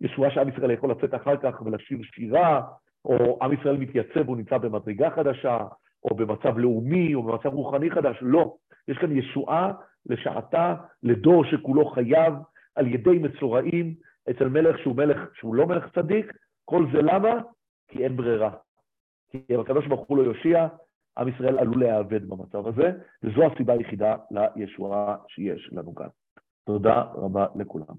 ישועה 0.00 0.30
שעם 0.30 0.48
ישראל 0.48 0.70
יכול 0.70 0.90
לצאת 0.90 1.14
אחר 1.14 1.36
כך 1.36 1.62
ולשיר 1.62 1.98
שירה, 2.02 2.62
או 3.04 3.38
עם 3.42 3.52
ישראל 3.52 3.76
מתייצב 3.76 4.20
והוא 4.24 4.36
נמצא 4.36 4.58
במדרגה 4.58 5.10
חדשה, 5.10 5.58
או 6.04 6.14
במצב 6.16 6.58
לאומי, 6.58 7.14
או 7.14 7.22
במצב 7.22 7.54
רוחני 7.54 7.90
חדש, 7.90 8.16
לא. 8.20 8.54
יש 8.88 8.98
כאן 8.98 9.18
ישועה 9.18 9.72
לשעתה, 10.06 10.74
לדור 11.02 11.44
שכולו 11.44 11.84
חייב, 11.84 12.34
על 12.74 12.86
ידי 12.86 13.18
מצורעים, 13.18 13.94
אצל 14.30 14.48
מלך 14.48 14.78
שהוא 14.78 14.96
מלך, 14.96 15.18
שהוא 15.34 15.54
לא 15.54 15.66
מלך 15.66 15.84
צדיק, 15.94 16.32
כל 16.64 16.86
זה 16.92 17.02
למה? 17.02 17.40
כי 17.88 18.04
אין 18.04 18.16
ברירה. 18.16 18.50
כי 19.28 19.44
אם 19.50 19.60
הקדוש 19.60 19.86
ברוך 19.86 20.08
הוא 20.08 20.18
לא 20.18 20.22
יושיע, 20.22 20.68
עם 21.18 21.28
ישראל 21.28 21.58
עלול 21.58 21.80
להיאבד 21.80 22.28
במצב 22.28 22.66
הזה, 22.66 22.92
וזו 23.22 23.46
הסיבה 23.46 23.72
היחידה 23.72 24.16
לישועה 24.30 25.16
שיש 25.28 25.70
לנו 25.72 25.94
כאן. 25.94 26.08
תודה 26.64 27.00
רבה 27.00 27.46
לכולם. 27.56 27.86